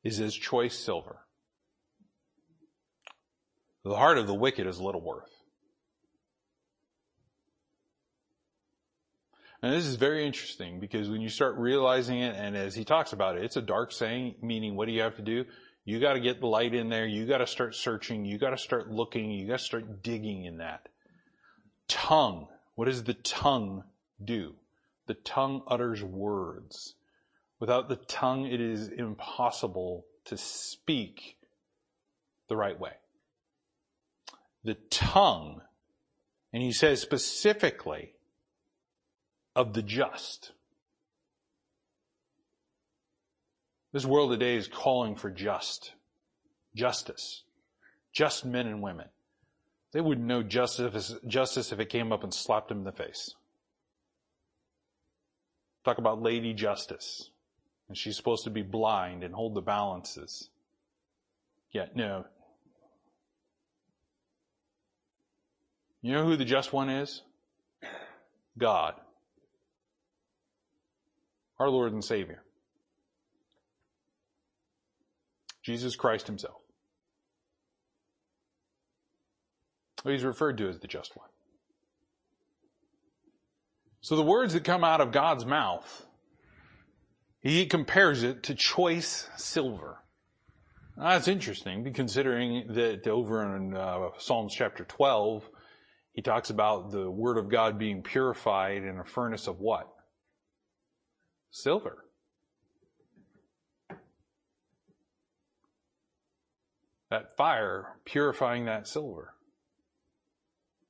is 0.03 0.21
as 0.21 0.35
choice 0.35 0.79
silver. 0.79 1.21
The 3.85 3.97
heart 3.97 4.19
of 4.19 4.27
the 4.27 4.35
wicked 4.35 4.67
is 4.67 4.81
little 4.81 5.01
worth. 5.01 5.31
And 9.63 9.73
this 9.73 9.87
is 9.87 9.95
very 9.95 10.27
interesting 10.27 10.81
because 10.81 11.09
when 11.09 11.21
you 11.21 11.29
start 11.29 11.57
realizing 11.57 12.19
it, 12.19 12.35
and 12.37 12.57
as 12.57 12.75
he 12.75 12.85
talks 12.85 13.13
about 13.13 13.37
it, 13.37 13.45
it's 13.45 13.57
a 13.57 13.63
dark 13.63 13.93
saying, 13.93 14.35
meaning 14.43 14.75
what 14.75 14.87
do 14.87 14.93
you 14.93 15.03
have 15.03 15.17
to 15.17 15.23
do? 15.23 15.45
You 15.85 16.01
gotta 16.01 16.21
get 16.21 16.41
the 16.41 16.47
light 16.47 16.75
in 16.75 16.89
there, 16.89 17.07
you 17.07 17.27
gotta 17.27 17.47
start 17.47 17.75
searching, 17.75 18.25
you 18.25 18.39
gotta 18.39 18.59
start 18.59 18.91
looking, 18.91 19.31
you 19.31 19.47
gotta 19.47 19.59
start 19.59 20.03
digging 20.03 20.45
in 20.45 20.59
that. 20.59 20.89
Tongue. 21.89 22.49
What 22.75 22.87
does 22.87 23.05
the 23.05 23.15
tongue 23.15 23.85
do? 24.25 24.55
The 25.07 25.15
tongue 25.15 25.63
utters 25.69 26.03
words. 26.03 26.95
Without 27.63 27.89
the 27.89 27.95
tongue, 27.95 28.45
it 28.49 28.61
is 28.61 28.89
impossible 28.89 30.05
to 30.25 30.37
speak 30.37 31.37
the 32.49 32.57
right 32.57 32.77
way. 32.77 32.95
The 34.65 34.75
tongue, 34.91 35.61
and 36.53 36.61
he 36.61 36.73
says 36.73 37.01
specifically, 37.01 38.15
of 39.55 39.75
the 39.75 39.83
just. 39.83 40.51
This 43.93 44.05
world 44.05 44.33
today 44.33 44.57
is 44.57 44.67
calling 44.67 45.15
for 45.15 45.31
just, 45.31 45.93
justice, 46.75 47.45
just 48.13 48.45
men 48.45 48.67
and 48.67 48.83
women. 48.83 49.07
They 49.93 50.01
wouldn't 50.01 50.27
know 50.27 50.43
justice, 50.43 51.15
justice 51.29 51.71
if 51.71 51.79
it 51.79 51.91
came 51.91 52.11
up 52.11 52.25
and 52.25 52.35
slapped 52.35 52.71
them 52.71 52.79
in 52.79 52.85
the 52.85 52.91
face. 52.91 53.37
Talk 55.85 55.99
about 55.99 56.21
Lady 56.21 56.55
Justice. 56.55 57.29
And 57.93 57.99
she's 57.99 58.17
supposed 58.17 58.45
to 58.45 58.51
be 58.51 58.63
blind 58.63 59.23
and 59.23 59.35
hold 59.35 59.55
the 59.55 59.61
balances. 59.61 60.49
Yet, 61.73 61.95
no. 61.95 62.25
You 66.01 66.15
know 66.15 66.25
who 66.25 66.37
the 66.37 66.47
just 66.47 66.73
one 66.73 66.89
is? 66.89 67.21
God. 68.59 68.95
Our 71.59 71.69
Lord 71.69 71.93
and 71.93 72.03
Savior. 72.03 72.43
Jesus 75.63 75.95
Christ 75.95 76.27
Himself. 76.27 76.63
He's 80.03 80.25
referred 80.25 80.57
to 80.57 80.69
as 80.71 80.79
the 80.79 80.89
just 80.89 81.15
one. 81.15 81.29
So 84.01 84.17
the 84.17 84.23
words 84.23 84.55
that 84.55 84.65
come 84.65 84.83
out 84.83 85.03
of 85.03 85.13
God's 85.13 85.45
mouth, 85.45 86.07
he 87.43 87.67
compares 87.67 88.23
it 88.23 88.45
to 88.45 88.55
choice 88.55 89.29
silver. 89.37 89.99
Now, 90.97 91.11
that's 91.11 91.29
interesting, 91.29 91.93
considering 91.93 92.73
that 92.75 93.07
over 93.07 93.57
in 93.57 93.75
uh, 93.75 94.11
Psalms 94.19 94.55
chapter 94.55 94.85
12, 94.85 95.49
he 96.13 96.23
talks 96.23 96.51
about 96.51 96.91
the 96.93 97.11
word 97.11 97.39
of 97.39 97.51
God 97.51 97.79
being 97.79 98.03
purified 98.03 98.85
in 98.85 98.99
a 98.99 99.05
furnace 99.05 99.47
of 99.49 99.59
what? 99.59 99.89
Silver. 101.51 102.05
That 107.11 107.37
fire 107.37 107.99
purifying 108.05 108.67
that 108.67 108.87
silver. 108.87 109.35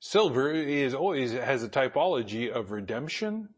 Silver 0.00 0.52
is 0.52 0.94
always 0.94 1.32
has 1.32 1.62
a 1.62 1.68
typology 1.68 2.50
of 2.50 2.72
redemption 2.72 3.48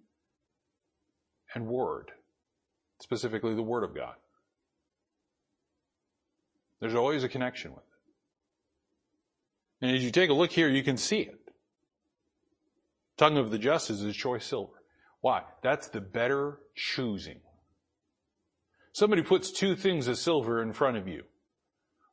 and 1.54 1.66
word, 1.66 2.10
specifically 3.00 3.54
the 3.54 3.62
word 3.62 3.84
of 3.84 3.94
God. 3.94 4.14
There's 6.80 6.94
always 6.94 7.24
a 7.24 7.28
connection 7.28 7.72
with 7.72 7.80
it. 7.80 9.86
And 9.86 9.96
as 9.96 10.04
you 10.04 10.10
take 10.10 10.30
a 10.30 10.34
look 10.34 10.50
here, 10.50 10.68
you 10.68 10.82
can 10.82 10.96
see 10.96 11.20
it. 11.20 11.38
Tongue 13.16 13.38
of 13.38 13.50
the 13.50 13.58
just 13.58 13.90
is 13.90 14.16
choice 14.16 14.44
silver. 14.44 14.72
Why? 15.20 15.42
That's 15.62 15.88
the 15.88 16.00
better 16.00 16.58
choosing. 16.74 17.40
Somebody 18.92 19.22
puts 19.22 19.50
two 19.50 19.74
things 19.74 20.08
of 20.08 20.18
silver 20.18 20.62
in 20.62 20.72
front 20.72 20.96
of 20.96 21.08
you. 21.08 21.22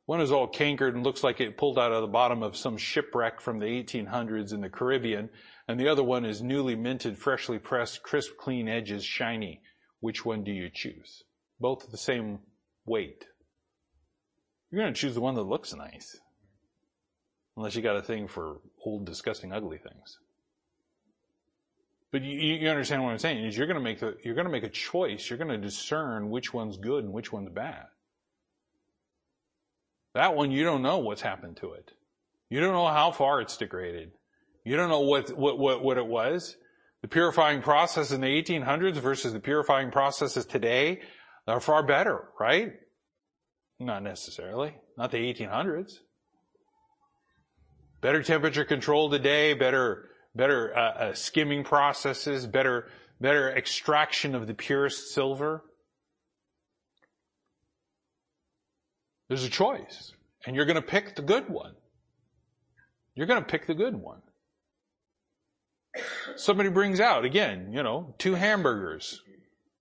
One 0.06 0.20
is 0.20 0.32
all 0.32 0.48
cankered 0.48 0.94
and 0.94 1.04
looks 1.04 1.22
like 1.22 1.40
it 1.40 1.56
pulled 1.56 1.78
out 1.78 1.92
of 1.92 2.00
the 2.00 2.08
bottom 2.08 2.42
of 2.42 2.56
some 2.56 2.76
shipwreck 2.76 3.40
from 3.40 3.58
the 3.58 3.66
1800s 3.66 4.52
in 4.52 4.60
the 4.60 4.68
Caribbean, 4.68 5.30
and 5.68 5.78
the 5.78 5.88
other 5.88 6.02
one 6.02 6.24
is 6.24 6.42
newly 6.42 6.74
minted, 6.74 7.16
freshly 7.16 7.58
pressed, 7.58 8.02
crisp, 8.02 8.32
clean 8.36 8.68
edges, 8.68 9.04
shiny. 9.04 9.62
Which 10.02 10.24
one 10.24 10.42
do 10.42 10.50
you 10.50 10.68
choose? 10.68 11.22
Both 11.60 11.92
the 11.92 11.96
same 11.96 12.40
weight. 12.84 13.24
You're 14.68 14.82
going 14.82 14.92
to 14.92 15.00
choose 15.00 15.14
the 15.14 15.20
one 15.20 15.36
that 15.36 15.42
looks 15.42 15.72
nice. 15.72 16.18
Unless 17.56 17.76
you 17.76 17.82
got 17.82 17.96
a 17.96 18.02
thing 18.02 18.26
for 18.26 18.56
old, 18.84 19.06
disgusting, 19.06 19.52
ugly 19.52 19.78
things. 19.78 20.18
But 22.10 22.22
you, 22.22 22.36
you 22.36 22.68
understand 22.68 23.04
what 23.04 23.12
I'm 23.12 23.18
saying 23.18 23.44
is 23.44 23.56
you're 23.56 23.68
going 23.68 23.78
to 23.78 23.82
make 23.82 24.00
the, 24.00 24.16
you're 24.24 24.34
going 24.34 24.46
to 24.46 24.50
make 24.50 24.64
a 24.64 24.68
choice. 24.68 25.30
You're 25.30 25.38
going 25.38 25.52
to 25.52 25.56
discern 25.56 26.30
which 26.30 26.52
one's 26.52 26.78
good 26.78 27.04
and 27.04 27.12
which 27.12 27.32
one's 27.32 27.50
bad. 27.50 27.86
That 30.14 30.34
one, 30.34 30.50
you 30.50 30.64
don't 30.64 30.82
know 30.82 30.98
what's 30.98 31.22
happened 31.22 31.58
to 31.58 31.74
it. 31.74 31.92
You 32.50 32.58
don't 32.58 32.72
know 32.72 32.88
how 32.88 33.12
far 33.12 33.40
it's 33.40 33.56
degraded. 33.56 34.10
You 34.64 34.76
don't 34.76 34.88
know 34.88 35.02
what, 35.02 35.30
what, 35.38 35.60
what, 35.60 35.84
what 35.84 35.96
it 35.96 36.06
was. 36.06 36.56
The 37.02 37.08
purifying 37.08 37.62
process 37.62 38.12
in 38.12 38.20
the 38.20 38.28
1800s 38.28 38.96
versus 38.96 39.32
the 39.32 39.40
purifying 39.40 39.90
processes 39.90 40.46
today 40.46 41.00
are 41.48 41.60
far 41.60 41.82
better, 41.82 42.28
right? 42.38 42.74
Not 43.80 44.04
necessarily. 44.04 44.74
Not 44.96 45.10
the 45.10 45.18
1800s. 45.18 45.94
Better 48.00 48.22
temperature 48.22 48.64
control 48.64 49.10
today, 49.10 49.54
better, 49.54 50.10
better 50.34 50.76
uh, 50.76 50.80
uh, 50.80 51.14
skimming 51.14 51.64
processes, 51.64 52.46
better, 52.46 52.88
better 53.20 53.50
extraction 53.50 54.36
of 54.36 54.46
the 54.46 54.54
purest 54.54 55.12
silver. 55.12 55.64
There's 59.28 59.44
a 59.44 59.50
choice. 59.50 60.12
And 60.46 60.54
you're 60.54 60.66
going 60.66 60.76
to 60.76 60.82
pick 60.82 61.16
the 61.16 61.22
good 61.22 61.48
one. 61.48 61.74
You're 63.14 63.26
going 63.26 63.40
to 63.40 63.48
pick 63.48 63.66
the 63.66 63.74
good 63.74 63.94
one. 63.94 64.20
Somebody 66.36 66.70
brings 66.70 67.00
out, 67.00 67.24
again, 67.24 67.72
you 67.72 67.82
know, 67.82 68.14
two 68.18 68.34
hamburgers. 68.34 69.22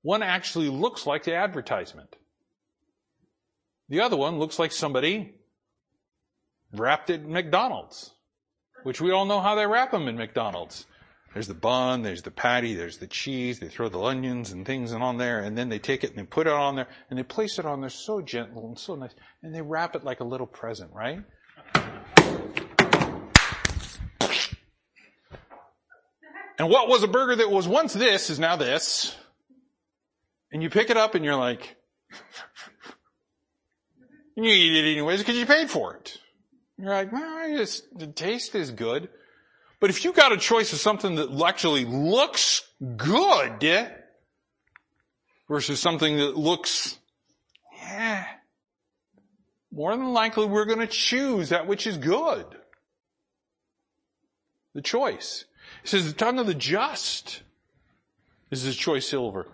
One 0.01 0.23
actually 0.23 0.69
looks 0.69 1.05
like 1.05 1.23
the 1.23 1.35
advertisement. 1.35 2.15
The 3.89 4.01
other 4.01 4.17
one 4.17 4.39
looks 4.39 4.57
like 4.57 4.71
somebody 4.71 5.33
wrapped 6.73 7.09
it 7.09 7.21
in 7.21 7.31
McDonald's, 7.31 8.11
which 8.83 9.01
we 9.01 9.11
all 9.11 9.25
know 9.25 9.41
how 9.41 9.55
they 9.55 9.67
wrap 9.67 9.91
them 9.91 10.07
in 10.07 10.17
McDonald's. 10.17 10.85
There's 11.33 11.47
the 11.47 11.53
bun, 11.53 12.01
there's 12.01 12.23
the 12.23 12.31
patty, 12.31 12.73
there's 12.73 12.97
the 12.97 13.07
cheese, 13.07 13.59
they 13.59 13.69
throw 13.69 13.87
the 13.87 14.01
onions 14.01 14.51
and 14.51 14.65
things 14.65 14.91
on 14.91 15.17
there, 15.17 15.39
and 15.39 15.57
then 15.57 15.69
they 15.69 15.79
take 15.79 16.03
it 16.03 16.09
and 16.09 16.19
they 16.19 16.23
put 16.23 16.47
it 16.47 16.53
on 16.53 16.75
there, 16.75 16.87
and 17.09 17.17
they 17.17 17.23
place 17.23 17.57
it 17.57 17.65
on 17.65 17.79
there 17.79 17.89
so 17.89 18.21
gentle 18.21 18.67
and 18.67 18.77
so 18.77 18.95
nice, 18.95 19.13
and 19.41 19.55
they 19.55 19.61
wrap 19.61 19.95
it 19.95 20.03
like 20.03 20.19
a 20.19 20.25
little 20.25 20.47
present, 20.47 20.91
right? 20.93 21.21
And 26.61 26.69
what 26.69 26.87
was 26.87 27.01
a 27.01 27.07
burger 27.07 27.37
that 27.37 27.49
was 27.49 27.67
once 27.67 27.91
this 27.91 28.29
is 28.29 28.37
now 28.37 28.55
this. 28.55 29.15
And 30.51 30.61
you 30.61 30.69
pick 30.69 30.91
it 30.91 30.95
up 30.95 31.15
and 31.15 31.25
you're 31.25 31.35
like, 31.35 31.75
and 34.37 34.45
you 34.45 34.51
eat 34.53 34.77
it 34.77 34.91
anyways 34.91 35.21
because 35.21 35.37
you 35.37 35.47
paid 35.47 35.71
for 35.71 35.95
it. 35.95 36.19
You're 36.77 36.93
like, 36.93 37.11
well, 37.11 37.57
just, 37.57 37.97
the 37.97 38.05
taste 38.05 38.53
is 38.53 38.69
good. 38.69 39.09
But 39.79 39.89
if 39.89 40.05
you 40.05 40.13
got 40.13 40.33
a 40.33 40.37
choice 40.37 40.71
of 40.71 40.77
something 40.77 41.15
that 41.15 41.31
actually 41.43 41.85
looks 41.85 42.61
good 42.95 43.91
versus 45.49 45.79
something 45.79 46.17
that 46.17 46.37
looks, 46.37 46.99
yeah, 47.75 48.27
more 49.71 49.97
than 49.97 50.13
likely 50.13 50.45
we're 50.45 50.65
going 50.65 50.77
to 50.77 50.85
choose 50.85 51.49
that 51.49 51.65
which 51.65 51.87
is 51.87 51.97
good. 51.97 52.45
The 54.75 54.83
choice. 54.83 55.45
It 55.83 55.89
says 55.89 56.05
the 56.05 56.17
tongue 56.17 56.39
of 56.39 56.47
the 56.47 56.53
just 56.53 57.41
is 58.49 58.61
his 58.61 58.75
choice 58.75 59.07
silver. 59.07 59.47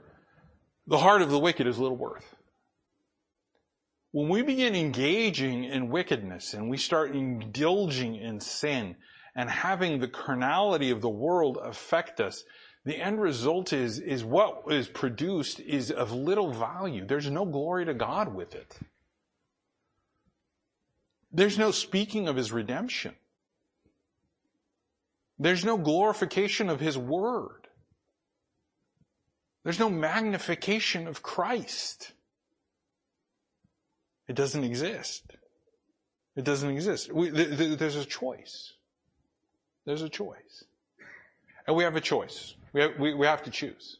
The 0.87 0.97
heart 0.97 1.21
of 1.21 1.29
the 1.29 1.39
wicked 1.39 1.67
is 1.67 1.77
little 1.77 1.97
worth. 1.97 2.35
When 4.11 4.29
we 4.29 4.41
begin 4.41 4.75
engaging 4.75 5.65
in 5.65 5.89
wickedness 5.89 6.53
and 6.53 6.69
we 6.69 6.77
start 6.77 7.15
indulging 7.15 8.15
in 8.15 8.39
sin, 8.39 8.95
and 9.37 9.51
having 9.51 9.99
the 9.99 10.07
carnality 10.07 10.89
of 10.89 11.01
the 11.01 11.09
world 11.09 11.59
affect 11.61 12.19
us, 12.19 12.43
the 12.83 12.97
end 12.97 13.21
result 13.21 13.71
is, 13.71 13.99
is 13.99 14.23
what 14.23 14.63
is 14.71 14.87
produced 14.87 15.59
is 15.59 15.91
of 15.91 16.11
little 16.11 16.51
value. 16.51 17.05
There's 17.05 17.29
no 17.29 17.45
glory 17.45 17.85
to 17.85 17.93
God 17.93 18.33
with 18.33 18.55
it. 18.55 18.75
There's 21.31 21.59
no 21.59 21.69
speaking 21.69 22.27
of 22.27 22.35
His 22.35 22.51
redemption. 22.51 23.13
There's 25.39 25.63
no 25.63 25.77
glorification 25.77 26.69
of 26.69 26.79
His 26.79 26.97
word. 26.97 27.67
There's 29.63 29.79
no 29.79 29.89
magnification 29.89 31.07
of 31.07 31.21
Christ. 31.21 32.13
It 34.27 34.35
doesn't 34.35 34.63
exist. 34.63 35.23
It 36.35 36.43
doesn't 36.43 36.69
exist. 36.69 37.11
We, 37.11 37.31
th- 37.31 37.57
th- 37.57 37.79
there's 37.79 37.95
a 37.95 38.05
choice. 38.05 38.73
There's 39.85 40.01
a 40.01 40.09
choice. 40.09 40.65
And 41.65 41.75
we 41.75 41.83
have 41.83 41.95
a 41.95 42.01
choice. 42.01 42.55
We 42.73 42.81
have, 42.81 42.91
we, 42.99 43.13
we 43.13 43.25
have 43.25 43.43
to 43.43 43.51
choose. 43.51 43.97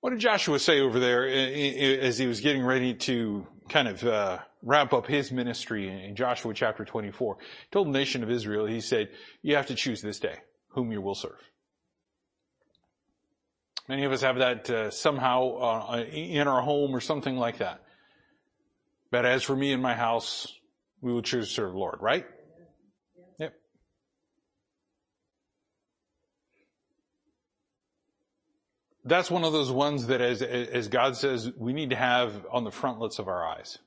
What 0.00 0.10
did 0.10 0.18
Joshua 0.18 0.58
say 0.58 0.80
over 0.80 0.98
there 0.98 1.26
as 1.26 2.18
he 2.18 2.26
was 2.26 2.40
getting 2.40 2.64
ready 2.64 2.94
to 2.94 3.46
kind 3.68 3.86
of 3.88 4.02
uh, 4.02 4.38
wrap 4.62 4.92
up 4.92 5.06
his 5.06 5.32
ministry 5.32 5.88
in 5.88 6.16
Joshua 6.16 6.54
chapter 6.54 6.84
24? 6.84 7.36
Told 7.70 7.88
the 7.88 7.92
nation 7.92 8.22
of 8.22 8.30
Israel, 8.30 8.66
he 8.66 8.80
said, 8.80 9.10
you 9.42 9.56
have 9.56 9.66
to 9.66 9.74
choose 9.74 10.00
this 10.00 10.18
day 10.18 10.38
whom 10.68 10.92
you 10.92 11.02
will 11.02 11.14
serve. 11.14 11.38
Many 13.88 14.04
of 14.04 14.12
us 14.12 14.22
have 14.22 14.38
that 14.38 14.70
uh, 14.70 14.90
somehow 14.90 15.58
uh, 15.58 16.04
in 16.12 16.46
our 16.46 16.62
home 16.62 16.94
or 16.94 17.00
something 17.00 17.36
like 17.36 17.58
that. 17.58 17.82
But 19.10 19.26
as 19.26 19.42
for 19.42 19.54
me 19.54 19.72
and 19.72 19.82
my 19.82 19.94
house, 19.94 20.46
we 21.00 21.12
will 21.12 21.22
choose 21.22 21.48
to 21.48 21.54
serve 21.54 21.72
the 21.72 21.78
Lord, 21.78 21.98
right? 22.00 22.24
Yep. 23.38 23.54
That's 29.04 29.30
one 29.30 29.44
of 29.44 29.52
those 29.52 29.70
ones 29.70 30.06
that 30.06 30.20
as, 30.20 30.40
as 30.40 30.88
God 30.88 31.16
says, 31.16 31.50
we 31.58 31.72
need 31.72 31.90
to 31.90 31.96
have 31.96 32.46
on 32.50 32.64
the 32.64 32.70
frontlets 32.70 33.18
of 33.18 33.28
our 33.28 33.46
eyes. 33.46 33.78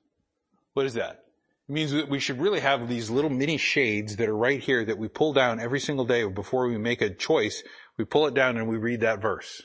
What 0.75 0.85
is 0.85 0.95
that? 0.95 1.23
It 1.69 1.71
means 1.71 1.91
that 1.93 2.09
we 2.09 2.19
should 2.19 2.39
really 2.39 2.59
have 2.59 2.89
these 2.89 3.09
little 3.09 3.29
mini 3.29 3.55
shades 3.55 4.17
that 4.17 4.27
are 4.27 4.35
right 4.35 4.59
here 4.59 4.83
that 4.83 4.97
we 4.97 5.07
pull 5.07 5.31
down 5.31 5.61
every 5.61 5.79
single 5.79 6.03
day 6.03 6.27
before 6.27 6.67
we 6.67 6.77
make 6.77 7.01
a 7.01 7.09
choice. 7.09 7.63
We 7.97 8.03
pull 8.03 8.27
it 8.27 8.33
down 8.33 8.57
and 8.57 8.67
we 8.67 8.75
read 8.75 8.99
that 8.99 9.21
verse. 9.21 9.63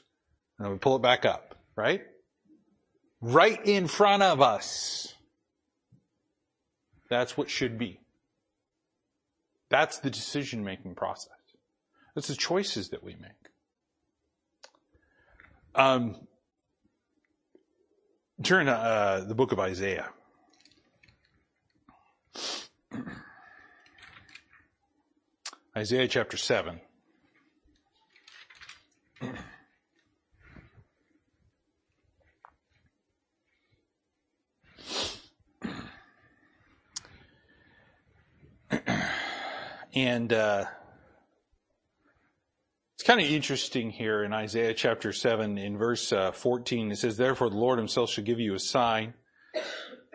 And 0.58 0.70
we 0.70 0.78
pull 0.78 0.94
it 0.94 1.02
back 1.02 1.24
up, 1.24 1.56
right? 1.74 2.02
Right 3.20 3.60
in 3.66 3.88
front 3.88 4.22
of 4.22 4.40
us. 4.40 5.14
That's 7.08 7.36
what 7.36 7.50
should 7.50 7.76
be. 7.76 7.98
That's 9.68 9.98
the 9.98 10.10
decision 10.10 10.62
making 10.62 10.94
process. 10.94 11.32
That's 12.14 12.28
the 12.28 12.36
choices 12.36 12.90
that 12.90 13.02
we 13.02 13.16
make. 13.16 13.32
Um, 15.74 16.28
turn 18.44 18.68
uh, 18.68 19.24
the 19.26 19.34
book 19.34 19.50
of 19.50 19.58
Isaiah. 19.58 20.08
Isaiah 25.76 26.08
chapter 26.08 26.36
7. 26.36 26.80
and 39.94 40.32
uh, 40.32 40.64
it's 42.94 43.04
kind 43.04 43.20
of 43.20 43.26
interesting 43.26 43.90
here 43.90 44.24
in 44.24 44.32
Isaiah 44.32 44.74
chapter 44.74 45.12
7 45.12 45.56
in 45.56 45.78
verse 45.78 46.12
uh, 46.12 46.32
14. 46.32 46.90
It 46.90 46.96
says, 46.96 47.16
Therefore 47.16 47.48
the 47.48 47.56
Lord 47.56 47.78
himself 47.78 48.10
shall 48.10 48.24
give 48.24 48.40
you 48.40 48.54
a 48.54 48.58
sign. 48.58 49.14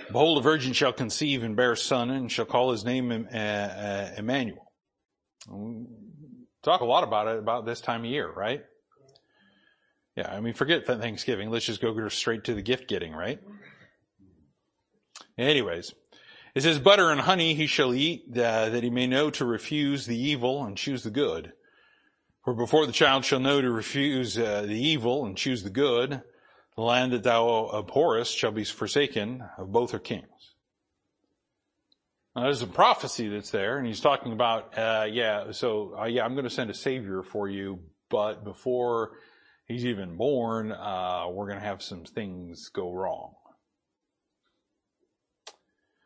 Behold, 0.07 0.37
a 0.37 0.41
virgin 0.41 0.73
shall 0.73 0.91
conceive 0.91 1.43
and 1.43 1.55
bear 1.55 1.71
a 1.71 1.77
son 1.77 2.09
and 2.09 2.29
shall 2.29 2.45
call 2.45 2.71
his 2.71 2.83
name 2.83 3.09
uh, 3.33 3.37
uh, 3.37 4.11
Emmanuel. 4.17 4.64
Emmanuel. 5.47 5.87
Talk 6.63 6.81
a 6.81 6.85
lot 6.85 7.03
about 7.03 7.27
it 7.27 7.37
about 7.37 7.65
this 7.65 7.79
time 7.79 8.03
of 8.03 8.09
year, 8.09 8.31
right? 8.31 8.63
Yeah, 10.15 10.33
I 10.33 10.39
mean, 10.39 10.53
forget 10.53 10.85
Thanksgiving. 10.85 11.51
Let's 11.51 11.65
just 11.65 11.81
go 11.81 12.07
straight 12.07 12.45
to 12.45 12.53
the 12.53 12.61
gift 12.61 12.87
getting, 12.87 13.13
right? 13.13 13.39
Anyways, 15.37 15.93
it 16.55 16.63
says, 16.63 16.79
butter 16.79 17.11
and 17.11 17.21
honey 17.21 17.53
he 17.53 17.67
shall 17.67 17.93
eat, 17.93 18.23
uh, 18.31 18.69
that 18.69 18.81
he 18.81 18.89
may 18.89 19.07
know 19.07 19.29
to 19.31 19.45
refuse 19.45 20.05
the 20.05 20.17
evil 20.17 20.63
and 20.63 20.77
choose 20.77 21.03
the 21.03 21.11
good. 21.11 21.51
For 22.45 22.53
before 22.53 22.85
the 22.85 22.93
child 22.93 23.25
shall 23.25 23.39
know 23.39 23.59
to 23.59 23.69
refuse 23.69 24.37
uh, 24.37 24.61
the 24.61 24.79
evil 24.79 25.25
and 25.25 25.35
choose 25.35 25.63
the 25.63 25.69
good, 25.69 26.21
the 26.75 26.81
land 26.81 27.11
that 27.11 27.23
thou 27.23 27.67
abhorrest 27.73 28.37
shall 28.37 28.51
be 28.51 28.63
forsaken 28.63 29.43
of 29.57 29.71
both 29.71 29.91
her 29.91 29.99
kings. 29.99 30.54
Now, 32.35 32.43
there's 32.43 32.61
a 32.61 32.67
prophecy 32.67 33.29
that's 33.29 33.51
there, 33.51 33.77
and 33.77 33.87
he's 33.87 34.01
talking 34.01 34.33
about, 34.33 34.77
uh, 34.77 35.07
yeah, 35.09 35.51
so, 35.51 35.95
uh, 35.97 36.05
yeah, 36.05 36.25
I'm 36.25 36.33
going 36.33 36.43
to 36.43 36.49
send 36.49 36.69
a 36.69 36.73
savior 36.73 37.23
for 37.23 37.47
you, 37.47 37.79
but 38.09 38.43
before 38.43 39.11
he's 39.67 39.85
even 39.85 40.17
born, 40.17 40.73
uh, 40.73 41.27
we're 41.29 41.47
going 41.47 41.59
to 41.59 41.65
have 41.65 41.81
some 41.81 42.03
things 42.03 42.67
go 42.67 42.91
wrong. 42.91 43.35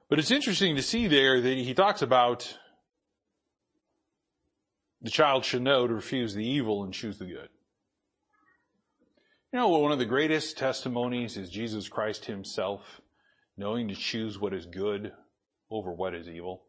But 0.08 0.20
it's 0.20 0.30
interesting 0.30 0.76
to 0.76 0.84
see 0.84 1.08
there 1.08 1.42
that 1.42 1.58
he 1.58 1.74
talks 1.74 2.04
about 2.04 2.58
the 5.02 5.10
child 5.10 5.46
should 5.46 5.64
know 5.64 5.88
to 5.88 5.94
refuse 5.94 6.36
the 6.36 6.46
evil 6.46 6.84
and 6.84 6.94
choose 6.94 7.18
the 7.18 7.26
good. 7.26 7.50
You 9.52 9.60
know, 9.60 9.70
one 9.70 9.92
of 9.92 9.98
the 9.98 10.06
greatest 10.06 10.60
testimonies 10.60 11.38
is 11.38 11.50
Jesus 11.50 11.90
Christ 11.90 12.26
himself 12.26 13.02
knowing 13.58 13.88
to 13.88 13.96
choose 13.96 14.40
what 14.40 14.54
is 14.54 14.68
good 14.68 15.12
over 15.70 15.92
what 15.92 16.16
is 16.16 16.28
evil. 16.28 16.64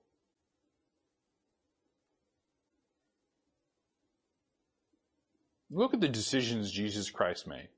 Look 5.70 5.94
at 5.94 6.00
the 6.00 6.08
decisions 6.08 6.70
Jesus 6.70 7.10
Christ 7.10 7.46
made. 7.46 7.68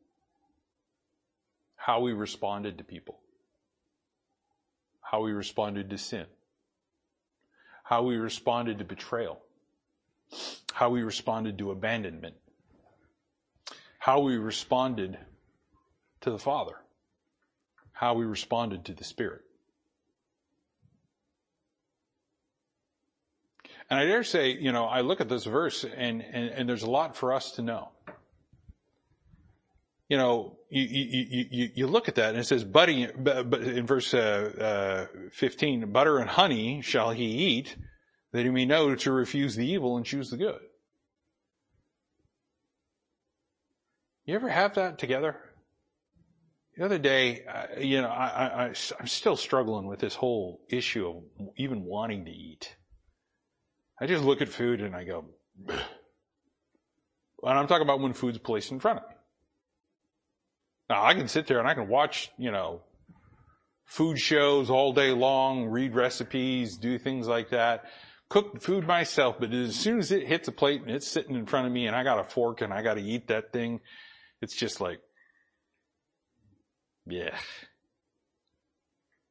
How 1.76 2.00
he 2.00 2.12
responded 2.12 2.78
to 2.78 2.84
people 2.84 3.22
how 5.12 5.20
we 5.20 5.32
responded 5.32 5.90
to 5.90 5.98
sin, 5.98 6.24
how 7.84 8.02
we 8.02 8.16
responded 8.16 8.78
to 8.78 8.84
betrayal, 8.84 9.38
how 10.72 10.88
we 10.88 11.02
responded 11.02 11.58
to 11.58 11.70
abandonment, 11.70 12.34
how 13.98 14.20
we 14.20 14.38
responded 14.38 15.18
to 16.22 16.30
the 16.30 16.38
Father, 16.38 16.76
how 17.92 18.14
we 18.14 18.24
responded 18.24 18.86
to 18.86 18.94
the 18.94 19.04
Spirit. 19.04 19.42
And 23.92 24.00
I 24.00 24.06
dare 24.06 24.24
say, 24.24 24.52
you 24.52 24.72
know, 24.72 24.86
I 24.86 25.02
look 25.02 25.20
at 25.20 25.28
this 25.28 25.44
verse 25.44 25.84
and, 25.84 26.22
and, 26.22 26.48
and 26.48 26.66
there's 26.66 26.82
a 26.82 26.90
lot 26.90 27.14
for 27.14 27.34
us 27.34 27.52
to 27.52 27.62
know 27.62 27.90
you 30.12 30.18
know, 30.18 30.58
you, 30.68 30.82
you, 30.82 31.46
you, 31.50 31.70
you 31.74 31.86
look 31.86 32.06
at 32.06 32.16
that 32.16 32.30
and 32.30 32.38
it 32.38 32.44
says, 32.44 32.64
"Buddy," 32.64 33.04
in 33.04 33.86
verse 33.86 34.12
uh, 34.12 35.06
uh, 35.08 35.28
15, 35.32 35.90
butter 35.90 36.18
and 36.18 36.28
honey 36.28 36.82
shall 36.82 37.12
he 37.12 37.24
eat, 37.24 37.76
that 38.32 38.44
he 38.44 38.50
may 38.50 38.66
know 38.66 38.94
to 38.94 39.10
refuse 39.10 39.56
the 39.56 39.66
evil 39.66 39.96
and 39.96 40.04
choose 40.04 40.28
the 40.28 40.36
good. 40.36 40.60
You 44.26 44.34
ever 44.34 44.50
have 44.50 44.74
that 44.74 44.98
together? 44.98 45.34
The 46.76 46.84
other 46.84 46.98
day, 46.98 47.46
uh, 47.46 47.80
you 47.80 48.02
know, 48.02 48.08
I, 48.08 48.66
I, 48.66 48.74
I'm 49.00 49.06
still 49.06 49.36
struggling 49.36 49.86
with 49.86 50.00
this 50.00 50.14
whole 50.14 50.60
issue 50.68 51.08
of 51.08 51.48
even 51.56 51.84
wanting 51.84 52.26
to 52.26 52.30
eat. 52.30 52.76
I 54.02 54.06
just 54.06 54.24
look 54.24 54.42
at 54.42 54.48
food 54.48 54.80
and 54.80 54.96
I 54.96 55.04
go, 55.04 55.26
and 55.68 55.78
I'm 57.44 57.68
talking 57.68 57.84
about 57.84 58.00
when 58.00 58.14
food's 58.14 58.38
placed 58.38 58.72
in 58.72 58.80
front 58.80 58.98
of 58.98 59.08
me. 59.08 59.14
Now 60.90 61.04
I 61.04 61.14
can 61.14 61.28
sit 61.28 61.46
there 61.46 61.60
and 61.60 61.68
I 61.68 61.74
can 61.74 61.86
watch, 61.86 62.32
you 62.36 62.50
know, 62.50 62.80
food 63.84 64.18
shows 64.18 64.70
all 64.70 64.92
day 64.92 65.12
long, 65.12 65.66
read 65.66 65.94
recipes, 65.94 66.76
do 66.78 66.98
things 66.98 67.28
like 67.28 67.50
that, 67.50 67.84
cook 68.28 68.60
food 68.60 68.88
myself, 68.88 69.36
but 69.38 69.52
as 69.52 69.76
soon 69.76 70.00
as 70.00 70.10
it 70.10 70.26
hits 70.26 70.48
a 70.48 70.52
plate 70.52 70.82
and 70.82 70.90
it's 70.90 71.06
sitting 71.06 71.36
in 71.36 71.46
front 71.46 71.68
of 71.68 71.72
me 71.72 71.86
and 71.86 71.94
I 71.94 72.02
got 72.02 72.18
a 72.18 72.24
fork 72.24 72.60
and 72.60 72.74
I 72.74 72.82
got 72.82 72.94
to 72.94 73.02
eat 73.02 73.28
that 73.28 73.52
thing, 73.52 73.78
it's 74.40 74.56
just 74.56 74.80
like, 74.80 74.98
yeah. 77.06 77.38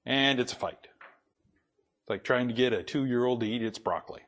And 0.06 0.40
it's 0.40 0.54
a 0.54 0.56
fight. 0.56 0.80
It's 0.82 2.10
like 2.10 2.24
trying 2.24 2.48
to 2.48 2.54
get 2.54 2.72
a 2.72 2.84
two 2.84 3.04
year 3.04 3.26
old 3.26 3.42
to 3.42 3.46
eat 3.46 3.64
its 3.64 3.78
broccoli. 3.78 4.22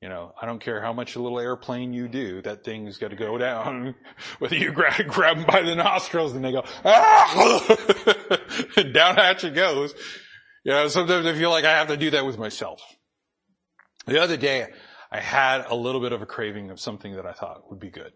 You 0.00 0.08
know, 0.08 0.32
I 0.40 0.46
don't 0.46 0.60
care 0.60 0.80
how 0.80 0.92
much 0.92 1.16
a 1.16 1.20
little 1.20 1.40
airplane 1.40 1.92
you 1.92 2.06
do, 2.06 2.40
that 2.42 2.62
thing's 2.62 2.98
got 2.98 3.10
to 3.10 3.16
go 3.16 3.36
down. 3.36 3.96
Whether 4.38 4.56
you 4.56 4.70
grab, 4.72 5.06
grab 5.08 5.38
them 5.38 5.46
by 5.46 5.62
the 5.62 5.74
nostrils 5.74 6.34
and 6.34 6.44
they 6.44 6.52
go, 6.52 6.64
ah! 6.84 7.76
down 8.92 9.16
hatch 9.16 9.42
it 9.42 9.54
goes. 9.54 9.94
You 10.64 10.72
know, 10.72 10.88
sometimes 10.88 11.26
I 11.26 11.34
feel 11.34 11.50
like 11.50 11.64
I 11.64 11.76
have 11.78 11.88
to 11.88 11.96
do 11.96 12.10
that 12.10 12.24
with 12.24 12.38
myself. 12.38 12.80
The 14.06 14.22
other 14.22 14.36
day, 14.36 14.68
I 15.10 15.20
had 15.20 15.64
a 15.66 15.74
little 15.74 16.00
bit 16.00 16.12
of 16.12 16.22
a 16.22 16.26
craving 16.26 16.70
of 16.70 16.78
something 16.78 17.16
that 17.16 17.26
I 17.26 17.32
thought 17.32 17.68
would 17.68 17.80
be 17.80 17.90
good. 17.90 18.12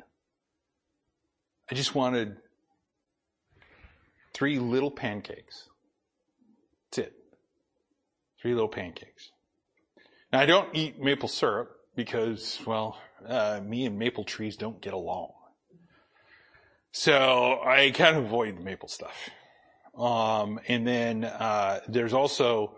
I 1.70 1.74
just 1.74 1.94
wanted 1.94 2.36
three 4.34 4.58
little 4.58 4.90
pancakes. 4.90 5.68
That's 6.90 7.08
it. 7.08 7.14
Three 8.40 8.52
little 8.52 8.68
pancakes. 8.68 9.32
Now 10.32 10.40
I 10.40 10.46
don't 10.46 10.74
eat 10.74 10.98
maple 10.98 11.28
syrup 11.28 11.76
because, 11.94 12.58
well, 12.66 12.98
uh, 13.28 13.60
me 13.62 13.84
and 13.84 13.98
maple 13.98 14.24
trees 14.24 14.56
don't 14.56 14.80
get 14.80 14.94
along. 14.94 15.32
So 16.90 17.60
I 17.64 17.90
kind 17.90 18.16
of 18.16 18.24
avoid 18.24 18.58
maple 18.58 18.88
stuff. 18.88 19.28
Um, 19.96 20.58
and 20.68 20.86
then, 20.86 21.24
uh, 21.24 21.80
there's 21.86 22.14
also, 22.14 22.76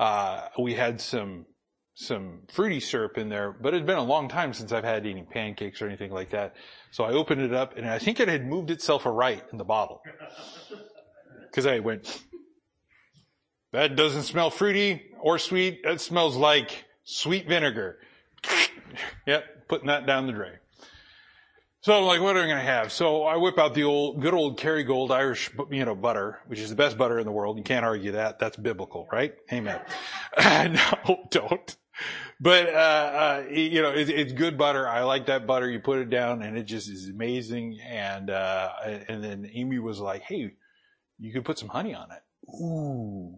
uh, 0.00 0.48
we 0.58 0.74
had 0.74 1.00
some, 1.00 1.46
some 1.94 2.40
fruity 2.48 2.80
syrup 2.80 3.18
in 3.18 3.28
there, 3.28 3.52
but 3.52 3.72
it's 3.72 3.86
been 3.86 3.98
a 3.98 4.02
long 4.02 4.28
time 4.28 4.52
since 4.52 4.72
I've 4.72 4.84
had 4.84 5.06
any 5.06 5.22
pancakes 5.22 5.80
or 5.80 5.86
anything 5.86 6.10
like 6.10 6.30
that. 6.30 6.54
So 6.90 7.04
I 7.04 7.12
opened 7.12 7.42
it 7.42 7.52
up 7.54 7.76
and 7.76 7.88
I 7.88 8.00
think 8.00 8.18
it 8.18 8.26
had 8.26 8.44
moved 8.44 8.70
itself 8.70 9.06
aright 9.06 9.44
in 9.52 9.58
the 9.58 9.64
bottle. 9.64 10.02
Cause 11.52 11.66
I 11.66 11.80
went, 11.80 12.20
that 13.72 13.96
doesn't 13.96 14.24
smell 14.24 14.50
fruity 14.50 15.02
or 15.20 15.38
sweet. 15.38 15.82
That 15.84 16.00
smells 16.00 16.36
like 16.36 16.84
sweet 17.04 17.46
vinegar. 17.48 17.98
yep, 19.26 19.68
putting 19.68 19.88
that 19.88 20.06
down 20.06 20.26
the 20.26 20.32
drain. 20.32 20.58
So 21.82 21.96
I'm 21.96 22.04
like, 22.04 22.20
what 22.20 22.36
am 22.36 22.42
I 22.42 22.46
going 22.46 22.58
to 22.58 22.62
have? 22.62 22.92
So 22.92 23.22
I 23.22 23.36
whip 23.36 23.58
out 23.58 23.72
the 23.72 23.84
old, 23.84 24.20
good 24.20 24.34
old 24.34 24.58
Kerrygold 24.60 25.10
Irish, 25.10 25.50
you 25.70 25.84
know, 25.86 25.94
butter, 25.94 26.38
which 26.46 26.58
is 26.58 26.68
the 26.68 26.76
best 26.76 26.98
butter 26.98 27.18
in 27.18 27.24
the 27.24 27.32
world. 27.32 27.56
You 27.56 27.64
can't 27.64 27.86
argue 27.86 28.12
that. 28.12 28.38
That's 28.38 28.58
biblical, 28.58 29.08
right? 29.10 29.32
Amen. 29.50 29.80
no, 30.38 31.20
don't. 31.30 31.76
But, 32.38 32.68
uh, 32.68 32.72
uh, 32.76 33.44
you 33.50 33.80
know, 33.80 33.92
it, 33.92 34.10
it's 34.10 34.34
good 34.34 34.58
butter. 34.58 34.86
I 34.86 35.04
like 35.04 35.26
that 35.26 35.46
butter. 35.46 35.70
You 35.70 35.80
put 35.80 36.00
it 36.00 36.10
down 36.10 36.42
and 36.42 36.58
it 36.58 36.64
just 36.64 36.86
is 36.90 37.08
amazing. 37.08 37.78
And, 37.82 38.28
uh, 38.28 38.72
and 39.08 39.24
then 39.24 39.50
Amy 39.50 39.78
was 39.78 40.00
like, 40.00 40.20
hey, 40.22 40.52
you 41.18 41.32
could 41.32 41.46
put 41.46 41.58
some 41.58 41.68
honey 41.68 41.94
on 41.94 42.08
it. 42.12 42.22
Ooh. 42.62 43.34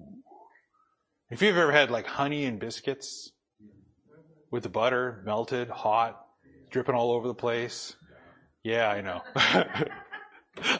If 1.32 1.40
you've 1.40 1.56
ever 1.56 1.72
had 1.72 1.90
like 1.90 2.06
honey 2.06 2.44
and 2.44 2.60
biscuits 2.60 3.32
with 4.50 4.64
the 4.64 4.68
butter 4.68 5.22
melted, 5.24 5.70
hot, 5.70 6.22
dripping 6.68 6.94
all 6.94 7.10
over 7.12 7.26
the 7.26 7.34
place, 7.34 7.96
yeah, 8.62 8.86
I 8.90 9.00
know. 9.00 9.22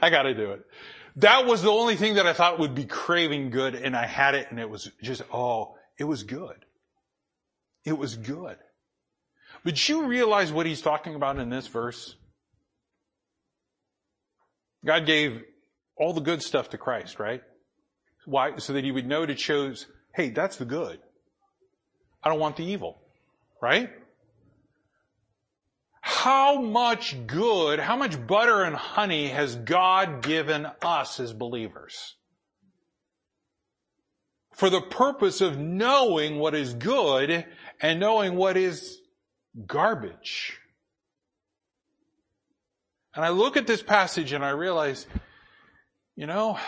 I 0.03 0.11
gotta 0.11 0.35
do 0.35 0.51
it. 0.51 0.61
That 1.17 1.47
was 1.47 1.63
the 1.63 1.71
only 1.71 1.97
thing 1.97 2.17
that 2.17 2.27
I 2.27 2.35
thought 2.35 2.59
would 2.59 2.75
be 2.75 2.85
craving 2.85 3.49
good 3.49 3.75
and 3.75 3.97
I 3.97 4.05
had 4.05 4.35
it 4.35 4.49
and 4.51 4.61
it 4.61 4.69
was 4.69 4.91
just, 5.03 5.23
oh, 5.33 5.77
it 5.99 6.05
was 6.05 6.23
good. 6.23 6.67
It 7.87 7.97
was 7.97 8.17
good. 8.17 8.59
But 9.65 9.89
you 9.89 10.05
realize 10.05 10.53
what 10.53 10.67
he's 10.67 10.83
talking 10.83 11.15
about 11.15 11.39
in 11.39 11.49
this 11.49 11.67
verse? 11.67 12.15
God 14.85 15.07
gave 15.07 15.45
all 15.97 16.13
the 16.13 16.21
good 16.21 16.43
stuff 16.43 16.69
to 16.71 16.79
Christ, 16.79 17.19
right? 17.19 17.41
Why? 18.27 18.59
So 18.59 18.75
that 18.75 18.85
he 18.85 18.93
would 18.93 19.07
know 19.07 19.25
to 19.25 19.35
choose 19.35 19.87
hey, 20.15 20.31
that's 20.31 20.57
the 20.57 20.65
good. 20.65 20.99
I 22.23 22.29
don't 22.29 22.41
want 22.41 22.57
the 22.57 22.65
evil. 22.65 23.01
Right? 23.61 23.91
How 26.01 26.61
much 26.61 27.17
good, 27.27 27.79
how 27.79 27.97
much 27.97 28.27
butter 28.27 28.63
and 28.63 28.75
honey 28.75 29.29
has 29.29 29.55
God 29.57 30.23
given 30.23 30.67
us 30.83 31.21
as 31.21 31.33
believers? 31.33 32.17
for 34.53 34.71
the 34.71 34.81
purpose 34.81 35.41
of 35.41 35.59
knowing 35.59 36.39
what 36.39 36.55
is 36.55 36.75
good 36.75 37.45
and 37.81 37.99
knowing 37.99 38.37
what 38.37 38.57
is 38.57 39.01
garbage. 39.67 40.59
And 43.15 43.25
I 43.25 43.31
look 43.31 43.57
at 43.57 43.67
this 43.67 43.83
passage 43.83 44.33
and 44.33 44.45
I 44.45 44.51
realize, 44.51 45.07
you 46.17 46.27
know, 46.27 46.59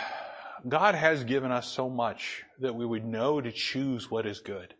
God 0.67 0.95
has 0.95 1.23
given 1.23 1.51
us 1.51 1.67
so 1.67 1.89
much 1.89 2.43
that 2.59 2.75
we 2.75 2.85
would 2.85 3.05
know 3.05 3.39
to 3.39 3.51
choose 3.51 4.09
what 4.09 4.25
is 4.25 4.39
good. 4.39 4.73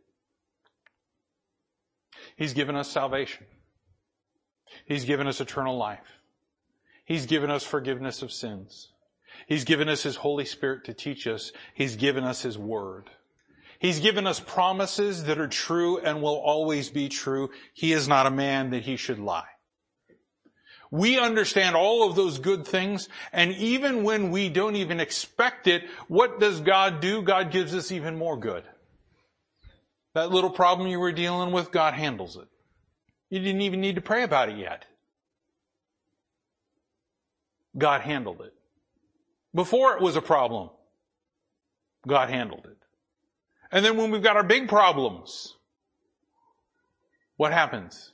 He's 2.36 2.53
given 2.53 2.75
us 2.75 2.89
salvation. 2.89 3.45
He's 4.86 5.05
given 5.05 5.27
us 5.27 5.39
eternal 5.41 5.77
life. 5.77 6.19
He's 7.05 7.27
given 7.27 7.51
us 7.51 7.63
forgiveness 7.63 8.21
of 8.21 8.31
sins. 8.31 8.89
He's 9.47 9.63
given 9.63 9.89
us 9.89 10.03
His 10.03 10.15
Holy 10.15 10.45
Spirit 10.45 10.86
to 10.86 10.93
teach 10.93 11.27
us. 11.27 11.51
He's 11.75 11.95
given 11.95 12.23
us 12.23 12.41
His 12.41 12.57
Word. 12.57 13.09
He's 13.77 13.99
given 13.99 14.25
us 14.25 14.39
promises 14.39 15.25
that 15.25 15.38
are 15.38 15.47
true 15.47 15.99
and 15.99 16.21
will 16.21 16.39
always 16.39 16.89
be 16.89 17.09
true. 17.09 17.51
He 17.73 17.91
is 17.91 18.07
not 18.07 18.25
a 18.25 18.31
man 18.31 18.71
that 18.71 18.83
he 18.83 18.95
should 18.95 19.19
lie. 19.19 19.55
We 20.96 21.20
understand 21.20 21.76
all 21.76 22.08
of 22.08 22.16
those 22.16 22.39
good 22.39 22.66
things, 22.66 23.10
and 23.34 23.52
even 23.52 24.06
when 24.06 24.32
we 24.32 24.48
don't 24.48 24.78
even 24.78 25.02
expect 25.02 25.68
it, 25.68 25.84
what 26.08 26.39
does 26.39 26.62
God 26.62 27.02
do? 27.02 27.22
God 27.22 27.52
gives 27.52 27.76
us 27.76 27.91
even 27.91 28.18
more 28.18 28.38
good. 28.38 28.64
That 30.14 30.32
little 30.32 30.50
problem 30.50 30.88
you 30.88 31.02
were 31.02 31.12
dealing 31.12 31.52
with, 31.52 31.70
God 31.70 31.96
handles 31.96 32.38
it. 32.38 32.48
You 33.30 33.39
didn't 33.39 33.60
even 33.60 33.82
need 33.82 33.96
to 33.96 34.02
pray 34.02 34.24
about 34.24 34.48
it 34.48 34.58
yet. 34.58 34.86
God 37.78 38.00
handled 38.00 38.39
it. 38.39 38.54
Before 39.54 39.98
it 39.98 40.02
was 40.02 40.16
a 40.16 40.22
problem, 40.22 40.70
God 42.08 42.30
handled 42.30 42.68
it. 42.72 42.78
And 43.70 43.84
then 43.84 43.98
when 43.98 44.12
we've 44.12 44.24
got 44.24 44.38
our 44.38 44.43
big 44.43 44.70
problems, 44.70 45.58
what 47.36 47.52
happens? 47.52 48.14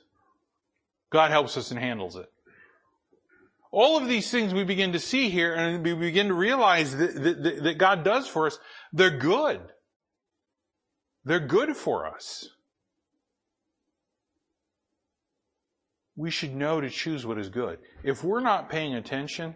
God 1.10 1.30
helps 1.30 1.56
us 1.56 1.70
and 1.70 1.78
handles 1.78 2.16
it. 2.16 2.31
All 3.72 3.96
of 3.96 4.06
these 4.06 4.30
things 4.30 4.52
we 4.52 4.64
begin 4.64 4.92
to 4.92 4.98
see 4.98 5.30
here 5.30 5.54
and 5.54 5.82
we 5.82 5.94
begin 5.94 6.28
to 6.28 6.34
realize 6.34 6.94
that, 6.94 7.14
that, 7.14 7.62
that 7.62 7.78
God 7.78 8.04
does 8.04 8.28
for 8.28 8.46
us, 8.46 8.58
they're 8.92 9.18
good. 9.18 9.60
They're 11.24 11.40
good 11.40 11.74
for 11.74 12.06
us. 12.06 12.50
We 16.14 16.30
should 16.30 16.54
know 16.54 16.82
to 16.82 16.90
choose 16.90 17.24
what 17.24 17.38
is 17.38 17.48
good. 17.48 17.78
If 18.04 18.22
we're 18.22 18.40
not 18.40 18.68
paying 18.68 18.94
attention, 18.94 19.54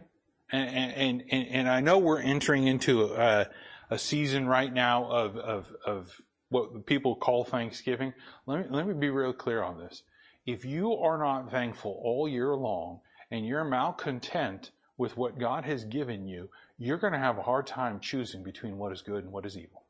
and, 0.50 0.94
and, 0.94 1.22
and, 1.30 1.48
and 1.48 1.68
I 1.68 1.80
know 1.80 1.98
we're 1.98 2.20
entering 2.20 2.66
into 2.66 3.04
a, 3.04 3.48
a 3.90 3.98
season 3.98 4.46
right 4.46 4.72
now 4.72 5.04
of, 5.10 5.36
of, 5.36 5.66
of 5.84 6.20
what 6.48 6.86
people 6.86 7.16
call 7.16 7.44
Thanksgiving. 7.44 8.14
Let 8.46 8.60
me, 8.60 8.64
let 8.70 8.86
me 8.86 8.94
be 8.94 9.10
real 9.10 9.34
clear 9.34 9.62
on 9.62 9.78
this. 9.78 10.02
If 10.46 10.64
you 10.64 10.94
are 10.94 11.18
not 11.18 11.50
thankful 11.50 12.00
all 12.02 12.26
year 12.26 12.54
long 12.54 13.00
and 13.31 13.47
you're 13.47 13.64
malcontent 13.64 14.70
with 14.99 15.16
what 15.16 15.39
God 15.39 15.64
has 15.64 15.85
given 15.85 16.27
you, 16.27 16.49
you're 16.79 16.99
going 16.99 17.12
to 17.12 17.18
have 17.18 17.39
a 17.39 17.43
hard 17.43 17.66
time 17.66 18.01
choosing 18.01 18.43
between 18.43 18.79
what 18.79 18.93
is 18.93 19.03
good 19.03 19.24
and 19.24 19.33
what 19.33 19.47
is 19.47 19.57
evil. 19.57 19.85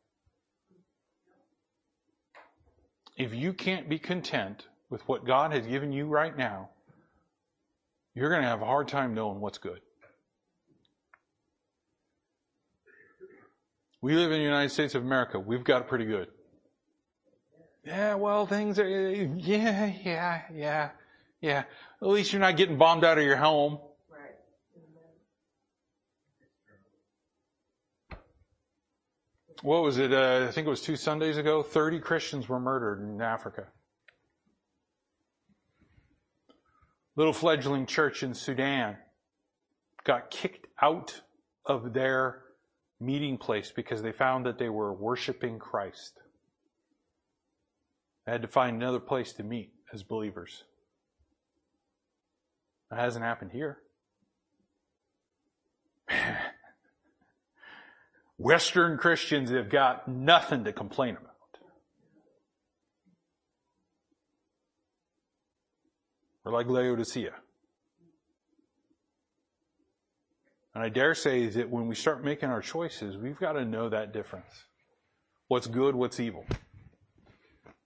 If 3.17 3.35
you 3.35 3.53
can't 3.53 3.89
be 3.89 3.99
content 3.99 4.67
with 4.91 5.03
what 5.09 5.25
God 5.25 5.53
has 5.53 5.67
given 5.67 5.93
you 5.93 6.07
right 6.07 6.37
now, 6.37 6.71
you're 8.15 8.31
going 8.31 8.43
to 8.43 8.49
have 8.49 8.63
a 8.63 8.67
hard 8.67 8.89
time 8.89 9.15
knowing 9.15 9.41
what's 9.41 9.59
good. 9.59 9.81
We 14.01 14.15
live 14.15 14.31
in 14.31 14.39
the 14.39 14.45
United 14.45 14.71
States 14.71 14.95
of 14.95 15.03
America. 15.03 15.41
We've 15.41 15.65
got 15.65 15.83
it 15.83 15.89
pretty 15.89 16.05
good. 16.05 16.29
Yeah, 17.85 18.15
well, 18.15 18.47
things 18.47 18.79
are, 18.79 18.89
yeah, 18.89 19.93
yeah, 20.05 20.43
yeah, 20.53 20.91
yeah. 21.47 21.63
At 22.03 22.09
least 22.09 22.33
you're 22.33 22.41
not 22.41 22.57
getting 22.57 22.77
bombed 22.77 23.05
out 23.05 23.19
of 23.19 23.25
your 23.25 23.37
home. 23.37 23.79
What 29.63 29.83
was 29.83 29.97
it? 29.99 30.13
Uh, 30.13 30.47
I 30.49 30.53
think 30.53 30.67
it 30.67 30.71
was 30.71 30.83
two 30.83 30.97
Sundays 30.97 31.39
ago. 31.39 31.63
30 31.63 32.01
Christians 32.01 32.49
were 32.49 32.61
murdered 32.61 33.01
in 33.01 33.23
Africa. 33.23 33.69
Little 37.15 37.33
fledgling 37.33 37.87
church 37.87 38.23
in 38.23 38.35
Sudan 38.35 38.97
got 40.05 40.31
kicked 40.31 40.67
out 40.83 41.23
of 41.65 41.95
their 41.95 42.43
meeting 43.01 43.39
place 43.39 43.73
because 43.75 44.03
they 44.03 44.13
found 44.13 44.45
that 44.47 44.59
they 44.59 44.69
were 44.69 44.93
worshiping 44.93 45.59
Christ. 45.59 46.19
They 48.27 48.33
had 48.33 48.43
to 48.43 48.49
find 48.49 48.77
another 48.77 49.01
place 49.01 49.33
to 49.35 49.43
meet 49.43 49.73
as 49.95 50.03
believers. 50.03 50.65
That 52.91 52.99
hasn't 53.01 53.25
happened 53.25 53.53
here. 53.53 53.79
Western 58.39 58.99
Christians 58.99 59.51
have 59.51 59.71
got 59.71 60.07
nothing 60.09 60.65
to 60.65 60.73
complain 60.73 61.17
about. 61.17 61.33
We're 66.45 66.53
like 66.53 66.69
Laodicea. 66.69 67.33
And 70.75 70.85
I 70.85 70.91
dare 70.91 71.15
say 71.15 71.47
that 71.47 71.71
when 71.71 71.89
we 71.89 71.95
start 71.97 72.23
making 72.23 72.51
our 72.51 72.61
choices, 72.61 73.17
we've 73.17 73.39
got 73.39 73.55
to 73.55 73.65
know 73.65 73.89
that 73.89 74.13
difference. 74.13 74.67
What's 75.49 75.67
good, 75.67 75.97
what's 75.97 76.21
evil. 76.21 76.45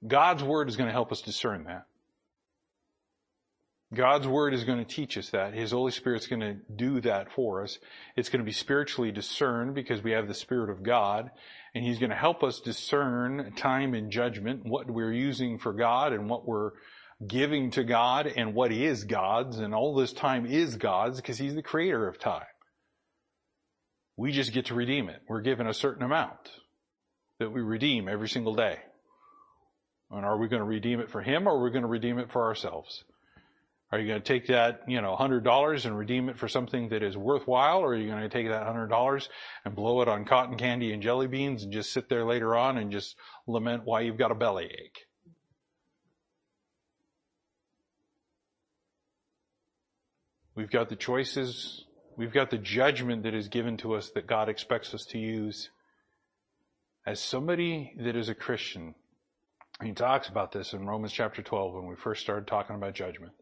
God's 0.07 0.43
Word 0.43 0.69
is 0.69 0.77
going 0.77 0.89
to 0.89 0.93
help 0.93 1.13
us 1.13 1.23
discern 1.23 1.65
that. 1.65 1.87
God's 3.93 4.29
Word 4.29 4.55
is 4.55 4.63
going 4.63 4.79
to 4.79 4.85
teach 4.85 5.19
us 5.19 5.31
that. 5.31 5.53
His 5.53 5.73
Holy 5.73 5.91
Spirit's 5.91 6.29
going 6.29 6.41
to 6.41 6.55
do 6.75 7.01
that 7.01 7.33
for 7.33 7.65
us. 7.65 7.77
It's 8.17 8.29
going 8.29 8.39
to 8.39 8.45
be 8.47 8.53
spiritually 8.53 9.11
discerned 9.11 9.75
because 9.75 10.01
we 10.01 10.13
have 10.13 10.29
the 10.29 10.35
Spirit 10.35 10.71
of 10.71 10.85
God. 10.85 11.31
And 11.75 11.85
He's 11.85 11.99
going 11.99 12.11
to 12.11 12.17
help 12.17 12.45
us 12.45 12.61
discern 12.61 13.53
time 13.57 13.95
and 13.95 14.13
judgment, 14.13 14.65
what 14.65 14.89
we're 14.89 15.13
using 15.13 15.59
for 15.59 15.73
God 15.73 16.13
and 16.13 16.31
what 16.31 16.47
we're 16.47 16.71
giving 17.27 17.73
to 17.73 17.83
God 17.83 18.29
and 18.29 18.55
what 18.55 18.71
is 18.71 19.03
God's. 19.05 19.59
And 19.59 19.75
all 19.75 19.97
this 19.97 20.13
time 20.13 20.47
is 20.47 20.77
God's 20.77 21.17
because 21.17 21.39
He's 21.39 21.57
the 21.57 21.63
creator 21.63 22.07
of 22.07 22.19
time. 22.19 22.47
We 24.17 24.31
just 24.31 24.53
get 24.53 24.67
to 24.67 24.75
redeem 24.75 25.09
it. 25.09 25.21
We're 25.29 25.41
given 25.41 25.67
a 25.67 25.75
certain 25.75 26.05
amount 26.05 26.39
that 27.41 27.51
we 27.51 27.61
redeem 27.61 28.09
every 28.09 28.29
single 28.29 28.55
day. 28.55 28.79
And 30.13 30.25
are 30.25 30.39
we 30.39 30.47
going 30.47 30.61
to 30.61 30.67
redeem 30.67 31.01
it 31.01 31.11
for 31.11 31.23
Him 31.23 31.49
or 31.49 31.57
are 31.57 31.63
we 31.63 31.71
going 31.71 31.83
to 31.83 31.89
redeem 31.89 32.21
it 32.21 32.31
for 32.31 32.45
ourselves? 32.45 33.03
Are 33.93 33.99
you 33.99 34.07
going 34.07 34.23
to 34.23 34.27
take 34.27 34.47
that, 34.47 34.83
you 34.87 35.01
know, 35.01 35.17
$100 35.19 35.85
and 35.85 35.99
redeem 35.99 36.29
it 36.29 36.39
for 36.39 36.47
something 36.47 36.91
that 36.91 37.03
is 37.03 37.17
worthwhile 37.17 37.81
or 37.81 37.89
are 37.89 37.97
you 37.97 38.09
going 38.09 38.23
to 38.23 38.29
take 38.29 38.49
that 38.49 38.67
$100 38.67 39.29
and 39.65 39.75
blow 39.75 40.01
it 40.01 40.09
on 40.09 40.25
cotton 40.25 40.57
candy 40.57 40.93
and 40.93 41.03
jelly 41.03 41.27
beans 41.27 41.65
and 41.65 41.73
just 41.73 41.93
sit 41.93 42.09
there 42.09 42.25
later 42.25 42.55
on 42.57 42.79
and 42.79 42.93
just 42.93 43.17
lament 43.49 43.83
why 43.85 44.03
you've 44.03 44.17
got 44.17 44.31
a 44.31 44.35
bellyache? 44.37 45.07
We've 50.55 50.71
got 50.71 50.89
the 50.89 50.97
choices 50.97 51.85
We've 52.21 52.35
got 52.35 52.51
the 52.51 52.59
judgment 52.59 53.23
that 53.23 53.33
is 53.33 53.49
given 53.49 53.79
to 53.79 53.95
us 53.95 54.11
that 54.11 54.27
God 54.27 54.51
expects 54.51 54.93
us 54.93 55.07
to 55.07 55.19
use. 55.19 55.71
As 57.07 57.19
somebody 57.19 57.95
that 57.99 58.15
is 58.15 58.29
a 58.29 58.35
Christian, 58.35 58.95
he 59.83 59.93
talks 59.93 60.29
about 60.29 60.53
this 60.53 60.75
in 60.75 60.87
Romans 60.87 61.15
chapter 61.15 61.41
12 61.41 61.73
when 61.73 61.87
we 61.87 61.97
first 61.97 62.21
started 62.21 62.47
talking 62.47 62.77
about 62.77 62.93
judgment. 62.93 63.33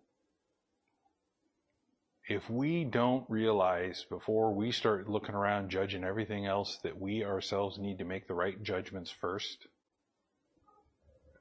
If 2.28 2.50
we 2.50 2.84
don't 2.84 3.24
realize 3.30 4.04
before 4.10 4.52
we 4.52 4.70
start 4.70 5.08
looking 5.08 5.34
around 5.34 5.70
judging 5.70 6.04
everything 6.04 6.44
else 6.44 6.78
that 6.82 7.00
we 7.00 7.24
ourselves 7.24 7.78
need 7.78 7.98
to 7.98 8.04
make 8.04 8.28
the 8.28 8.34
right 8.34 8.62
judgments 8.62 9.10
first, 9.10 9.66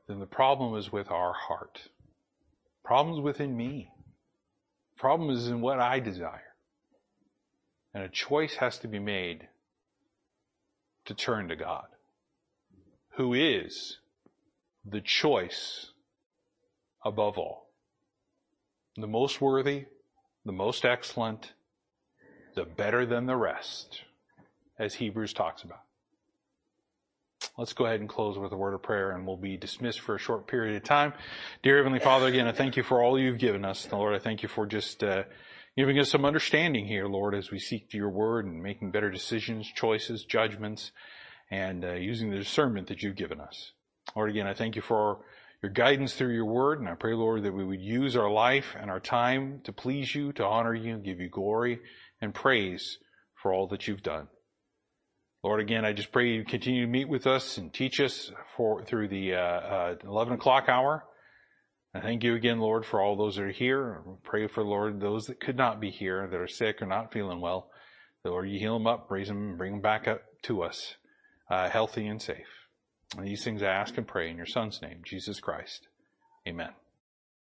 then 0.08 0.20
the 0.20 0.26
problem 0.26 0.78
is 0.78 0.90
with 0.90 1.12
our 1.12 1.34
heart. 1.34 1.82
Problems 2.86 3.20
within 3.20 3.58
me. 3.58 3.90
Problem 4.98 5.30
is 5.30 5.50
in 5.50 5.60
what 5.60 5.82
I 5.82 6.00
desire. 6.00 6.56
And 7.94 8.02
a 8.02 8.10
choice 8.10 8.56
has 8.56 8.78
to 8.80 8.88
be 8.88 9.00
made 9.00 9.46
to 11.06 11.14
turn 11.14 11.50
to 11.50 11.58
God, 11.58 11.88
who 13.18 13.34
is 13.34 13.98
the 14.86 15.02
choice 15.02 15.88
above 17.04 17.38
all. 17.38 17.68
The 18.96 19.08
most 19.08 19.42
worthy, 19.42 19.86
the 20.48 20.54
most 20.54 20.86
excellent, 20.86 21.54
the 22.56 22.66
better 22.66 23.06
than 23.06 23.28
the 23.28 23.36
rest, 23.36 24.02
as 24.80 24.96
Hebrews 24.96 25.34
talks 25.34 25.62
about. 25.62 25.82
Let's 27.58 27.74
go 27.74 27.86
ahead 27.86 28.00
and 28.00 28.10
close 28.10 28.38
with 28.38 28.52
a 28.52 28.58
word 28.58 28.74
of 28.74 28.82
prayer 28.82 29.12
and 29.12 29.28
we'll 29.28 29.38
be 29.38 29.58
dismissed 29.58 30.00
for 30.00 30.16
a 30.16 30.20
short 30.20 30.48
period 30.48 30.76
of 30.76 30.84
time. 30.84 31.14
Dear 31.62 31.78
Heavenly 31.78 32.00
Father, 32.00 32.28
again, 32.28 32.48
I 32.48 32.52
thank 32.52 32.78
you 32.78 32.84
for 32.84 33.04
all 33.04 33.20
you've 33.20 33.38
given 33.38 33.66
us. 33.66 33.88
Lord, 33.92 34.16
I 34.16 34.20
thank 34.20 34.42
you 34.42 34.50
for 34.50 34.66
just, 34.66 35.04
uh, 35.04 35.24
giving 35.76 36.00
us 36.00 36.10
some 36.10 36.26
understanding 36.26 36.88
here, 36.88 37.08
Lord, 37.08 37.36
as 37.36 37.52
we 37.52 37.60
seek 37.60 37.94
your 37.94 38.10
word 38.10 38.46
and 38.46 38.64
making 38.64 38.92
better 38.92 39.12
decisions, 39.12 39.68
choices, 39.68 40.24
judgments. 40.24 40.92
and 41.50 41.86
uh, 41.86 41.94
using 41.94 42.30
the 42.30 42.38
discernment 42.38 42.88
that 42.88 43.02
you've 43.02 43.16
given 43.16 43.40
us. 43.40 43.72
Lord, 44.16 44.30
again, 44.30 44.48
I 44.48 44.54
thank 44.54 44.76
you 44.76 44.82
for 44.82 45.20
your 45.64 45.72
guidance 45.72 46.14
through 46.14 46.34
your 46.34 46.46
word, 46.46 46.80
and 46.80 46.88
I 46.88 46.94
pray, 46.94 47.14
Lord, 47.14 47.44
that 47.44 47.54
we 47.54 47.66
would 47.66 47.82
use 47.82 48.16
our 48.16 48.30
life 48.30 48.76
and 48.80 48.92
our 48.92 49.00
time 49.00 49.62
to 49.64 49.74
please 49.74 50.14
you, 50.14 50.32
to 50.34 50.46
honor 50.46 50.74
you, 50.74 50.94
and 50.96 51.04
give 51.04 51.20
you 51.20 51.30
glory 51.30 51.80
and 52.22 52.34
praise 52.34 53.00
for 53.42 53.52
all 53.52 53.68
that 53.68 53.88
you've 53.88 54.04
done. 54.04 54.28
Lord, 55.44 55.60
again, 55.60 55.86
I 55.86 55.94
just 55.94 56.12
pray 56.12 56.30
you 56.30 56.44
continue 56.44 56.86
to 56.86 56.92
meet 56.92 57.10
with 57.10 57.26
us 57.26 57.58
and 57.58 57.74
teach 57.74 58.00
us 58.00 58.32
for 58.56 58.84
through 58.84 59.08
the 59.08 59.36
uh, 59.36 59.40
uh, 59.40 59.96
11 60.04 60.34
o'clock 60.34 60.66
hour. 60.68 61.06
I 61.94 62.02
thank 62.02 62.24
you 62.24 62.36
again, 62.36 62.60
Lord, 62.60 62.86
for 62.86 63.02
all 63.02 63.16
those 63.16 63.38
that 63.38 63.44
are 63.44 63.52
here. 63.52 64.04
I 64.06 64.12
Pray 64.24 64.48
for, 64.48 64.64
Lord, 64.64 65.00
those 65.00 65.26
that 65.28 65.40
could 65.40 65.58
not 65.58 65.80
be 65.80 65.90
here, 65.90 66.28
that 66.28 66.40
are 66.40 66.48
sick 66.48 66.82
or 66.82 66.86
not 66.86 67.14
feeling 67.14 67.40
well. 67.42 67.72
Lord, 68.24 68.50
you 68.50 68.60
heal 68.60 68.74
them 68.74 68.88
up, 68.88 69.10
raise 69.10 69.30
them, 69.30 69.58
bring 69.58 69.74
them 69.74 69.82
back 69.82 70.08
up 70.08 70.22
to 70.44 70.64
us, 70.64 70.96
uh, 71.50 71.70
healthy 71.70 72.08
and 72.08 72.22
safe. 72.22 72.57
And 73.16 73.26
these 73.26 73.44
things 73.44 73.64
I 73.64 73.68
ask 73.68 73.98
and 73.98 74.08
pray 74.08 74.30
in 74.30 74.38
your 74.38 74.46
Son's 74.46 74.82
name, 74.82 75.02
Jesus 75.06 75.40
Christ. 75.40 75.88
Amen. 76.48 76.72